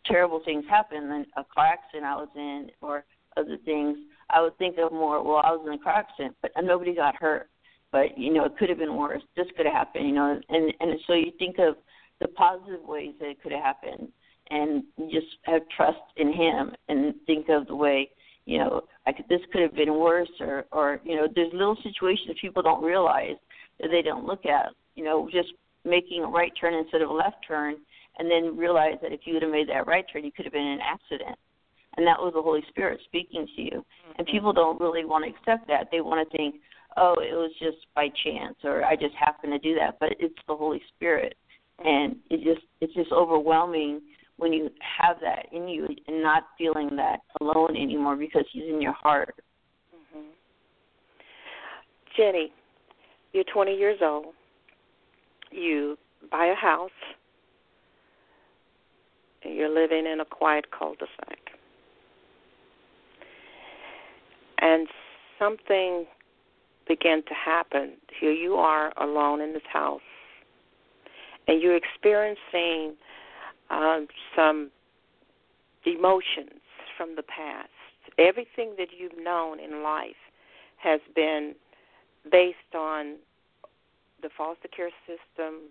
terrible 0.08 0.40
things 0.44 0.64
happen, 0.68 1.10
and 1.10 1.26
a 1.36 1.44
car 1.44 1.66
accident 1.66 2.04
I 2.04 2.16
was 2.16 2.28
in, 2.36 2.70
or 2.80 3.04
other 3.36 3.56
things, 3.64 3.98
I 4.30 4.40
would 4.40 4.56
think 4.58 4.78
of 4.78 4.92
more. 4.92 5.22
Well, 5.22 5.42
I 5.44 5.50
was 5.52 5.66
in 5.66 5.74
a 5.74 5.78
car 5.78 5.94
accident, 5.94 6.36
but 6.42 6.52
nobody 6.62 6.94
got 6.94 7.16
hurt. 7.16 7.48
But 7.92 8.18
you 8.18 8.32
know, 8.32 8.44
it 8.44 8.56
could 8.58 8.68
have 8.68 8.78
been 8.78 8.96
worse. 8.96 9.22
This 9.36 9.46
could 9.56 9.66
have 9.66 9.74
happened. 9.74 10.06
You 10.08 10.14
know, 10.14 10.40
and 10.48 10.74
and 10.80 10.98
so 11.06 11.14
you 11.14 11.32
think 11.38 11.58
of 11.58 11.76
the 12.20 12.28
positive 12.28 12.82
ways 12.84 13.14
that 13.20 13.28
it 13.28 13.42
could 13.42 13.52
have 13.52 13.62
happened, 13.62 14.08
and 14.50 14.84
just 15.10 15.26
have 15.42 15.62
trust 15.76 15.98
in 16.16 16.32
Him, 16.32 16.74
and 16.88 17.14
think 17.26 17.48
of 17.48 17.66
the 17.66 17.76
way 17.76 18.10
you 18.46 18.58
know, 18.58 18.84
I 19.06 19.12
could, 19.12 19.28
this 19.28 19.40
could 19.52 19.60
have 19.60 19.74
been 19.74 19.94
worse, 19.94 20.30
or 20.40 20.64
or 20.72 21.00
you 21.04 21.16
know, 21.16 21.28
there's 21.32 21.52
little 21.52 21.76
situations 21.82 22.38
people 22.40 22.62
don't 22.62 22.82
realize 22.82 23.36
that 23.80 23.88
they 23.90 24.02
don't 24.02 24.24
look 24.24 24.46
at. 24.46 24.70
You 24.94 25.04
know, 25.04 25.28
just 25.30 25.52
making 25.84 26.22
a 26.22 26.26
right 26.26 26.52
turn 26.58 26.74
instead 26.74 27.02
of 27.02 27.10
a 27.10 27.12
left 27.12 27.44
turn, 27.46 27.76
and 28.18 28.30
then 28.30 28.56
realize 28.56 28.96
that 29.02 29.12
if 29.12 29.20
you 29.24 29.34
would 29.34 29.42
have 29.42 29.52
made 29.52 29.68
that 29.68 29.86
right 29.86 30.04
turn, 30.10 30.24
you 30.24 30.32
could 30.32 30.44
have 30.46 30.52
been 30.52 30.62
in 30.62 30.72
an 30.72 30.80
accident. 30.80 31.38
And 31.96 32.06
that 32.06 32.18
was 32.18 32.32
the 32.34 32.42
Holy 32.42 32.62
Spirit 32.68 33.00
speaking 33.04 33.46
to 33.56 33.62
you. 33.62 33.70
Mm-hmm. 33.70 34.12
And 34.18 34.26
people 34.26 34.52
don't 34.52 34.80
really 34.80 35.04
want 35.04 35.24
to 35.24 35.30
accept 35.30 35.66
that. 35.68 35.88
They 35.90 36.00
want 36.00 36.28
to 36.28 36.36
think, 36.36 36.56
oh, 36.96 37.14
it 37.20 37.34
was 37.34 37.52
just 37.58 37.86
by 37.94 38.08
chance, 38.24 38.56
or 38.64 38.84
I 38.84 38.96
just 38.96 39.14
happened 39.14 39.52
to 39.52 39.58
do 39.58 39.74
that. 39.76 39.98
But 40.00 40.10
it's 40.18 40.34
the 40.46 40.56
Holy 40.56 40.80
Spirit, 40.94 41.36
and 41.84 42.16
it 42.30 42.42
just 42.42 42.66
it's 42.80 42.94
just 42.94 43.12
overwhelming 43.12 44.00
when 44.38 44.52
you 44.52 44.70
have 44.98 45.16
that 45.20 45.46
in 45.52 45.68
you 45.68 45.86
and 46.06 46.22
not 46.22 46.44
feeling 46.58 46.94
that 46.96 47.20
alone 47.40 47.76
anymore 47.76 48.16
because 48.16 48.44
He's 48.52 48.64
in 48.64 48.80
your 48.80 48.92
heart. 48.92 49.34
Mm-hmm. 49.94 50.26
Jenny, 52.16 52.52
you're 53.32 53.44
20 53.52 53.74
years 53.74 53.98
old. 54.02 54.26
You 55.50 55.96
buy 56.30 56.46
a 56.46 56.54
house, 56.54 56.90
you're 59.54 59.72
living 59.72 60.06
in 60.06 60.20
a 60.20 60.24
quiet 60.24 60.70
cul-de-sac. 60.70 61.38
And 64.58 64.88
something 65.38 66.06
began 66.88 67.22
to 67.24 67.34
happen. 67.34 67.94
Here 68.18 68.32
you 68.32 68.54
are 68.54 68.92
alone 68.96 69.40
in 69.40 69.52
this 69.52 69.62
house, 69.70 70.00
and 71.46 71.60
you're 71.60 71.76
experiencing 71.76 72.96
um, 73.70 74.06
some 74.34 74.70
emotions 75.84 76.60
from 76.96 77.16
the 77.16 77.22
past. 77.22 77.68
Everything 78.18 78.74
that 78.78 78.88
you've 78.96 79.22
known 79.22 79.60
in 79.60 79.82
life 79.82 80.16
has 80.78 81.00
been 81.14 81.54
based 82.30 82.74
on 82.74 83.16
the 84.22 84.30
foster 84.36 84.68
care 84.68 84.90
system, 85.06 85.68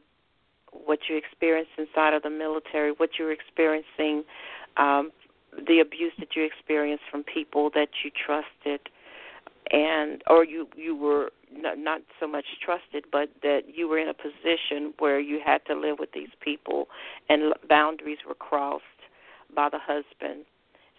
what 0.86 1.00
you 1.10 1.18
experienced 1.18 1.72
inside 1.78 2.14
of 2.14 2.24
the 2.24 2.30
military, 2.30 2.92
what 2.92 3.12
you're 3.18 3.32
experiencing, 3.32 4.24
um, 4.78 5.12
the 5.68 5.80
abuse 5.80 6.14
that 6.20 6.36
you 6.36 6.44
experienced 6.44 7.04
from 7.10 7.24
people 7.24 7.70
that 7.74 7.90
you 8.04 8.12
trusted, 8.12 8.82
and 9.72 10.22
or 10.30 10.44
you 10.44 10.68
you 10.76 10.96
were 10.96 11.32
not, 11.52 11.78
not 11.78 12.02
so 12.20 12.28
much 12.28 12.46
trusted, 12.64 13.06
but 13.12 13.30
that 13.42 13.62
you 13.74 13.88
were 13.88 13.98
in 13.98 14.10
a 14.10 14.14
position 14.14 14.94
where 15.00 15.20
you 15.20 15.40
had 15.44 15.66
to 15.66 15.76
live 15.76 15.98
with 16.00 16.12
these 16.12 16.30
people, 16.42 16.88
and 17.30 17.54
boundaries 17.70 18.20
were 18.28 18.36
crossed 18.36 18.84
by 19.56 19.70
the 19.70 19.80
husband. 19.80 20.46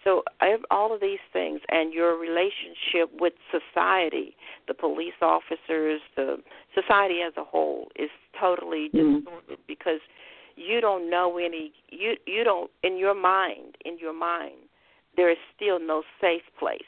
So 0.07 0.23
all 0.71 0.95
of 0.95 1.01
these 1.01 1.19
things, 1.33 1.61
and 1.69 1.93
your 1.93 2.17
relationship 2.17 3.11
with 3.21 3.33
society, 3.51 4.37
the 4.69 4.75
police 4.75 5.19
officers, 5.21 6.01
the 6.15 6.37
society 6.81 7.23
as 7.27 7.33
a 7.37 7.43
whole, 7.43 7.89
is 7.97 8.11
totally 8.41 8.89
mm. 8.95 9.17
distorted 9.17 9.59
because 9.67 9.99
you 10.55 10.81
don't 10.81 11.11
know 11.11 11.39
any. 11.39 11.73
You 11.91 12.15
you 12.25 12.45
don't 12.45 12.71
in 12.85 12.97
your 12.97 13.21
mind. 13.21 13.75
In 13.85 13.99
your 13.99 14.17
mind, 14.17 14.55
there 15.17 15.29
is 15.29 15.39
still 15.57 15.81
no 15.81 16.05
safe 16.21 16.47
place. 16.57 16.83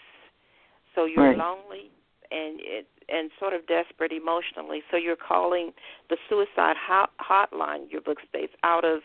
So 0.94 1.04
you're 1.04 1.30
right. 1.30 1.36
lonely 1.36 1.90
and 2.30 2.60
it 2.60 2.86
and 3.08 3.32
sort 3.40 3.52
of 3.52 3.66
desperate 3.66 4.12
emotionally. 4.12 4.82
So 4.92 4.96
you're 4.96 5.16
calling 5.16 5.72
the 6.08 6.18
suicide 6.28 6.76
hot, 6.78 7.10
hotline. 7.18 7.90
Your 7.90 8.00
book 8.00 8.18
states 8.28 8.52
out 8.62 8.84
of, 8.84 9.00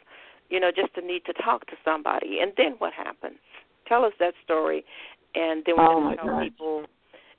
you 0.49 0.59
know, 0.59 0.70
just 0.70 0.93
the 0.95 1.01
need 1.01 1.26
to 1.26 1.34
talk 1.34 1.66
to 1.68 1.74
somebody. 1.84 2.39
And 2.41 2.51
then 2.57 2.74
what 2.78 2.93
happens? 2.93 3.39
Tell 3.88 4.05
us 4.05 4.13
that 4.19 4.34
story, 4.43 4.84
and 5.36 5.63
then 5.65 5.75
we're 5.77 5.86
oh 5.86 6.01
going 6.01 6.17
to 6.17 6.23
tell 6.23 6.39
people 6.41 6.86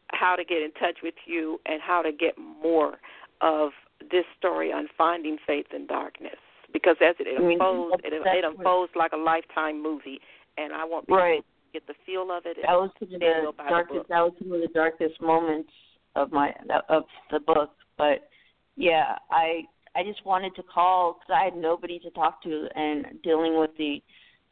how 0.09 0.37
to 0.37 0.45
get 0.45 0.63
in 0.63 0.71
touch 0.73 0.99
with 1.03 1.15
you 1.27 1.59
and 1.67 1.81
how 1.81 2.03
to 2.03 2.13
get 2.13 2.35
more 2.39 2.99
of 3.41 3.71
this 4.11 4.25
story 4.39 4.73
on 4.73 4.89
finding 4.97 5.39
faith 5.47 5.67
in 5.75 5.87
darkness. 5.87 6.37
Because 6.73 6.97
as 7.01 7.15
it 7.21 7.29
unfolds, 7.29 8.03
it, 8.05 8.13
it 8.13 8.45
unfolds 8.45 8.93
like 8.97 9.13
a 9.13 9.17
lifetime 9.17 9.83
movie, 9.83 10.19
and 10.59 10.73
I 10.73 10.85
want 10.85 11.07
people 11.07 11.19
right. 11.19 11.39
to 11.39 11.45
get 11.73 11.87
the 11.87 11.95
feel 12.05 12.31
of 12.33 12.45
it. 12.47 12.57
That 12.63 12.73
was 12.73 12.91
some 12.99 13.15
of 13.15 13.21
the 13.21 13.53
darkest. 13.69 14.09
That 14.09 14.21
was 14.21 14.33
some 14.41 14.53
of 14.53 14.61
the 14.61 14.69
darkest 14.75 15.21
moments 15.21 15.71
of 16.17 16.33
my 16.33 16.53
of 16.89 17.05
the 17.31 17.41
book. 17.41 17.71
But 17.97 18.29
yeah, 18.77 19.17
I 19.31 19.63
I 19.95 20.03
just 20.03 20.25
wanted 20.27 20.57
to 20.57 20.63
call 20.63 21.15
because 21.15 21.39
I 21.41 21.45
had 21.45 21.57
nobody 21.57 22.01
to 22.01 22.11
talk 22.11 22.43
to, 22.43 22.67
and 22.75 23.07
dealing 23.23 23.59
with 23.59 23.71
the 23.79 24.03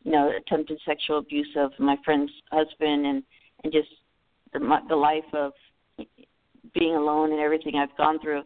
you 0.04 0.12
know 0.12 0.30
attempted 0.36 0.78
sexual 0.86 1.18
abuse 1.18 1.48
of 1.56 1.72
my 1.78 1.96
friend's 2.04 2.32
husband, 2.50 3.06
and 3.06 3.22
and 3.64 3.72
just 3.72 3.88
the 4.52 4.60
the 4.88 4.96
life 4.96 5.24
of 5.32 5.52
being 6.74 6.94
alone 6.94 7.32
and 7.32 7.40
everything 7.40 7.74
I've 7.76 7.96
gone 7.96 8.20
through. 8.20 8.42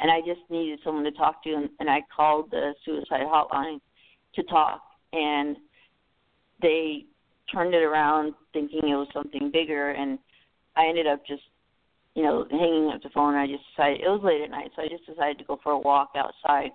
And 0.00 0.10
I 0.10 0.20
just 0.20 0.40
needed 0.48 0.80
someone 0.82 1.04
to 1.04 1.10
talk 1.10 1.44
to, 1.44 1.52
and, 1.52 1.68
and 1.78 1.90
I 1.90 2.00
called 2.14 2.50
the 2.50 2.72
suicide 2.86 3.20
hotline 3.20 3.80
to 4.34 4.42
talk, 4.44 4.80
and 5.12 5.56
they 6.62 7.04
turned 7.52 7.74
it 7.74 7.82
around 7.82 8.32
thinking 8.54 8.80
it 8.84 8.94
was 8.94 9.08
something 9.12 9.50
bigger, 9.52 9.90
and 9.90 10.18
I 10.74 10.86
ended 10.86 11.06
up 11.06 11.26
just 11.26 11.42
you 12.14 12.22
know, 12.22 12.46
hanging 12.50 12.90
up 12.92 13.02
the 13.02 13.08
phone, 13.10 13.34
I 13.34 13.46
just 13.46 13.62
decided 13.70 14.00
it 14.00 14.08
was 14.08 14.20
late 14.24 14.42
at 14.42 14.50
night, 14.50 14.70
so 14.74 14.82
I 14.82 14.88
just 14.88 15.06
decided 15.06 15.38
to 15.38 15.44
go 15.44 15.60
for 15.62 15.72
a 15.72 15.78
walk 15.78 16.10
outside 16.16 16.70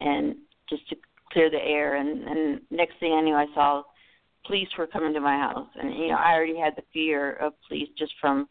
and 0.00 0.36
just 0.68 0.88
to 0.88 0.96
clear 1.32 1.50
the 1.50 1.62
air. 1.62 1.96
And, 1.96 2.22
and 2.24 2.60
next 2.70 2.94
thing 3.00 3.12
I 3.12 3.20
knew, 3.20 3.34
I 3.34 3.46
saw 3.54 3.82
police 4.46 4.68
were 4.78 4.86
coming 4.86 5.12
to 5.14 5.20
my 5.20 5.36
house, 5.36 5.68
and 5.80 5.94
you 5.94 6.08
know, 6.08 6.16
I 6.16 6.32
already 6.32 6.58
had 6.58 6.74
the 6.76 6.82
fear 6.92 7.34
of 7.34 7.52
police 7.68 7.88
just 7.98 8.12
from 8.20 8.48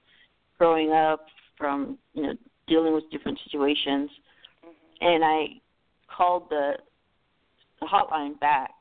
growing 0.58 0.92
up, 0.92 1.26
from 1.58 1.98
you 2.14 2.24
know, 2.24 2.34
dealing 2.68 2.94
with 2.94 3.10
different 3.12 3.40
situations. 3.44 4.10
Mm-hmm. 4.66 5.08
And 5.08 5.24
I 5.24 5.46
called 6.16 6.50
the 6.50 6.74
the 7.80 7.88
hotline 7.88 8.40
back, 8.40 8.72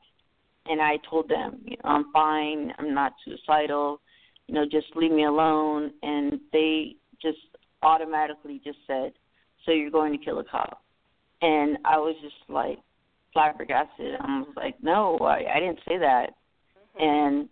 and 0.67 0.81
I 0.81 0.97
told 1.09 1.29
them, 1.29 1.59
you 1.63 1.77
know, 1.83 1.89
I'm 1.89 2.11
fine. 2.11 2.73
I'm 2.77 2.93
not 2.93 3.13
suicidal. 3.25 4.01
You 4.47 4.55
know, 4.55 4.65
just 4.65 4.87
leave 4.95 5.11
me 5.11 5.25
alone. 5.25 5.91
And 6.03 6.39
they 6.51 6.95
just 7.21 7.37
automatically 7.81 8.61
just 8.63 8.79
said, 8.85 9.13
"So 9.65 9.71
you're 9.71 9.91
going 9.91 10.17
to 10.17 10.23
kill 10.23 10.39
a 10.39 10.43
cop?" 10.43 10.83
And 11.41 11.77
I 11.85 11.97
was 11.97 12.15
just 12.21 12.35
like 12.49 12.79
flabbergasted. 13.33 14.15
I 14.19 14.39
was 14.39 14.53
like, 14.55 14.75
"No, 14.81 15.17
I, 15.19 15.43
I 15.55 15.59
didn't 15.59 15.79
say 15.87 15.97
that." 15.97 16.31
Mm-hmm. 16.99 17.03
And 17.03 17.49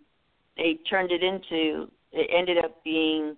they 0.56 0.78
turned 0.88 1.12
it 1.12 1.22
into. 1.22 1.90
It 2.12 2.30
ended 2.34 2.64
up 2.64 2.82
being 2.84 3.36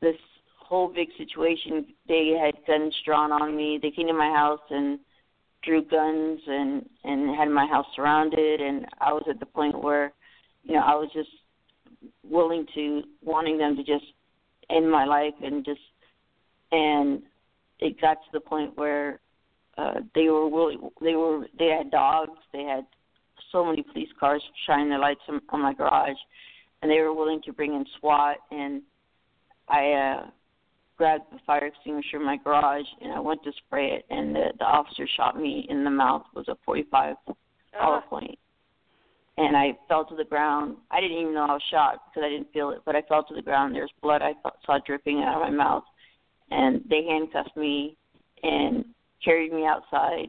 this 0.00 0.16
whole 0.58 0.88
big 0.88 1.08
situation. 1.18 1.86
They 2.08 2.36
had 2.40 2.54
guns 2.66 2.94
drawn 3.04 3.32
on 3.32 3.56
me. 3.56 3.78
They 3.80 3.90
came 3.90 4.06
to 4.06 4.12
my 4.12 4.30
house 4.30 4.60
and 4.70 4.98
drew 5.62 5.84
guns 5.84 6.40
and 6.46 6.88
and 7.04 7.36
had 7.36 7.48
my 7.48 7.66
house 7.66 7.86
surrounded. 7.94 8.60
And 8.60 8.86
I 9.00 9.12
was 9.12 9.24
at 9.28 9.40
the 9.40 9.46
point 9.46 9.82
where, 9.82 10.12
you 10.62 10.74
know, 10.74 10.82
I 10.82 10.94
was 10.94 11.10
just 11.12 11.30
willing 12.28 12.66
to 12.74 13.02
wanting 13.22 13.58
them 13.58 13.76
to 13.76 13.82
just 13.82 14.04
end 14.70 14.90
my 14.90 15.04
life 15.04 15.34
and 15.42 15.64
just 15.64 15.80
and 16.72 17.22
it 17.80 18.00
got 18.00 18.14
to 18.14 18.30
the 18.32 18.40
point 18.40 18.76
where 18.76 19.20
uh 19.78 20.00
they 20.14 20.28
were 20.28 20.48
really 20.48 20.76
they 21.00 21.14
were 21.14 21.46
they 21.58 21.66
had 21.66 21.90
dogs 21.90 22.38
they 22.52 22.62
had 22.62 22.84
so 23.52 23.64
many 23.64 23.82
police 23.82 24.08
cars 24.18 24.42
shining 24.66 24.88
their 24.88 24.98
lights 24.98 25.20
on, 25.28 25.40
on 25.50 25.62
my 25.62 25.74
garage 25.74 26.16
and 26.82 26.90
they 26.90 27.00
were 27.00 27.14
willing 27.14 27.40
to 27.42 27.52
bring 27.52 27.74
in 27.74 27.84
SWAT 27.98 28.36
and 28.50 28.82
I 29.68 29.92
uh 29.92 30.26
grabbed 30.96 31.24
the 31.32 31.38
fire 31.46 31.66
extinguisher 31.66 32.16
in 32.16 32.26
my 32.26 32.36
garage 32.36 32.86
and 33.00 33.12
I 33.12 33.20
went 33.20 33.42
to 33.44 33.52
spray 33.66 33.92
it 33.92 34.04
and 34.10 34.34
the, 34.34 34.52
the 34.58 34.64
officer 34.64 35.08
shot 35.16 35.40
me 35.40 35.66
in 35.68 35.84
the 35.84 35.90
mouth 35.90 36.24
with 36.34 36.48
a 36.48 36.56
45 36.64 37.16
hollow 37.72 38.02
point 38.08 38.38
and 39.40 39.56
I 39.56 39.72
fell 39.88 40.04
to 40.04 40.16
the 40.16 40.24
ground. 40.24 40.76
I 40.90 41.00
didn't 41.00 41.18
even 41.18 41.34
know 41.34 41.46
I 41.48 41.54
was 41.54 41.62
shot 41.70 42.02
because 42.06 42.26
I 42.26 42.28
didn't 42.28 42.52
feel 42.52 42.70
it, 42.70 42.80
but 42.84 42.94
I 42.94 43.02
fell 43.02 43.24
to 43.24 43.34
the 43.34 43.40
ground. 43.40 43.74
There's 43.74 43.92
blood 44.02 44.20
I 44.20 44.32
saw 44.66 44.78
dripping 44.84 45.22
out 45.22 45.36
of 45.36 45.40
my 45.40 45.50
mouth, 45.50 45.84
and 46.50 46.82
they 46.90 47.04
handcuffed 47.04 47.56
me 47.56 47.96
and 48.42 48.84
carried 49.24 49.52
me 49.52 49.66
outside, 49.66 50.28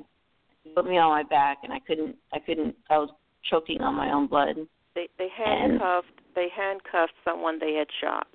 put 0.75 0.85
me 0.85 0.97
on 0.97 1.09
my 1.09 1.23
back, 1.23 1.59
and 1.63 1.73
I 1.73 1.79
couldn't. 1.79 2.15
I 2.33 2.39
couldn't. 2.39 2.75
I 2.89 2.97
was 2.97 3.09
choking 3.49 3.81
on 3.81 3.95
my 3.95 4.11
own 4.11 4.27
blood. 4.27 4.55
They 4.95 5.07
they 5.17 5.27
handcuffed 5.35 6.07
they 6.35 6.47
handcuffed 6.55 7.13
someone 7.25 7.59
they 7.59 7.73
had 7.73 7.87
shot. 8.01 8.27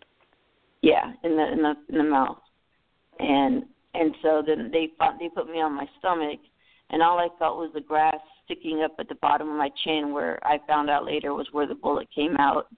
Yeah, 0.82 1.12
in 1.24 1.36
the 1.36 1.52
in 1.52 1.62
the 1.62 1.74
in 1.88 1.98
the 1.98 2.10
mouth, 2.10 2.38
and 3.18 3.64
and 3.94 4.14
so 4.22 4.42
then 4.46 4.70
they 4.72 4.90
they 5.18 5.28
put 5.28 5.50
me 5.50 5.60
on 5.60 5.72
my 5.72 5.86
stomach, 5.98 6.40
and 6.90 7.02
all 7.02 7.18
I 7.18 7.28
felt 7.38 7.58
was 7.58 7.70
the 7.74 7.80
grass 7.80 8.18
sticking 8.44 8.82
up 8.82 8.94
at 8.98 9.08
the 9.08 9.16
bottom 9.16 9.48
of 9.48 9.56
my 9.56 9.70
chin, 9.84 10.12
where 10.12 10.38
I 10.46 10.58
found 10.66 10.88
out 10.88 11.04
later 11.04 11.34
was 11.34 11.48
where 11.52 11.66
the 11.66 11.74
bullet 11.74 12.08
came 12.14 12.36
out. 12.36 12.68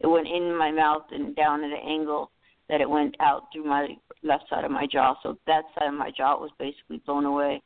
It 0.00 0.06
went 0.06 0.28
in 0.28 0.56
my 0.56 0.70
mouth 0.70 1.06
and 1.10 1.34
down 1.34 1.64
at 1.64 1.70
an 1.70 1.86
angle 1.86 2.30
that 2.68 2.80
it 2.80 2.88
went 2.88 3.16
out 3.20 3.44
through 3.52 3.64
my 3.64 3.88
left 4.22 4.44
side 4.50 4.64
of 4.64 4.70
my 4.70 4.86
jaw. 4.86 5.14
So 5.22 5.38
that 5.46 5.64
side 5.78 5.88
of 5.88 5.94
my 5.94 6.10
jaw 6.10 6.38
was 6.38 6.50
basically 6.58 7.00
blown 7.06 7.24
away, 7.24 7.62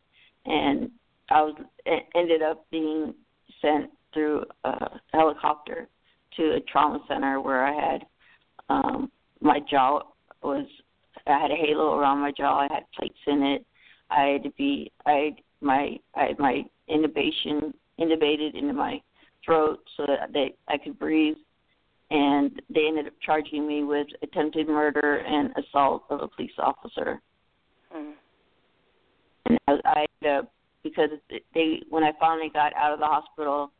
and 0.47 0.91
I 1.31 1.43
was 1.43 1.57
ended 2.15 2.43
up 2.43 2.67
being 2.71 3.15
sent 3.61 3.91
through 4.13 4.45
a 4.65 5.01
helicopter 5.13 5.89
to 6.37 6.55
a 6.55 6.61
trauma 6.61 7.01
center 7.09 7.41
where 7.41 7.65
I 7.65 7.73
had 7.73 8.07
um 8.69 9.11
my 9.41 9.61
jaw 9.71 10.03
was 10.43 10.67
I 11.27 11.39
had 11.39 11.51
a 11.51 11.57
halo 11.57 11.99
around 11.99 12.19
my 12.19 12.33
jaw. 12.33 12.61
I 12.61 12.73
had 12.73 12.85
plates 12.97 13.19
in 13.27 13.43
it. 13.43 13.65
I 14.11 14.25
had 14.27 14.43
to 14.45 14.51
be 14.51 14.91
I 15.07 15.13
had 15.13 15.35
my 15.61 15.97
I 16.15 16.25
had 16.27 16.39
my 16.39 16.65
intubation 16.91 17.73
intubated 17.99 18.55
into 18.55 18.73
my 18.73 19.01
throat 19.45 19.81
so 19.97 20.07
that 20.07 20.33
they 20.33 20.55
I 20.69 20.79
could 20.79 20.99
breathe 20.99 21.37
and 22.13 22.61
they 22.69 22.87
ended 22.87 23.07
up 23.07 23.15
charging 23.25 23.67
me 23.67 23.85
with 23.85 24.07
attempted 24.23 24.69
murder 24.69 25.25
and 25.27 25.51
assault 25.57 26.05
of 26.11 26.21
a 26.21 26.29
police 26.29 26.53
officer. 26.59 27.21
Hmm. 27.91 28.11
And 29.47 29.59
I, 29.67 29.73
I 29.85 30.07
ended 30.23 30.39
up 30.39 30.53
because 30.83 31.09
they 31.55 31.81
when 31.89 32.05
I 32.05 32.13
finally 32.21 32.51
got 32.53 32.75
out 32.77 32.93
of 32.93 32.99
the 33.01 33.07
hospital, 33.07 33.73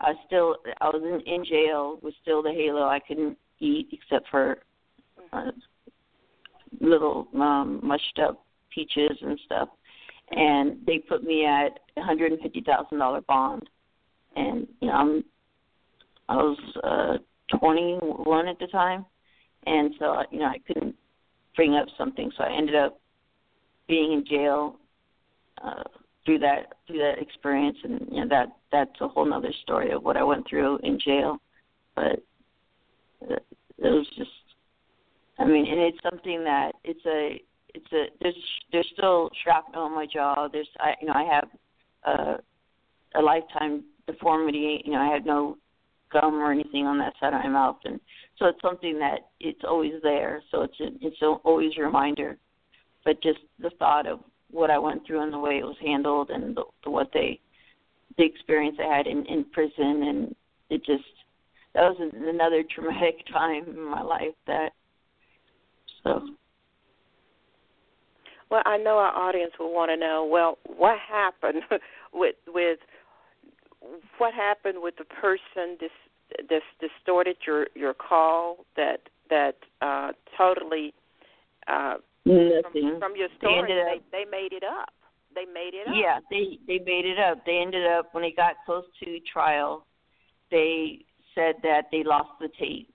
I 0.00 0.10
was 0.10 0.16
still 0.26 0.56
I 0.80 0.86
was 0.86 1.02
in, 1.02 1.32
in 1.32 1.44
jail 1.44 1.98
with 2.02 2.14
still 2.22 2.40
the 2.40 2.52
halo. 2.52 2.86
I 2.86 3.00
couldn't 3.00 3.36
eat 3.58 3.88
except 3.90 4.28
for 4.30 4.58
uh, 5.32 5.50
little 6.80 7.26
um 7.34 7.80
mushed 7.82 8.20
up 8.24 8.44
peaches 8.72 9.18
and 9.22 9.40
stuff. 9.44 9.68
And 10.30 10.78
they 10.86 10.98
put 10.98 11.24
me 11.24 11.44
at 11.44 11.80
a 11.96 12.02
hundred 12.02 12.30
and 12.30 12.40
fifty 12.40 12.60
thousand 12.60 12.98
dollar 12.98 13.22
bond. 13.22 13.68
And 14.36 14.68
you 14.80 14.86
know 14.86 14.94
I'm 14.94 15.24
I 16.28 16.36
was 16.36 16.58
uh 16.84 17.18
twenty 17.58 17.94
one 18.00 18.48
at 18.48 18.58
the 18.58 18.66
time. 18.66 19.04
And 19.66 19.94
so 19.98 20.22
you 20.30 20.40
know 20.40 20.46
I 20.46 20.58
couldn't 20.66 20.94
bring 21.54 21.74
up 21.74 21.86
something. 21.96 22.30
So 22.36 22.44
I 22.44 22.52
ended 22.52 22.74
up 22.74 22.98
being 23.88 24.12
in 24.12 24.24
jail 24.24 24.76
uh 25.62 25.82
through 26.24 26.38
that 26.40 26.74
through 26.86 26.98
that 26.98 27.18
experience. 27.20 27.78
And 27.84 28.06
you 28.10 28.20
know 28.20 28.28
that 28.28 28.48
that's 28.70 29.00
a 29.00 29.08
whole 29.08 29.26
nother 29.26 29.52
story 29.62 29.90
of 29.90 30.02
what 30.02 30.16
I 30.16 30.22
went 30.22 30.48
through 30.48 30.78
in 30.82 30.98
jail. 30.98 31.38
But 31.94 32.22
it 33.22 33.42
was 33.78 34.06
just 34.16 34.30
I 35.38 35.44
mean 35.44 35.66
and 35.66 35.80
it's 35.80 35.98
something 36.02 36.44
that 36.44 36.72
it's 36.84 37.04
a 37.06 37.42
it's 37.74 37.92
a 37.92 38.06
there's 38.20 38.34
there's 38.70 38.88
still 38.96 39.30
shrapnel 39.42 39.86
in 39.86 39.94
my 39.94 40.06
jaw. 40.06 40.48
There's 40.48 40.68
I 40.80 40.94
you 41.00 41.08
know 41.08 41.14
I 41.14 41.24
have 41.24 41.48
a 42.04 43.18
a 43.18 43.22
lifetime 43.22 43.84
deformity. 44.06 44.82
You 44.84 44.92
know 44.92 44.98
I 44.98 45.12
had 45.12 45.26
no 45.26 45.56
gum 46.12 46.34
or 46.34 46.52
anything 46.52 46.86
on 46.86 46.98
that 46.98 47.14
side 47.18 47.34
of 47.34 47.42
my 47.42 47.48
mouth. 47.48 47.78
And 47.84 48.00
so 48.38 48.46
it's 48.46 48.60
something 48.62 48.98
that 48.98 49.30
it's 49.40 49.62
always 49.66 49.94
there. 50.02 50.42
So 50.50 50.62
it's 50.62 50.80
a, 50.80 50.88
it's 51.00 51.22
a, 51.22 51.26
always 51.44 51.72
a 51.78 51.82
reminder. 51.82 52.36
But 53.04 53.22
just 53.22 53.40
the 53.58 53.70
thought 53.78 54.06
of 54.06 54.20
what 54.50 54.70
I 54.70 54.78
went 54.78 55.06
through 55.06 55.22
and 55.22 55.32
the 55.32 55.38
way 55.38 55.58
it 55.58 55.64
was 55.64 55.76
handled 55.80 56.30
and 56.30 56.56
the, 56.56 56.64
the 56.84 56.90
what 56.90 57.10
they 57.12 57.40
the 58.18 58.24
experience 58.24 58.76
I 58.78 58.96
had 58.96 59.06
in 59.06 59.24
in 59.26 59.44
prison. 59.52 60.02
And 60.04 60.36
it 60.70 60.84
just 60.84 61.04
that 61.74 61.82
was 61.82 62.12
another 62.14 62.62
traumatic 62.74 63.26
time 63.32 63.64
in 63.68 63.84
my 63.84 64.02
life 64.02 64.34
that 64.46 64.70
so. 66.04 66.20
Well, 68.50 68.62
I 68.66 68.76
know 68.76 68.98
our 68.98 69.16
audience 69.16 69.52
will 69.58 69.72
want 69.72 69.90
to 69.90 69.96
know. 69.96 70.28
Well, 70.30 70.58
what 70.76 70.98
happened 70.98 71.62
with 72.12 72.36
with 72.46 72.78
what 74.18 74.34
happened 74.34 74.78
with 74.80 74.94
the 74.96 75.04
person 75.04 75.76
dis, 75.78 75.90
this 76.48 76.62
distorted 76.80 77.36
your 77.46 77.66
your 77.74 77.94
call 77.94 78.64
that 78.76 79.00
that 79.30 79.56
uh, 79.80 80.12
totally 80.36 80.92
uh, 81.68 81.96
nothing 82.24 82.62
from, 82.72 83.00
from 83.00 83.12
your 83.16 83.28
They 83.28 83.36
story 83.38 83.68
they, 83.68 83.96
up- 83.96 84.02
they 84.12 84.24
made 84.30 84.52
it 84.52 84.64
up. 84.64 84.90
They 85.34 85.46
made 85.46 85.72
it 85.72 85.88
up. 85.88 85.94
Yeah, 85.96 86.18
they 86.30 86.58
they 86.66 86.84
made 86.84 87.06
it 87.06 87.18
up. 87.18 87.44
They 87.46 87.58
ended 87.58 87.86
up 87.86 88.12
when 88.12 88.22
they 88.22 88.32
got 88.32 88.56
close 88.66 88.84
to 89.02 89.18
trial, 89.32 89.86
they 90.50 91.04
said 91.34 91.54
that 91.62 91.84
they 91.90 92.04
lost 92.04 92.30
the 92.40 92.48
tape, 92.58 92.92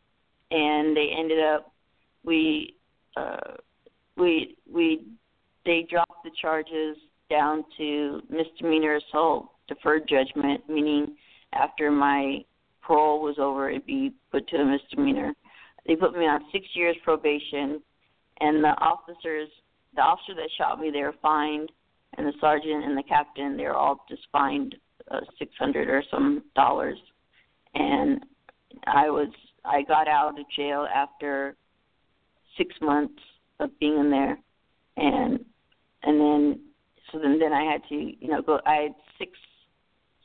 and 0.52 0.96
they 0.96 1.10
ended 1.18 1.44
up 1.44 1.72
we 2.24 2.76
uh, 3.16 3.56
we 4.16 4.56
we 4.72 5.02
they 5.66 5.86
dropped 5.90 6.24
the 6.24 6.32
charges 6.40 6.98
down 7.30 7.66
to 7.78 8.22
misdemeanor 8.30 8.96
assault, 8.98 9.52
deferred 9.68 10.08
judgment, 10.08 10.62
meaning 10.70 11.16
after 11.54 11.92
my 11.92 12.44
parole 12.82 13.22
was 13.22 13.36
over, 13.40 13.70
it'd 13.70 13.86
be 13.86 14.14
put 14.32 14.48
to 14.50 14.58
a 14.58 14.66
misdemeanor. 14.66 15.34
They 15.86 15.96
put 15.96 16.18
me 16.18 16.26
on 16.26 16.42
six 16.52 16.66
years 16.74 16.96
probation, 17.04 17.82
and 18.40 18.64
the 18.64 18.76
officers, 18.80 19.50
the 19.96 20.02
officer 20.02 20.36
that 20.36 20.50
shot 20.58 20.80
me, 20.80 20.92
they 20.92 21.02
were 21.02 21.16
fined 21.22 21.72
and 22.18 22.28
the 22.28 22.34
sergeant 22.40 22.86
and 22.86 22.98
the 22.98 23.04
captain 23.04 23.58
they're 23.58 23.76
all 23.76 24.06
just 24.10 24.24
fined 24.32 24.76
uh, 25.12 25.20
six 25.38 25.52
hundred 25.58 25.90
or 25.90 26.04
some 26.12 26.44
dollars 26.56 26.98
and 27.76 28.26
i 28.88 29.10
was 29.10 29.30
i 29.66 29.82
got 29.84 30.08
out 30.08 30.40
of 30.40 30.46
jail 30.56 30.88
after 30.94 31.56
six 32.58 32.74
months 32.82 33.22
of 33.60 33.70
being 33.80 33.98
in 33.98 34.10
there 34.10 34.38
and 34.98 35.40
and 36.04 36.20
then 36.20 36.60
so 37.12 37.20
then 37.20 37.40
then 37.40 37.54
i 37.54 37.64
had 37.64 37.82
to 37.88 37.96
you 37.96 38.28
know 38.28 38.42
go 38.42 38.60
i 38.66 38.76
had 38.76 38.94
six 39.18 39.32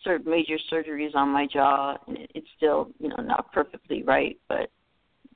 of 0.07 0.27
major 0.27 0.57
surgeries 0.71 1.15
on 1.15 1.29
my 1.29 1.47
jaw 1.47 1.97
and 2.07 2.17
it, 2.19 2.31
it's 2.35 2.47
still 2.57 2.91
you 2.99 3.09
know 3.09 3.23
not 3.23 3.53
perfectly 3.53 4.03
right 4.03 4.39
but 4.49 4.71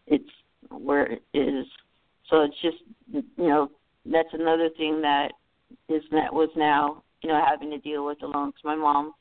it's 0.06 0.28
where 0.70 1.12
it 1.12 1.22
is 1.34 1.66
so 2.28 2.42
it's 2.42 2.60
just 2.62 2.78
you 3.10 3.22
know 3.38 3.70
that's 4.04 4.28
another 4.32 4.68
thing 4.76 5.00
that 5.00 5.32
is 5.88 6.02
that 6.10 6.32
was 6.32 6.48
now 6.56 7.02
you 7.22 7.28
know 7.28 7.42
having 7.46 7.70
to 7.70 7.78
deal 7.78 8.04
with 8.04 8.22
alone 8.22 8.48
because 8.48 8.64
my 8.64 8.76
mom 8.76 9.12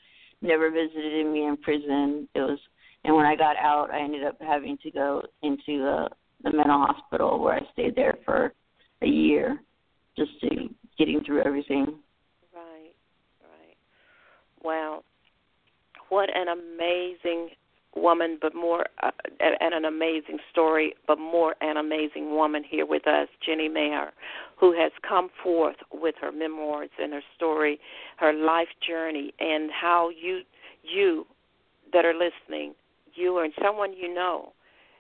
never 0.41 0.69
visited 0.69 1.25
me 1.25 1.45
in 1.45 1.57
prison 1.57 2.27
it 2.35 2.39
was 2.39 2.59
and 3.03 3.15
when 3.15 3.25
i 3.25 3.35
got 3.35 3.55
out 3.57 3.91
i 3.91 3.99
ended 3.99 4.23
up 4.23 4.37
having 4.41 4.77
to 4.83 4.91
go 4.91 5.21
into 5.43 5.79
the 5.79 6.09
the 6.43 6.51
mental 6.51 6.85
hospital 6.85 7.39
where 7.39 7.55
i 7.55 7.61
stayed 7.73 7.95
there 7.95 8.17
for 8.25 8.53
a 9.01 9.07
year 9.07 9.59
just 10.17 10.31
to 10.41 10.69
getting 10.97 11.23
through 11.23 11.43
everything 11.43 11.99
Right, 12.53 12.95
right. 13.41 13.77
Wow. 14.63 15.03
What 16.09 16.29
an 16.35 16.47
amazing 16.47 17.49
woman, 17.95 18.37
but 18.41 18.53
more 18.53 18.85
uh, 19.01 19.11
and 19.39 19.73
an 19.73 19.85
amazing 19.85 20.39
story, 20.51 20.93
but 21.07 21.17
more 21.17 21.55
an 21.61 21.77
amazing 21.77 22.35
woman 22.35 22.63
here 22.63 22.85
with 22.85 23.07
us, 23.07 23.27
Jenny 23.45 23.69
Maher, 23.69 24.11
who 24.59 24.73
has 24.73 24.91
come 25.07 25.29
forth 25.41 25.77
with 25.93 26.15
her 26.21 26.31
memoirs 26.31 26.89
and 27.01 27.13
her 27.13 27.23
story, 27.35 27.79
her 28.17 28.33
life 28.33 28.67
journey, 28.85 29.33
and 29.39 29.71
how 29.71 30.09
you 30.09 30.41
you 30.83 31.25
that 31.93 32.05
are 32.05 32.13
listening, 32.13 32.73
you 33.13 33.39
and 33.39 33.53
someone 33.63 33.93
you 33.93 34.13
know, 34.13 34.51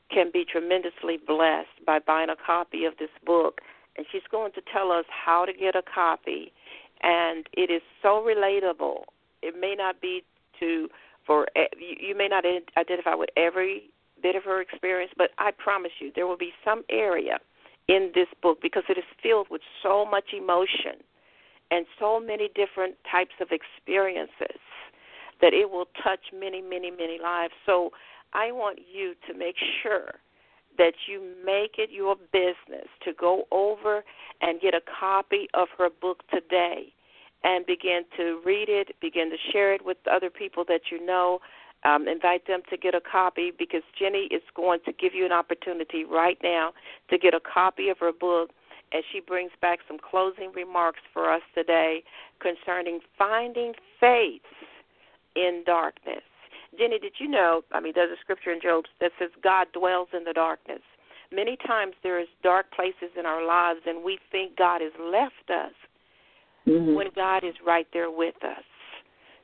can 0.09 0.31
be 0.31 0.45
tremendously 0.49 1.17
blessed 1.27 1.85
by 1.85 1.99
buying 1.99 2.29
a 2.29 2.35
copy 2.35 2.85
of 2.85 2.93
this 2.97 3.09
book. 3.25 3.61
And 3.97 4.05
she's 4.11 4.21
going 4.29 4.51
to 4.53 4.61
tell 4.73 4.91
us 4.91 5.05
how 5.09 5.45
to 5.45 5.53
get 5.53 5.75
a 5.75 5.81
copy, 5.81 6.51
and 7.01 7.47
it 7.53 7.71
is 7.71 7.81
so 8.01 8.25
relatable. 8.25 9.03
It 9.41 9.55
may 9.59 9.75
not 9.77 10.01
be 10.01 10.23
to 10.59 10.87
for 11.25 11.47
you 11.77 12.15
may 12.15 12.27
not 12.27 12.43
identify 12.77 13.15
with 13.15 13.29
every 13.35 13.89
bit 14.21 14.35
of 14.35 14.43
her 14.43 14.61
experience, 14.61 15.11
but 15.17 15.31
I 15.37 15.51
promise 15.51 15.91
you 15.99 16.11
there 16.15 16.27
will 16.27 16.37
be 16.37 16.51
some 16.63 16.83
area 16.89 17.39
in 17.87 18.11
this 18.13 18.27
book 18.41 18.59
because 18.61 18.83
it 18.89 18.97
is 18.97 19.03
filled 19.21 19.47
with 19.49 19.61
so 19.83 20.05
much 20.05 20.25
emotion 20.37 21.01
and 21.71 21.85
so 21.99 22.19
many 22.19 22.49
different 22.55 22.95
types 23.11 23.33
of 23.41 23.47
experiences 23.51 24.61
that 25.41 25.53
it 25.53 25.69
will 25.69 25.87
touch 26.03 26.21
many, 26.33 26.61
many, 26.61 26.91
many 26.91 27.19
lives. 27.21 27.53
So 27.65 27.91
I 28.33 28.51
want 28.51 28.79
you 28.91 29.13
to 29.27 29.37
make 29.37 29.55
sure 29.83 30.15
that 30.77 30.93
you 31.07 31.33
make 31.45 31.75
it 31.77 31.89
your 31.91 32.15
business 32.31 32.87
to 33.03 33.13
go 33.13 33.43
over 33.51 34.03
and 34.41 34.59
get 34.61 34.73
a 34.73 34.81
copy 34.99 35.47
of 35.53 35.67
her 35.77 35.89
book 35.89 36.23
today 36.29 36.93
and 37.45 37.63
begin 37.65 38.01
to 38.17 38.41
read 38.43 38.67
it, 38.67 38.95
begin 38.99 39.29
to 39.29 39.37
share 39.53 39.71
it 39.73 39.85
with 39.85 39.97
other 40.11 40.31
people 40.31 40.65
that 40.67 40.81
you 40.91 41.05
know. 41.05 41.39
Um, 41.83 42.07
invite 42.07 42.47
them 42.47 42.61
to 42.71 42.77
get 42.77 42.95
a 42.95 42.99
copy 42.99 43.51
because 43.57 43.83
Jenny 43.97 44.27
is 44.31 44.41
going 44.55 44.79
to 44.85 44.91
give 44.91 45.13
you 45.13 45.23
an 45.23 45.31
opportunity 45.31 46.03
right 46.03 46.39
now 46.41 46.73
to 47.11 47.17
get 47.19 47.35
a 47.35 47.39
copy 47.39 47.89
of 47.89 47.99
her 47.99 48.11
book 48.11 48.49
as 48.91 49.03
she 49.13 49.19
brings 49.19 49.51
back 49.61 49.79
some 49.87 49.97
closing 49.99 50.51
remarks 50.55 51.01
for 51.13 51.31
us 51.31 51.43
today 51.53 52.03
concerning 52.41 53.01
finding 53.19 53.73
faith 53.99 54.41
in 55.35 55.61
darkness. 55.67 56.25
Jenny, 56.79 56.97
did 56.97 57.13
you 57.19 57.27
know? 57.27 57.61
I 57.71 57.79
mean, 57.79 57.93
there's 57.93 58.11
a 58.11 58.19
scripture 58.19 58.51
in 58.51 58.61
Job 58.61 58.85
that 58.99 59.11
says 59.19 59.29
God 59.43 59.67
dwells 59.71 60.07
in 60.11 60.23
the 60.23 60.33
darkness. 60.33 60.81
Many 61.31 61.55
times 61.67 61.93
there 62.01 62.19
is 62.19 62.27
dark 62.41 62.71
places 62.71 63.13
in 63.17 63.27
our 63.27 63.45
lives, 63.45 63.81
and 63.85 64.03
we 64.03 64.17
think 64.31 64.57
God 64.57 64.81
has 64.81 64.93
left 64.99 65.51
us 65.51 65.73
mm-hmm. 66.67 66.95
when 66.95 67.07
God 67.15 67.43
is 67.43 67.55
right 67.65 67.87
there 67.93 68.11
with 68.11 68.35
us. 68.43 68.63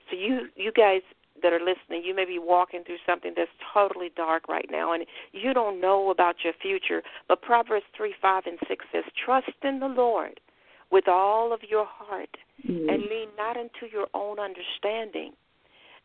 So 0.09 0.17
you, 0.17 0.47
you 0.55 0.71
guys 0.71 1.01
that 1.41 1.53
are 1.53 1.59
listening, 1.59 2.03
you 2.05 2.15
may 2.15 2.25
be 2.25 2.39
walking 2.39 2.83
through 2.83 2.97
something 3.05 3.33
that's 3.35 3.49
totally 3.73 4.11
dark 4.15 4.47
right 4.47 4.67
now, 4.69 4.93
and 4.93 5.05
you 5.31 5.53
don't 5.53 5.81
know 5.81 6.11
about 6.11 6.35
your 6.43 6.53
future. 6.61 7.01
But 7.27 7.41
Proverbs 7.41 7.85
three, 7.95 8.13
five, 8.21 8.43
and 8.45 8.59
six 8.67 8.85
says, 8.91 9.03
"Trust 9.25 9.49
in 9.63 9.79
the 9.79 9.87
Lord 9.87 10.39
with 10.91 11.07
all 11.07 11.53
of 11.53 11.61
your 11.67 11.85
heart, 11.85 12.37
mm-hmm. 12.67 12.89
and 12.89 13.03
lean 13.03 13.29
not 13.37 13.57
into 13.57 13.91
your 13.91 14.07
own 14.13 14.37
understanding." 14.39 15.33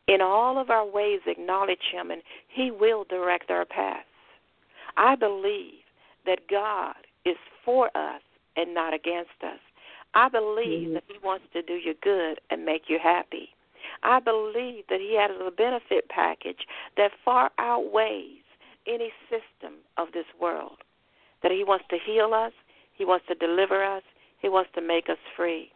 In 0.08 0.20
all 0.20 0.56
of 0.56 0.70
our 0.70 0.86
ways, 0.86 1.20
acknowledge 1.26 1.90
Him, 1.92 2.12
and 2.12 2.22
He 2.46 2.70
will 2.70 3.04
direct 3.04 3.50
our 3.50 3.64
paths. 3.64 4.06
I 4.96 5.16
believe 5.16 5.82
that 6.26 6.48
God 6.48 6.94
is 7.24 7.36
for 7.64 7.86
us 7.96 8.22
and 8.56 8.72
not 8.72 8.94
against 8.94 9.42
us. 9.42 9.58
I 10.16 10.30
believe 10.30 10.88
mm-hmm. 10.88 10.94
that 10.94 11.04
He 11.08 11.18
wants 11.22 11.44
to 11.52 11.60
do 11.60 11.74
you 11.74 11.94
good 12.02 12.40
and 12.50 12.64
make 12.64 12.84
you 12.88 12.98
happy. 13.00 13.50
I 14.02 14.18
believe 14.18 14.84
that 14.88 15.00
He 15.00 15.14
has 15.20 15.30
a 15.30 15.50
benefit 15.50 16.08
package 16.08 16.66
that 16.96 17.10
far 17.22 17.50
outweighs 17.58 18.42
any 18.86 19.12
system 19.28 19.74
of 19.98 20.08
this 20.12 20.24
world. 20.40 20.78
That 21.42 21.52
He 21.52 21.64
wants 21.64 21.84
to 21.90 21.98
heal 22.04 22.32
us, 22.32 22.52
He 22.94 23.04
wants 23.04 23.26
to 23.28 23.34
deliver 23.34 23.84
us, 23.84 24.02
He 24.40 24.48
wants 24.48 24.70
to 24.74 24.80
make 24.80 25.10
us 25.10 25.18
free. 25.36 25.70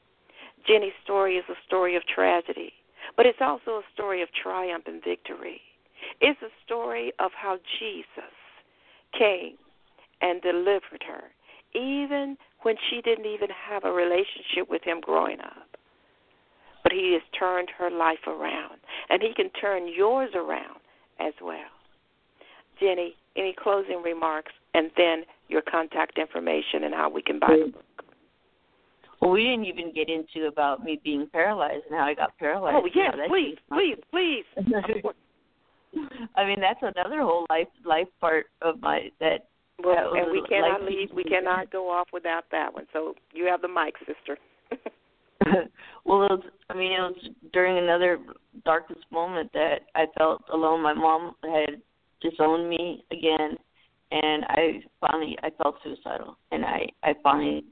Jenny's 0.67 0.97
story 1.05 1.37
is 1.37 1.45
a 1.51 1.61
story 1.67 1.95
of 1.95 2.03
tragedy. 2.07 2.73
But 3.17 3.27
it's 3.27 3.41
also 3.41 3.73
a 3.73 3.83
story 3.93 4.23
of 4.23 4.29
triumph 4.33 4.85
and 4.87 5.03
victory. 5.03 5.61
It's 6.21 6.41
a 6.43 6.53
story 6.65 7.13
of 7.19 7.31
how 7.35 7.59
Jesus 7.79 8.35
came 9.19 9.57
and 10.23 10.41
delivered 10.41 11.03
her, 11.07 11.25
even 11.75 12.37
when 12.63 12.77
she 12.89 13.01
didn't 13.03 13.27
even 13.27 13.49
have 13.51 13.85
a 13.85 13.93
relationship 13.93 14.69
with 14.69 14.83
him 14.83 15.01
growing 15.01 15.41
up. 15.41 15.69
But 16.83 16.93
he 16.93 17.13
has 17.13 17.23
turned 17.39 17.69
her 17.79 17.91
life 17.91 18.27
around, 18.27 18.79
and 19.09 19.23
he 19.23 19.33
can 19.35 19.51
turn 19.51 19.89
yours 19.89 20.31
around 20.35 20.81
as 21.19 21.35
well. 21.43 21.59
Jenny, 22.81 23.15
any 23.37 23.55
closing 23.57 24.03
remarks, 24.03 24.53
and 24.75 24.91
then 24.97 25.25
your 25.49 25.63
contact 25.63 26.19
information 26.19 26.85
and 26.85 26.95
how 26.95 27.11
we 27.11 27.23
can 27.23 27.39
buy 27.39 27.57
the 27.67 27.73
book. 27.73 27.85
Well, 29.21 29.33
we 29.33 29.43
didn't 29.43 29.67
even 29.67 29.93
get 29.93 30.09
into 30.09 30.49
about 30.49 30.83
me 30.83 30.99
being 31.05 31.29
paralyzed 31.31 31.85
and 31.91 31.99
how 31.99 32.07
I 32.07 32.15
got 32.15 32.37
paralyzed. 32.39 32.77
Oh 32.81 32.89
yes, 32.95 33.13
you 33.15 33.23
know, 33.23 33.29
please, 33.29 33.59
please, 33.71 33.97
please. 34.11 34.45
I 36.37 36.47
mean, 36.47 36.61
that's 36.61 36.81
another 36.81 37.21
whole 37.23 37.45
life 37.51 37.69
life 37.85 38.09
part 38.21 38.47
of 38.63 38.81
my 38.81 39.11
that. 39.21 39.50
Well, 39.85 40.13
and 40.15 40.31
we 40.31 40.43
cannot 40.49 40.83
leave. 40.83 41.11
We 41.15 41.25
cannot 41.25 41.71
go 41.71 41.91
off 41.91 42.09
without 42.13 42.45
that 42.53 42.73
one. 42.73 42.87
So 42.93 43.15
you 43.33 43.47
have 43.47 43.63
the 43.63 43.69
mic, 43.69 43.95
sister. 44.01 44.39
well, 46.05 46.25
it 46.25 46.31
was, 46.31 46.43
I 46.69 46.75
mean, 46.75 46.93
it 46.93 47.01
was 47.01 47.31
during 47.53 47.79
another 47.79 48.19
darkest 48.65 49.01
moment 49.11 49.51
that 49.53 49.81
I 49.95 50.07
felt 50.19 50.43
alone. 50.53 50.83
My 50.83 50.95
mom 50.95 51.35
had 51.43 51.81
disowned 52.21 52.69
me 52.69 53.05
again, 53.11 53.57
and 54.11 54.45
I 54.49 54.83
finally 55.01 55.37
I 55.43 55.51
felt 55.63 55.77
suicidal, 55.83 56.37
and 56.53 56.65
I 56.65 56.89
I 57.03 57.15
finally 57.23 57.65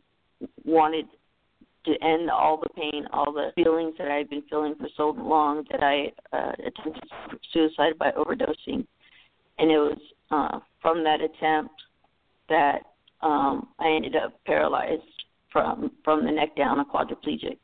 wanted 0.64 1.06
to 1.84 1.92
end 2.02 2.30
all 2.30 2.58
the 2.58 2.68
pain, 2.74 3.06
all 3.12 3.32
the 3.32 3.50
feelings 3.54 3.94
that 3.98 4.08
I 4.08 4.16
had 4.16 4.30
been 4.30 4.42
feeling 4.50 4.74
for 4.78 4.88
so 4.96 5.10
long 5.10 5.64
that 5.70 5.82
I 5.82 6.12
uh, 6.36 6.52
attempted 6.58 7.08
suicide 7.52 7.98
by 7.98 8.10
overdosing, 8.12 8.86
and 9.58 9.70
it 9.70 9.78
was 9.78 9.98
uh, 10.30 10.60
from 10.82 11.02
that 11.04 11.20
attempt 11.20 11.72
that 12.48 12.80
um, 13.22 13.68
I 13.78 13.88
ended 13.88 14.16
up 14.16 14.32
paralyzed 14.46 15.02
from 15.52 15.90
from 16.04 16.24
the 16.24 16.32
neck 16.32 16.56
down, 16.56 16.80
a 16.80 16.84
quadriplegic. 16.84 17.58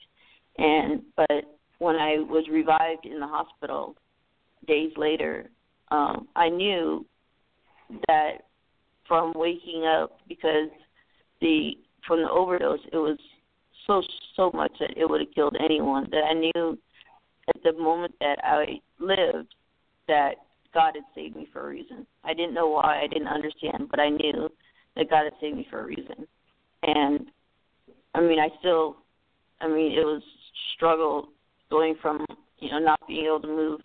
And 0.59 1.03
but 1.17 1.59
when 1.79 1.97
I 1.97 2.17
was 2.19 2.47
revived 2.51 3.07
in 3.07 3.21
the 3.21 3.27
hospital 3.27 3.97
days 4.67 4.93
later, 4.97 5.51
um, 5.91 6.29
I 6.37 6.49
knew 6.49 7.05
that 8.09 8.45
from 9.07 9.33
waking 9.37 9.85
up 9.85 10.19
because 10.29 10.69
the 11.41 11.73
from 12.07 12.23
the 12.23 12.31
overdose 12.31 12.81
it 12.93 12.97
was 12.97 13.19
so 13.87 14.03
so 14.37 14.51
much 14.55 14.73
that 14.81 14.97
it 14.97 15.09
would 15.09 15.21
have 15.21 15.35
killed 15.35 15.57
anyone 15.63 16.09
that 16.11 16.25
I 16.25 16.35
knew 16.35 16.79
at 17.49 17.63
the 17.63 17.73
moment 17.73 18.15
that 18.21 18.39
I 18.43 18.81
lived 18.99 19.55
that 20.09 20.37
God 20.73 20.95
had 20.95 21.05
saved 21.15 21.37
me 21.37 21.47
for 21.53 21.67
a 21.67 21.69
reason. 21.69 22.07
I 22.25 22.35
didn't 22.35 22.55
know 22.55 22.69
why, 22.69 23.01
I 23.03 23.07
didn't 23.07 23.29
understand, 23.29 23.89
but 23.91 24.01
I 24.01 24.09
knew 24.09 24.51
that 24.97 25.11
God 25.11 25.25
had 25.25 25.33
saved 25.41 25.57
me 25.57 25.67
for 25.71 25.81
a 25.81 25.87
reason. 25.87 26.27
And 26.83 27.27
I 28.15 28.21
mean, 28.21 28.39
I 28.39 28.49
still, 28.61 28.97
I 29.61 29.69
mean, 29.69 29.93
it 29.93 30.05
was 30.05 30.23
struggle 30.77 31.29
going 31.71 31.97
from 32.01 32.25
you 32.59 32.71
know 32.71 32.79
not 32.79 33.01
being 33.09 33.27
able 33.27 33.41
to 33.41 33.49
move, 33.49 33.81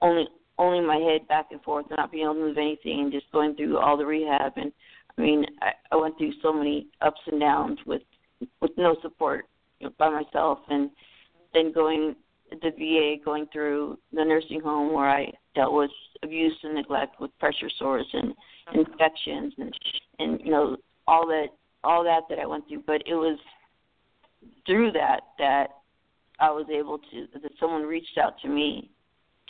only 0.00 0.28
only 0.58 0.86
my 0.86 0.96
head 0.96 1.26
back 1.28 1.46
and 1.50 1.60
forth, 1.62 1.86
and 1.90 1.96
not 1.96 2.12
being 2.12 2.24
able 2.24 2.34
to 2.34 2.40
move 2.40 2.58
anything, 2.58 3.00
and 3.00 3.12
just 3.12 3.30
going 3.32 3.54
through 3.56 3.78
all 3.78 3.96
the 3.96 4.06
rehab. 4.06 4.52
And 4.56 4.72
I 5.16 5.20
mean, 5.20 5.44
I, 5.60 5.72
I 5.90 5.96
went 5.96 6.16
through 6.18 6.32
so 6.42 6.52
many 6.52 6.86
ups 7.00 7.20
and 7.26 7.40
downs 7.40 7.78
with 7.86 8.02
with 8.60 8.72
no 8.76 8.96
support 9.02 9.46
you 9.80 9.86
know, 9.86 9.92
by 9.98 10.08
myself, 10.10 10.58
and 10.68 10.90
then 11.54 11.72
going 11.72 12.14
the 12.50 12.70
VA, 12.70 13.22
going 13.24 13.46
through 13.52 13.98
the 14.12 14.24
nursing 14.24 14.60
home 14.60 14.92
where 14.92 15.08
I 15.08 15.32
dealt 15.54 15.72
with 15.72 15.90
abuse 16.22 16.56
and 16.62 16.74
neglect, 16.74 17.20
with 17.20 17.36
pressure 17.38 17.70
sores 17.78 18.06
and 18.12 18.34
infections, 18.74 19.54
and 19.58 19.74
and 20.18 20.40
you 20.40 20.50
know 20.50 20.76
all 21.06 21.26
that 21.26 21.48
all 21.84 22.04
that 22.04 22.22
that 22.28 22.38
I 22.38 22.46
went 22.46 22.68
through. 22.68 22.84
But 22.86 23.02
it 23.06 23.14
was 23.14 23.38
through 24.66 24.92
that 24.92 25.20
that 25.38 25.68
I 26.40 26.50
was 26.50 26.66
able 26.70 26.98
to 26.98 27.26
that 27.40 27.52
someone 27.58 27.82
reached 27.82 28.18
out 28.18 28.34
to 28.42 28.48
me 28.48 28.90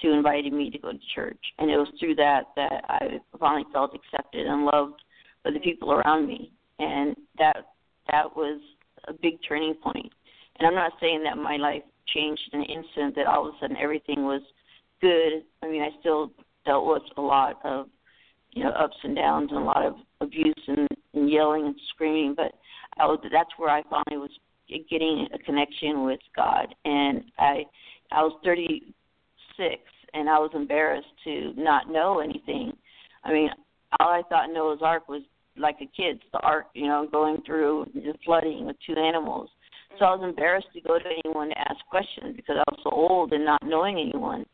to 0.01 0.13
invited 0.13 0.53
me 0.53 0.71
to 0.71 0.79
go 0.79 0.93
to 0.93 0.99
church, 1.15 1.41
and 1.59 1.71
it 1.71 1.77
was 1.77 1.89
through 1.99 2.17
that 2.17 2.47
that 2.57 2.85
I 2.89 3.21
finally 3.39 3.67
felt 3.73 3.95
accepted 3.95 4.47
and 4.47 4.65
loved 4.65 5.03
by 5.45 5.51
the 5.51 5.61
people 5.61 5.93
around 5.93 6.27
me, 6.27 6.53
and 6.79 7.17
that 7.39 7.69
that 8.11 8.37
was 8.37 8.61
a 9.09 9.13
big 9.13 9.39
turning 9.47 9.75
point. 9.75 10.13
And 10.59 10.67
I'm 10.67 10.75
not 10.75 10.93
saying 11.01 11.23
that 11.25 11.37
my 11.37 11.57
life 11.57 11.83
changed 12.15 12.43
in 12.53 12.61
an 12.61 12.67
instant, 12.67 13.15
that 13.17 13.27
all 13.27 13.49
of 13.49 13.55
a 13.55 13.59
sudden 13.61 13.77
everything 13.77 14.25
was 14.25 14.43
good. 15.01 15.43
I 15.63 15.69
mean, 15.69 15.83
I 15.83 15.89
still 16.01 16.33
dealt 16.65 16.87
with 16.87 17.03
a 17.17 17.21
lot 17.21 17.59
of, 17.65 17.87
you 18.53 18.65
know, 18.65 18.71
ups 18.71 18.97
and 19.03 19.17
downs 19.17 19.51
and 19.51 19.61
a 19.61 19.65
lot 19.65 19.85
of 19.85 19.95
abuse 20.21 20.55
and, 20.67 20.89
and 21.15 21.31
yelling 21.31 21.67
and 21.67 21.77
screaming. 21.95 22.35
But 22.37 22.53
I 22.99 23.07
was, 23.07 23.19
that's 23.33 23.51
where 23.57 23.71
I 23.71 23.83
finally 23.85 24.21
was 24.21 24.31
getting 24.69 25.29
a 25.35 25.39
connection 25.39 26.05
with 26.05 26.21
God. 26.37 26.75
And 26.85 27.25
I, 27.39 27.65
I 28.11 28.23
was 28.23 28.39
36 28.45 29.83
and 30.15 30.29
I 30.29 30.39
was 30.39 30.51
embarrassed 30.55 31.07
to 31.25 31.53
not 31.57 31.91
know 31.91 32.21
anything. 32.21 32.73
I 33.25 33.33
mean, 33.33 33.51
all 34.01 34.09
I 34.09 34.23
thought 34.29 34.53
Noah's 34.53 34.81
Ark 34.83 35.09
was 35.09 35.23
like 35.57 35.77
a 35.81 35.87
kid's 35.97 36.21
the 36.33 36.39
ark, 36.41 36.67
you 36.75 36.87
know, 36.87 37.07
going 37.11 37.43
through 37.45 37.87
the 37.95 38.15
flooding 38.25 38.67
with 38.67 38.77
two 38.87 38.99
animals. 38.99 39.51
So 39.99 40.07
I 40.07 40.15
was 40.15 40.25
embarrassed 40.27 40.69
to 40.75 40.81
go 40.81 40.99
to 40.99 41.05
anyone 41.25 41.51
to 41.51 41.59
ask 41.59 41.85
questions 41.91 42.35
because 42.37 42.57
I 42.57 42.71
was 42.71 42.81
so 42.83 42.91
old 42.91 43.33
and 43.33 43.45
not 43.45 43.61
knowing 43.63 43.99
anyone. 43.99 44.47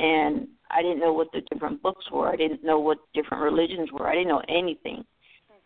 And 0.00 0.48
I 0.70 0.82
didn't 0.82 1.00
know 1.00 1.12
what 1.12 1.28
the 1.32 1.42
different 1.52 1.82
books 1.82 2.04
were. 2.12 2.28
I 2.28 2.36
didn't 2.36 2.64
know 2.64 2.78
what 2.78 2.98
different 3.14 3.42
religions 3.42 3.90
were. 3.92 4.06
I 4.06 4.14
didn't 4.14 4.28
know 4.28 4.42
anything. 4.48 5.04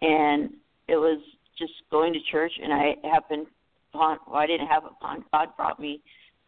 And 0.01 0.51
it 0.89 0.97
was 0.97 1.21
just 1.59 1.73
going 1.91 2.13
to 2.13 2.19
church 2.31 2.53
and 2.63 2.73
I 2.73 2.95
happened 3.09 3.47
upon 3.93 4.19
well, 4.27 4.37
I 4.37 4.47
didn't 4.47 4.67
have 4.67 4.85
upon 4.85 5.25
God 5.33 5.49
brought 5.57 5.79
me 5.79 6.01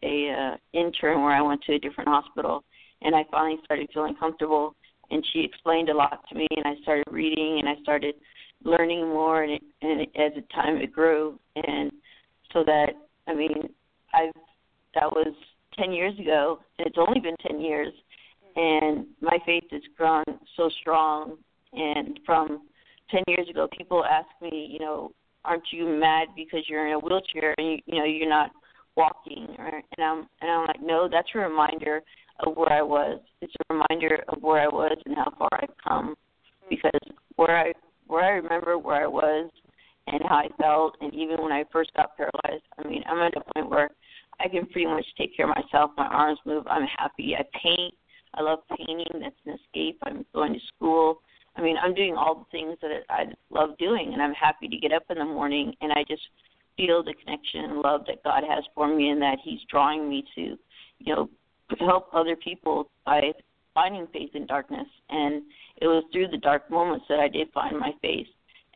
a 0.03 0.29
uh, 0.29 0.57
intern 0.73 1.21
where 1.21 1.31
I 1.31 1.41
went 1.41 1.61
to 1.63 1.73
a 1.73 1.79
different 1.79 2.09
hospital 2.09 2.63
and 3.01 3.15
I 3.15 3.23
finally 3.31 3.59
started 3.63 3.89
feeling 3.93 4.15
comfortable 4.19 4.75
and 5.09 5.25
she 5.31 5.39
explained 5.39 5.89
a 5.89 5.95
lot 5.95 6.23
to 6.29 6.35
me 6.35 6.47
and 6.51 6.67
I 6.67 6.81
started 6.81 7.05
reading 7.09 7.59
and 7.59 7.69
I 7.69 7.81
started 7.81 8.15
learning 8.63 9.07
more 9.07 9.43
and, 9.43 9.53
it, 9.53 9.61
and 9.81 10.01
it, 10.01 10.09
as 10.15 10.33
the 10.35 10.43
time 10.53 10.77
it 10.77 10.91
grew 10.91 11.39
and 11.55 11.91
so 12.53 12.63
that 12.65 12.89
I 13.27 13.33
mean 13.33 13.69
I've 14.13 14.33
that 14.95 15.11
was 15.11 15.33
10 15.79 15.93
years 15.93 16.17
ago 16.19 16.59
and 16.77 16.87
it's 16.87 16.97
only 16.97 17.19
been 17.19 17.37
10 17.47 17.61
years 17.61 17.93
and 18.57 19.05
my 19.21 19.37
faith 19.45 19.63
has 19.71 19.83
grown 19.95 20.25
so 20.57 20.69
strong. 20.81 21.37
And 21.73 22.19
from 22.25 22.63
10 23.11 23.23
years 23.27 23.47
ago 23.49 23.67
people 23.77 24.03
ask 24.03 24.27
me 24.41 24.67
you 24.71 24.79
know 24.79 25.11
aren't 25.45 25.63
you 25.71 25.87
mad 25.87 26.27
because 26.35 26.61
you're 26.67 26.87
in 26.87 26.93
a 26.93 26.99
wheelchair 26.99 27.55
and 27.57 27.71
you, 27.71 27.77
you 27.85 27.99
know 27.99 28.05
you're 28.05 28.27
not 28.27 28.51
walking? 28.95 29.47
Or 29.57 29.67
and 29.67 29.83
I'm 29.99 30.27
and 30.41 30.51
I'm 30.51 30.67
like 30.67 30.81
no 30.81 31.07
that's 31.09 31.29
a 31.35 31.39
reminder 31.39 32.01
of 32.45 32.55
where 32.55 32.71
I 32.71 32.81
was. 32.81 33.19
It's 33.41 33.53
a 33.69 33.73
reminder 33.73 34.23
of 34.27 34.41
where 34.41 34.61
I 34.61 34.67
was 34.67 34.95
and 35.05 35.15
how 35.15 35.33
far 35.37 35.49
I've 35.53 35.75
come. 35.87 36.15
Because 36.69 36.91
where 37.35 37.57
I 37.57 37.73
where 38.07 38.23
I 38.23 38.29
remember 38.29 38.77
where 38.77 39.03
I 39.03 39.07
was 39.07 39.49
and 40.07 40.21
how 40.27 40.37
I 40.37 40.47
felt 40.59 40.95
and 41.01 41.13
even 41.13 41.37
when 41.41 41.51
I 41.51 41.63
first 41.71 41.91
got 41.95 42.17
paralyzed 42.17 42.65
I 42.77 42.87
mean 42.87 43.03
I'm 43.07 43.19
at 43.19 43.37
a 43.37 43.53
point 43.53 43.69
where 43.69 43.89
I 44.39 44.47
can 44.47 44.65
pretty 44.67 44.87
much 44.87 45.05
take 45.17 45.35
care 45.35 45.49
of 45.49 45.55
myself. 45.55 45.91
My 45.97 46.05
arms 46.05 46.39
move. 46.45 46.65
I'm 46.67 46.87
happy. 46.97 47.35
I 47.35 47.43
paint 47.63 47.93
I 48.33 48.41
love 48.41 48.59
painting. 48.77 49.05
That's 49.13 49.35
an 49.45 49.57
escape. 49.65 49.97
I'm 50.03 50.25
going 50.33 50.53
to 50.53 50.59
school. 50.75 51.21
I 51.55 51.61
mean, 51.61 51.75
I'm 51.81 51.95
doing 51.95 52.15
all 52.15 52.35
the 52.35 52.45
things 52.51 52.77
that 52.81 52.91
I 53.09 53.25
love 53.49 53.77
doing, 53.79 54.13
and 54.13 54.21
I'm 54.21 54.33
happy 54.33 54.67
to 54.67 54.77
get 54.77 54.91
up 54.91 55.03
in 55.09 55.17
the 55.17 55.25
morning 55.25 55.73
and 55.81 55.91
I 55.91 56.03
just 56.07 56.21
feel 56.77 57.03
the 57.03 57.13
connection 57.13 57.65
and 57.65 57.79
love 57.79 58.01
that 58.07 58.23
God 58.23 58.43
has 58.47 58.63
for 58.75 58.87
me, 58.87 59.09
and 59.09 59.21
that 59.21 59.39
He's 59.43 59.59
drawing 59.69 60.07
me 60.07 60.23
to, 60.35 60.57
you 60.99 61.15
know, 61.15 61.29
help 61.79 62.09
other 62.13 62.35
people 62.35 62.89
by 63.05 63.33
finding 63.73 64.07
faith 64.13 64.29
in 64.35 64.45
darkness. 64.45 64.87
And 65.09 65.41
it 65.81 65.87
was 65.87 66.03
through 66.11 66.29
the 66.29 66.37
dark 66.37 66.69
moments 66.69 67.05
that 67.09 67.19
I 67.19 67.27
did 67.27 67.51
find 67.51 67.79
my 67.79 67.91
faith, 68.01 68.27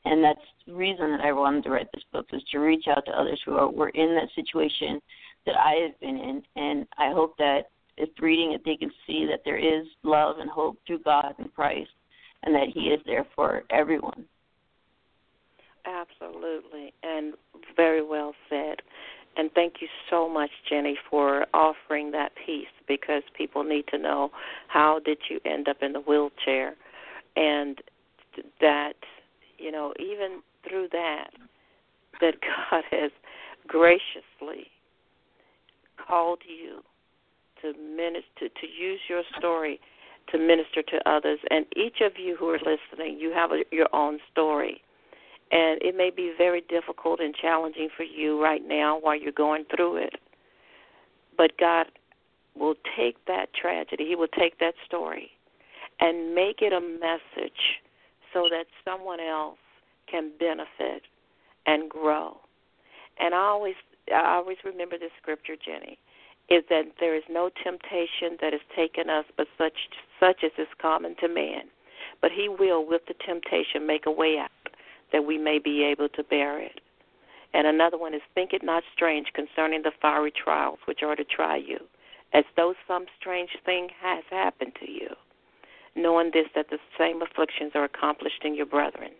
and 0.05 0.23
that's 0.23 0.39
the 0.65 0.73
reason 0.73 1.11
that 1.11 1.21
I 1.21 1.31
wanted 1.31 1.63
to 1.65 1.69
write 1.69 1.87
this 1.93 2.03
book 2.11 2.31
was 2.31 2.43
to 2.51 2.59
reach 2.59 2.85
out 2.87 3.05
to 3.05 3.11
others 3.11 3.39
who 3.45 3.55
are 3.55 3.69
were 3.69 3.89
in 3.89 4.15
that 4.15 4.29
situation 4.35 4.99
that 5.45 5.55
I 5.55 5.73
have 5.83 5.99
been 5.99 6.17
in, 6.17 6.43
and 6.55 6.87
I 6.97 7.11
hope 7.11 7.37
that 7.37 7.69
if 7.97 8.09
reading 8.19 8.53
it, 8.53 8.61
they 8.65 8.75
can 8.75 8.91
see 9.05 9.25
that 9.29 9.41
there 9.45 9.57
is 9.57 9.85
love 10.03 10.37
and 10.39 10.49
hope 10.49 10.77
through 10.85 10.99
God 10.99 11.33
and 11.37 11.53
Christ 11.53 11.89
and 12.43 12.55
that 12.55 12.67
He 12.73 12.81
is 12.81 12.99
there 13.05 13.25
for 13.35 13.63
everyone. 13.69 14.25
Absolutely, 15.85 16.93
and 17.03 17.33
very 17.75 18.03
well 18.03 18.33
said. 18.49 18.77
And 19.37 19.49
thank 19.53 19.75
you 19.79 19.87
so 20.09 20.27
much, 20.27 20.49
Jenny, 20.69 20.97
for 21.09 21.45
offering 21.53 22.11
that 22.11 22.33
piece 22.45 22.67
because 22.87 23.23
people 23.37 23.63
need 23.63 23.85
to 23.87 23.97
know 23.97 24.29
how 24.67 24.99
did 25.03 25.17
you 25.29 25.39
end 25.45 25.67
up 25.67 25.77
in 25.81 25.93
the 25.93 26.01
wheelchair, 26.01 26.75
and 27.35 27.81
that 28.59 28.93
you 29.57 29.71
know 29.71 29.93
even 29.99 30.41
through 30.67 30.89
that, 30.91 31.29
that 32.19 32.35
God 32.71 32.83
has 32.91 33.11
graciously 33.67 34.67
called 36.07 36.39
you 36.47 36.81
to 37.61 37.73
minister 37.73 38.49
to 38.59 38.67
use 38.67 38.99
your 39.09 39.23
story 39.37 39.79
to 40.31 40.37
minister 40.37 40.81
to 40.81 41.09
others. 41.09 41.39
And 41.49 41.65
each 41.75 42.01
of 42.01 42.13
you 42.17 42.35
who 42.37 42.49
are 42.49 42.59
listening, 42.59 43.19
you 43.19 43.31
have 43.31 43.51
a, 43.51 43.63
your 43.71 43.87
own 43.93 44.19
story. 44.31 44.81
And 45.51 45.81
it 45.81 45.95
may 45.95 46.11
be 46.15 46.33
very 46.37 46.61
difficult 46.69 47.19
and 47.19 47.35
challenging 47.35 47.89
for 47.95 48.03
you 48.03 48.41
right 48.41 48.61
now 48.65 48.99
while 48.99 49.19
you're 49.19 49.33
going 49.33 49.65
through 49.75 49.97
it. 49.97 50.15
But 51.37 51.57
God 51.57 51.87
will 52.57 52.75
take 52.97 53.23
that 53.25 53.53
tragedy, 53.53 54.05
He 54.07 54.15
will 54.15 54.27
take 54.27 54.59
that 54.59 54.73
story 54.85 55.31
and 55.99 56.33
make 56.33 56.61
it 56.61 56.73
a 56.73 56.81
message 56.81 57.79
so 58.33 58.47
that 58.49 58.65
someone 58.85 59.19
else 59.19 59.57
can 60.09 60.31
benefit 60.39 61.03
and 61.65 61.89
grow. 61.89 62.37
And 63.19 63.33
I 63.33 63.39
always 63.39 63.75
I 64.13 64.35
always 64.35 64.57
remember 64.65 64.97
this 64.97 65.11
scripture, 65.21 65.55
Jenny 65.63 65.97
is 66.51 66.65
that 66.69 66.83
there 66.99 67.15
is 67.15 67.23
no 67.29 67.49
temptation 67.63 68.35
that 68.41 68.51
has 68.51 68.61
taken 68.75 69.09
us 69.09 69.23
but 69.37 69.47
such 69.57 69.87
such 70.19 70.43
as 70.43 70.51
is 70.57 70.67
common 70.81 71.15
to 71.21 71.29
man. 71.29 71.63
But 72.21 72.31
he 72.31 72.49
will 72.49 72.85
with 72.85 73.03
the 73.07 73.15
temptation 73.25 73.87
make 73.87 74.05
a 74.05 74.11
way 74.11 74.37
out 74.37 74.51
that 75.13 75.25
we 75.25 75.37
may 75.37 75.59
be 75.59 75.83
able 75.83 76.09
to 76.09 76.23
bear 76.23 76.59
it. 76.59 76.81
And 77.53 77.67
another 77.67 77.97
one 77.97 78.13
is 78.13 78.21
think 78.35 78.51
it 78.51 78.63
not 78.63 78.83
strange 78.93 79.27
concerning 79.33 79.81
the 79.81 79.93
fiery 80.01 80.31
trials 80.31 80.79
which 80.85 81.03
are 81.03 81.15
to 81.15 81.23
try 81.23 81.55
you, 81.55 81.77
as 82.33 82.43
though 82.55 82.73
some 82.85 83.05
strange 83.19 83.51
thing 83.65 83.87
has 84.01 84.23
happened 84.29 84.73
to 84.79 84.91
you. 84.91 85.09
Knowing 85.95 86.31
this 86.33 86.47
that 86.55 86.69
the 86.69 86.79
same 86.97 87.21
afflictions 87.21 87.71
are 87.75 87.83
accomplished 87.85 88.43
in 88.43 88.55
your 88.55 88.65
brethren. 88.65 89.11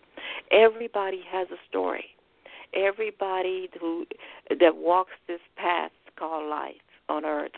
Everybody 0.52 1.22
has 1.30 1.48
a 1.52 1.60
story. 1.70 2.06
Everybody 2.74 3.70
who 3.80 4.06
that 4.50 4.76
walks 4.76 5.12
this 5.28 5.42
path 5.58 5.92
called 6.18 6.50
life 6.50 6.76
on 7.12 7.26
earth 7.26 7.52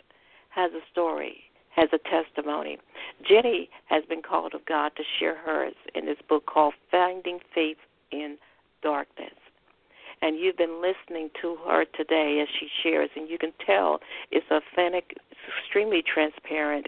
has 0.50 0.72
a 0.72 0.80
story, 0.90 1.44
has 1.74 1.88
a 1.92 1.98
testimony. 1.98 2.78
Jenny 3.26 3.70
has 3.86 4.04
been 4.08 4.22
called 4.22 4.54
of 4.54 4.66
God 4.66 4.92
to 4.96 5.02
share 5.18 5.36
hers 5.36 5.74
in 5.94 6.06
this 6.06 6.18
book 6.28 6.46
called 6.46 6.74
Finding 6.90 7.38
Faith 7.54 7.78
in 8.10 8.36
Darkness. 8.82 9.34
And 10.22 10.38
you've 10.38 10.56
been 10.56 10.82
listening 10.82 11.30
to 11.42 11.56
her 11.66 11.84
today 11.84 12.40
as 12.42 12.48
she 12.58 12.68
shares, 12.82 13.10
and 13.14 13.28
you 13.28 13.38
can 13.38 13.52
tell 13.64 14.00
it's 14.30 14.46
authentic, 14.50 15.16
extremely 15.58 16.02
transparent, 16.02 16.86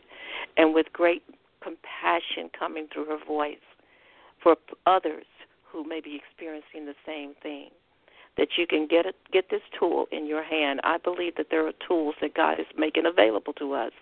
and 0.56 0.74
with 0.74 0.86
great 0.92 1.22
compassion 1.62 2.50
coming 2.56 2.86
through 2.92 3.06
her 3.06 3.24
voice 3.24 3.56
for 4.42 4.56
others 4.86 5.26
who 5.70 5.84
may 5.84 6.00
be 6.00 6.16
experiencing 6.16 6.86
the 6.86 6.94
same 7.04 7.34
thing 7.42 7.70
that 8.37 8.49
you 8.57 8.66
can 8.66 8.87
get 8.87 9.07
it, 9.07 9.16
get 9.32 9.51
this 9.51 9.62
tool 9.78 10.07
in 10.12 10.26
your 10.26 10.43
hand. 10.43 10.80
I 10.84 10.99
believe 10.99 11.37
that 11.37 11.47
there 11.51 11.66
are 11.66 11.72
tools 11.87 12.14
that 12.20 12.34
God 12.34 12.61
is 12.61 12.66
making 12.76 13.07
available 13.07 13.53
to 13.55 13.72
us 13.72 13.93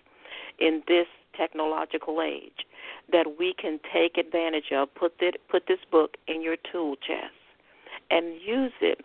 in 0.59 0.83
this 0.87 1.07
technological 1.37 2.21
age 2.21 2.65
that 3.11 3.25
we 3.37 3.53
can 3.59 3.79
take 3.93 4.17
advantage 4.17 4.71
of. 4.73 4.93
Put 4.95 5.13
it, 5.19 5.35
put 5.49 5.63
this 5.67 5.79
book 5.91 6.15
in 6.27 6.41
your 6.41 6.57
tool 6.71 6.95
chest 6.95 7.33
and 8.09 8.35
use 8.41 8.73
it 8.81 9.01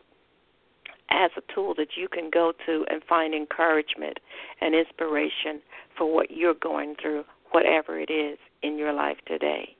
as 1.10 1.30
a 1.36 1.54
tool 1.54 1.74
that 1.76 1.96
you 1.96 2.08
can 2.08 2.30
go 2.32 2.52
to 2.66 2.84
and 2.88 3.02
find 3.08 3.34
encouragement 3.34 4.18
and 4.60 4.74
inspiration 4.74 5.60
for 5.96 6.12
what 6.12 6.30
you're 6.30 6.54
going 6.54 6.94
through, 7.00 7.24
whatever 7.50 7.98
it 7.98 8.10
is 8.10 8.38
in 8.62 8.78
your 8.78 8.92
life 8.92 9.16
today. 9.26 9.76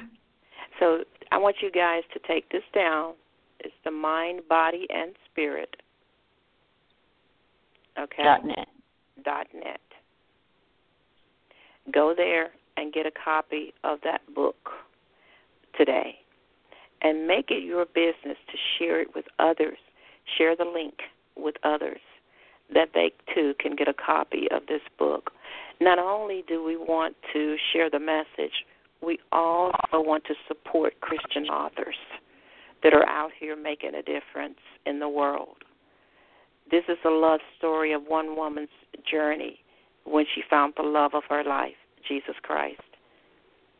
So 0.79 1.03
I 1.31 1.37
want 1.37 1.57
you 1.61 1.71
guys 1.71 2.03
to 2.13 2.19
take 2.27 2.49
this 2.51 2.63
down. 2.73 3.13
It's 3.59 3.73
the 3.85 3.91
mind, 3.91 4.41
body, 4.49 4.87
and 4.89 5.13
spirit. 5.31 5.75
Okay. 7.99 8.23
Dot 8.23 8.45
net. 8.45 8.67
Dot 9.23 9.47
net. 9.53 9.81
Go 11.93 12.13
there 12.15 12.51
and 12.77 12.93
get 12.93 13.05
a 13.05 13.11
copy 13.11 13.73
of 13.83 13.99
that 14.03 14.21
book 14.33 14.69
today 15.77 16.15
and 17.01 17.27
make 17.27 17.49
it 17.49 17.63
your 17.63 17.85
business 17.85 18.37
to 18.51 18.57
share 18.77 19.01
it 19.01 19.09
with 19.15 19.25
others. 19.39 19.77
Share 20.37 20.55
the 20.55 20.65
link 20.65 20.93
with 21.35 21.55
others 21.63 21.99
that 22.73 22.89
they 22.93 23.11
too 23.33 23.53
can 23.59 23.75
get 23.75 23.87
a 23.87 23.93
copy 23.93 24.47
of 24.51 24.65
this 24.67 24.81
book. 24.97 25.31
Not 25.79 25.99
only 25.99 26.43
do 26.47 26.63
we 26.63 26.77
want 26.77 27.15
to 27.33 27.55
share 27.73 27.89
the 27.89 27.99
message, 27.99 28.65
we 29.01 29.19
also 29.31 29.73
want 29.93 30.23
to 30.25 30.35
support 30.47 30.99
Christian 31.01 31.45
authors 31.45 31.95
that 32.83 32.93
are 32.93 33.07
out 33.07 33.31
here 33.39 33.55
making 33.55 33.95
a 33.95 34.01
difference 34.01 34.59
in 34.85 34.99
the 34.99 35.09
world. 35.09 35.57
This 36.69 36.83
is 36.87 36.97
a 37.05 37.09
love 37.09 37.39
story 37.57 37.93
of 37.93 38.03
one 38.07 38.35
woman's 38.35 38.69
journey 39.09 39.59
when 40.05 40.25
she 40.33 40.41
found 40.49 40.73
the 40.77 40.83
love 40.83 41.11
of 41.13 41.23
her 41.29 41.43
life, 41.43 41.75
Jesus 42.07 42.35
Christ. 42.41 42.81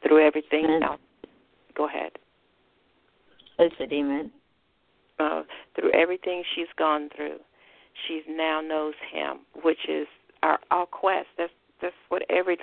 Through 0.04 0.26
everything 0.26 0.66
Amen. 0.66 0.84
else. 0.84 1.02
Go 1.76 1.88
ahead. 1.88 2.12
I 3.60 3.70
said 3.78 3.94
amen. 3.94 4.32
Uh, 5.20 5.44
through 5.76 5.92
everything 5.94 6.44
she's 6.56 6.68
gone 6.78 7.10
through, 7.16 7.38
she 8.08 8.22
now 8.30 8.62
knows 8.62 8.94
Him, 9.12 9.40
which 9.64 9.80
is 9.88 10.08
our 10.44 10.60
our 10.72 10.86
quest. 10.86 11.28
That's 11.38 11.52
that's 11.82 11.96
what 12.10 12.24
every 12.30 12.58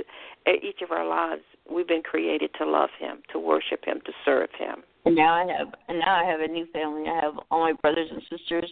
each 0.47 0.81
of 0.83 0.91
our 0.91 1.07
lives 1.07 1.43
we've 1.71 1.89
been 1.89 2.03
created 2.03 2.51
to 2.59 2.65
love 2.65 2.91
Him, 2.99 3.19
to 3.33 3.39
worship 3.39 3.85
Him, 3.85 4.01
to 4.07 4.13
serve 4.25 4.51
Him. 4.59 4.83
And 5.05 5.15
now 5.15 5.35
I 5.35 5.47
have 5.57 5.69
and 5.89 5.99
now 5.99 6.15
I 6.23 6.25
have 6.31 6.41
a 6.41 6.49
new 6.49 6.67
family. 6.73 7.09
I 7.09 7.21
have 7.25 7.35
all 7.51 7.61
my 7.61 7.73
brothers 7.73 8.09
and 8.11 8.23
sisters 8.31 8.71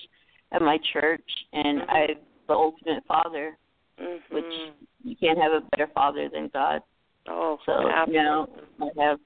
at 0.52 0.62
my 0.62 0.78
church 0.92 1.28
and 1.52 1.80
Mhm. 1.80 1.88
I 1.88 1.98
have 2.00 2.18
the 2.46 2.54
ultimate 2.54 3.04
father, 3.06 3.56
Mm-hmm. 3.98 4.34
which 4.34 4.54
you 5.04 5.16
can't 5.16 5.38
have 5.38 5.52
a 5.52 5.62
better 5.72 5.86
father 5.94 6.28
than 6.28 6.48
God. 6.48 6.82
oh, 7.28 7.58
So 7.64 7.72
absolutely. 7.72 8.14
now 8.22 8.48
I 8.80 9.02
have 9.02 9.20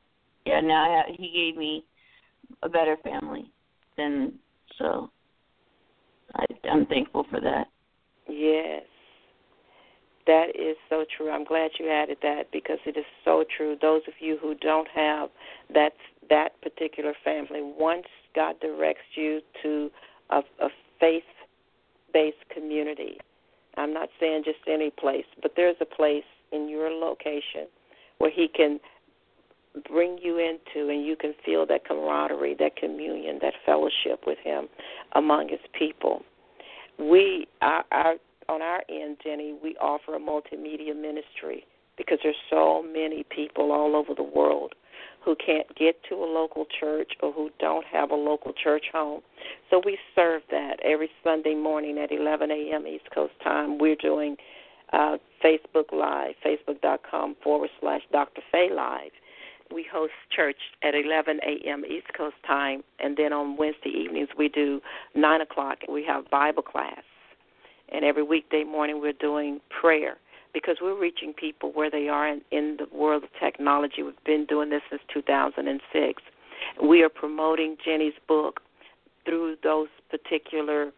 yeah, 0.46 0.60
now 0.60 0.90
I 0.90 0.96
have, 0.96 1.06
he 1.16 1.30
gave 1.30 1.56
me 1.56 1.84
a 2.62 2.68
better 2.68 2.96
family 2.98 3.50
than 3.96 4.38
so 4.78 5.10
I 6.34 6.44
I'm 6.70 6.86
thankful 6.86 7.26
for 7.30 7.40
that. 7.40 7.66
Yes. 8.28 8.82
That 10.26 10.50
is 10.50 10.76
so 10.88 11.04
true. 11.16 11.30
I'm 11.30 11.44
glad 11.44 11.70
you 11.78 11.90
added 11.90 12.18
that 12.22 12.52
because 12.52 12.78
it 12.86 12.96
is 12.96 13.04
so 13.24 13.44
true. 13.56 13.76
Those 13.80 14.02
of 14.06 14.14
you 14.20 14.38
who 14.40 14.54
don't 14.54 14.88
have 14.94 15.30
that 15.74 15.92
that 16.28 16.60
particular 16.62 17.14
family, 17.24 17.60
once 17.62 18.06
God 18.36 18.54
directs 18.60 19.00
you 19.16 19.40
to 19.62 19.90
a, 20.30 20.38
a 20.60 20.68
faith-based 21.00 22.36
community, 22.54 23.18
I'm 23.76 23.92
not 23.92 24.10
saying 24.20 24.42
just 24.44 24.58
any 24.68 24.90
place, 24.90 25.24
but 25.42 25.52
there's 25.56 25.76
a 25.80 25.84
place 25.84 26.22
in 26.52 26.68
your 26.68 26.90
location 26.90 27.66
where 28.18 28.30
He 28.30 28.46
can 28.46 28.78
bring 29.88 30.18
you 30.22 30.38
into 30.38 30.88
and 30.90 31.04
you 31.04 31.16
can 31.16 31.34
feel 31.44 31.66
that 31.66 31.84
camaraderie, 31.86 32.56
that 32.58 32.76
communion, 32.76 33.38
that 33.42 33.54
fellowship 33.64 34.24
with 34.26 34.38
Him 34.44 34.68
among 35.14 35.48
His 35.48 35.60
people 35.78 36.22
we 37.00 37.48
our, 37.62 37.84
our 37.90 38.14
on 38.48 38.62
our 38.62 38.82
end, 38.88 39.16
Jenny, 39.22 39.54
we 39.62 39.76
offer 39.80 40.16
a 40.16 40.18
multimedia 40.18 40.94
ministry 40.94 41.64
because 41.96 42.18
there's 42.22 42.34
so 42.50 42.82
many 42.82 43.24
people 43.34 43.72
all 43.72 43.94
over 43.94 44.14
the 44.14 44.22
world 44.22 44.74
who 45.24 45.36
can't 45.36 45.66
get 45.76 45.96
to 46.08 46.16
a 46.16 46.26
local 46.26 46.66
church 46.80 47.12
or 47.22 47.32
who 47.32 47.50
don't 47.60 47.84
have 47.86 48.10
a 48.10 48.14
local 48.14 48.52
church 48.52 48.86
home. 48.92 49.20
So 49.70 49.80
we 49.84 49.98
serve 50.16 50.42
that 50.50 50.76
every 50.82 51.10
Sunday 51.22 51.54
morning 51.54 51.98
at 51.98 52.10
11 52.10 52.50
a.m. 52.50 52.86
East 52.86 53.04
Coast 53.14 53.34
time. 53.44 53.78
We're 53.78 53.96
doing 53.96 54.36
uh, 54.92 55.18
Facebook 55.44 55.92
Live, 55.92 56.34
facebook.com 56.44 57.36
forward 57.44 57.70
slash 57.80 58.02
Dr. 58.10 58.40
Faye 58.50 58.70
Live. 58.74 59.12
We 59.72 59.86
host 59.90 60.12
church 60.34 60.56
at 60.82 60.94
11 60.94 61.40
a.m. 61.46 61.84
East 61.84 62.08
Coast 62.16 62.36
time, 62.46 62.82
and 62.98 63.16
then 63.16 63.32
on 63.32 63.56
Wednesday 63.56 63.90
evenings 63.90 64.28
we 64.36 64.48
do 64.48 64.80
9 65.14 65.40
o'clock. 65.40 65.78
We 65.88 66.04
have 66.04 66.28
Bible 66.30 66.62
class, 66.62 67.02
and 67.90 68.04
every 68.04 68.22
weekday 68.22 68.64
morning 68.64 69.00
we're 69.00 69.12
doing 69.12 69.60
prayer 69.80 70.16
because 70.52 70.78
we're 70.80 70.98
reaching 70.98 71.32
people 71.32 71.70
where 71.72 71.90
they 71.90 72.08
are 72.08 72.28
in, 72.28 72.40
in 72.50 72.78
the 72.78 72.96
world 72.96 73.24
of 73.24 73.30
technology. 73.38 74.02
We've 74.02 74.24
been 74.24 74.46
doing 74.46 74.70
this 74.70 74.82
since 74.90 75.02
2006. 75.12 76.22
We 76.82 77.02
are 77.02 77.08
promoting 77.08 77.76
Jenny's 77.84 78.14
book 78.26 78.60
through 79.24 79.56
those 79.62 79.88
particular 80.10 80.92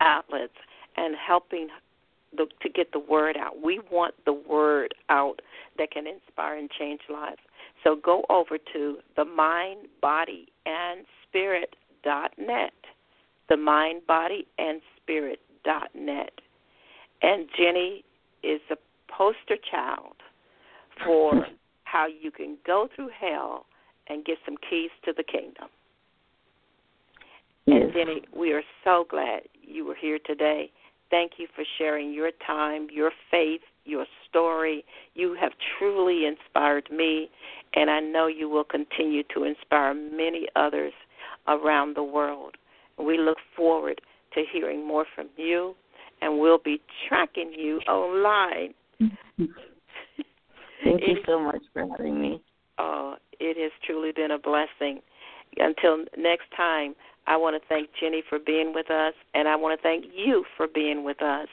outlets 0.00 0.54
and 0.96 1.14
helping 1.16 1.68
the, 2.36 2.46
to 2.62 2.68
get 2.68 2.92
the 2.92 2.98
word 2.98 3.36
out. 3.36 3.62
We 3.62 3.80
want 3.90 4.14
the 4.24 4.32
word 4.32 4.94
out 5.08 5.40
that 5.78 5.90
can 5.90 6.06
inspire 6.06 6.56
and 6.56 6.70
change 6.70 7.00
lives. 7.10 7.38
So 7.84 7.96
go 7.96 8.24
over 8.30 8.58
to 8.72 8.96
the 9.16 9.24
mind, 9.24 9.86
body, 10.00 10.48
and 10.64 11.06
spirit 11.28 11.76
dot 12.02 12.32
net. 12.38 12.72
The 13.48 13.56
mind, 13.56 14.02
body, 14.06 14.46
and 14.58 14.80
spirit 14.96 15.40
dot 15.64 15.90
net. 15.94 16.32
And 17.22 17.46
Jenny 17.56 18.04
is 18.42 18.60
a 18.70 18.76
poster 19.12 19.56
child 19.70 20.16
for 21.04 21.46
how 21.84 22.06
you 22.06 22.30
can 22.30 22.56
go 22.66 22.88
through 22.94 23.10
hell 23.18 23.66
and 24.08 24.24
get 24.24 24.38
some 24.44 24.56
keys 24.68 24.90
to 25.04 25.12
the 25.16 25.22
kingdom. 25.22 25.68
Yes. 27.66 27.82
And 27.82 27.92
Jenny, 27.92 28.22
we 28.36 28.52
are 28.52 28.62
so 28.84 29.06
glad 29.08 29.42
you 29.62 29.84
were 29.84 29.96
here 30.00 30.18
today. 30.24 30.70
Thank 31.10 31.32
you 31.38 31.46
for 31.54 31.64
sharing 31.78 32.12
your 32.12 32.30
time, 32.46 32.88
your 32.92 33.10
faith, 33.30 33.60
your 33.84 34.06
story. 34.28 34.84
You 35.14 35.36
have 35.40 35.52
truly 35.78 36.26
inspired 36.26 36.88
me, 36.90 37.30
and 37.76 37.90
I 37.90 38.00
know 38.00 38.26
you 38.26 38.48
will 38.48 38.64
continue 38.64 39.22
to 39.34 39.44
inspire 39.44 39.94
many 39.94 40.46
others 40.56 40.92
around 41.46 41.94
the 41.94 42.02
world. 42.02 42.56
We 42.98 43.18
look 43.18 43.36
forward 43.54 44.00
to 44.34 44.42
hearing 44.52 44.86
more 44.86 45.04
from 45.14 45.28
you, 45.36 45.76
and 46.22 46.40
we'll 46.40 46.58
be 46.58 46.80
tracking 47.08 47.52
you 47.56 47.78
online. 47.88 48.74
Thank 50.84 51.00
you 51.06 51.16
so 51.26 51.38
much 51.38 51.62
for 51.72 51.86
having 51.88 52.20
me. 52.20 52.40
Oh, 52.78 53.16
it 53.38 53.56
has 53.60 53.72
truly 53.84 54.12
been 54.12 54.30
a 54.30 54.38
blessing. 54.38 55.00
Until 55.58 56.04
next 56.16 56.44
time, 56.56 56.94
I 57.26 57.36
want 57.36 57.60
to 57.60 57.68
thank 57.68 57.88
Jenny 58.00 58.22
for 58.28 58.38
being 58.38 58.72
with 58.74 58.90
us, 58.90 59.14
and 59.34 59.48
I 59.48 59.56
want 59.56 59.78
to 59.78 59.82
thank 59.82 60.04
you 60.14 60.44
for 60.56 60.68
being 60.68 61.02
with 61.02 61.20
us 61.22 61.48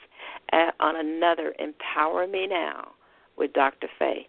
on 0.78 0.96
another 0.96 1.54
Empower 1.58 2.26
Me 2.26 2.46
Now 2.46 2.92
with 3.36 3.52
Dr. 3.54 3.88
Faye. 3.98 4.28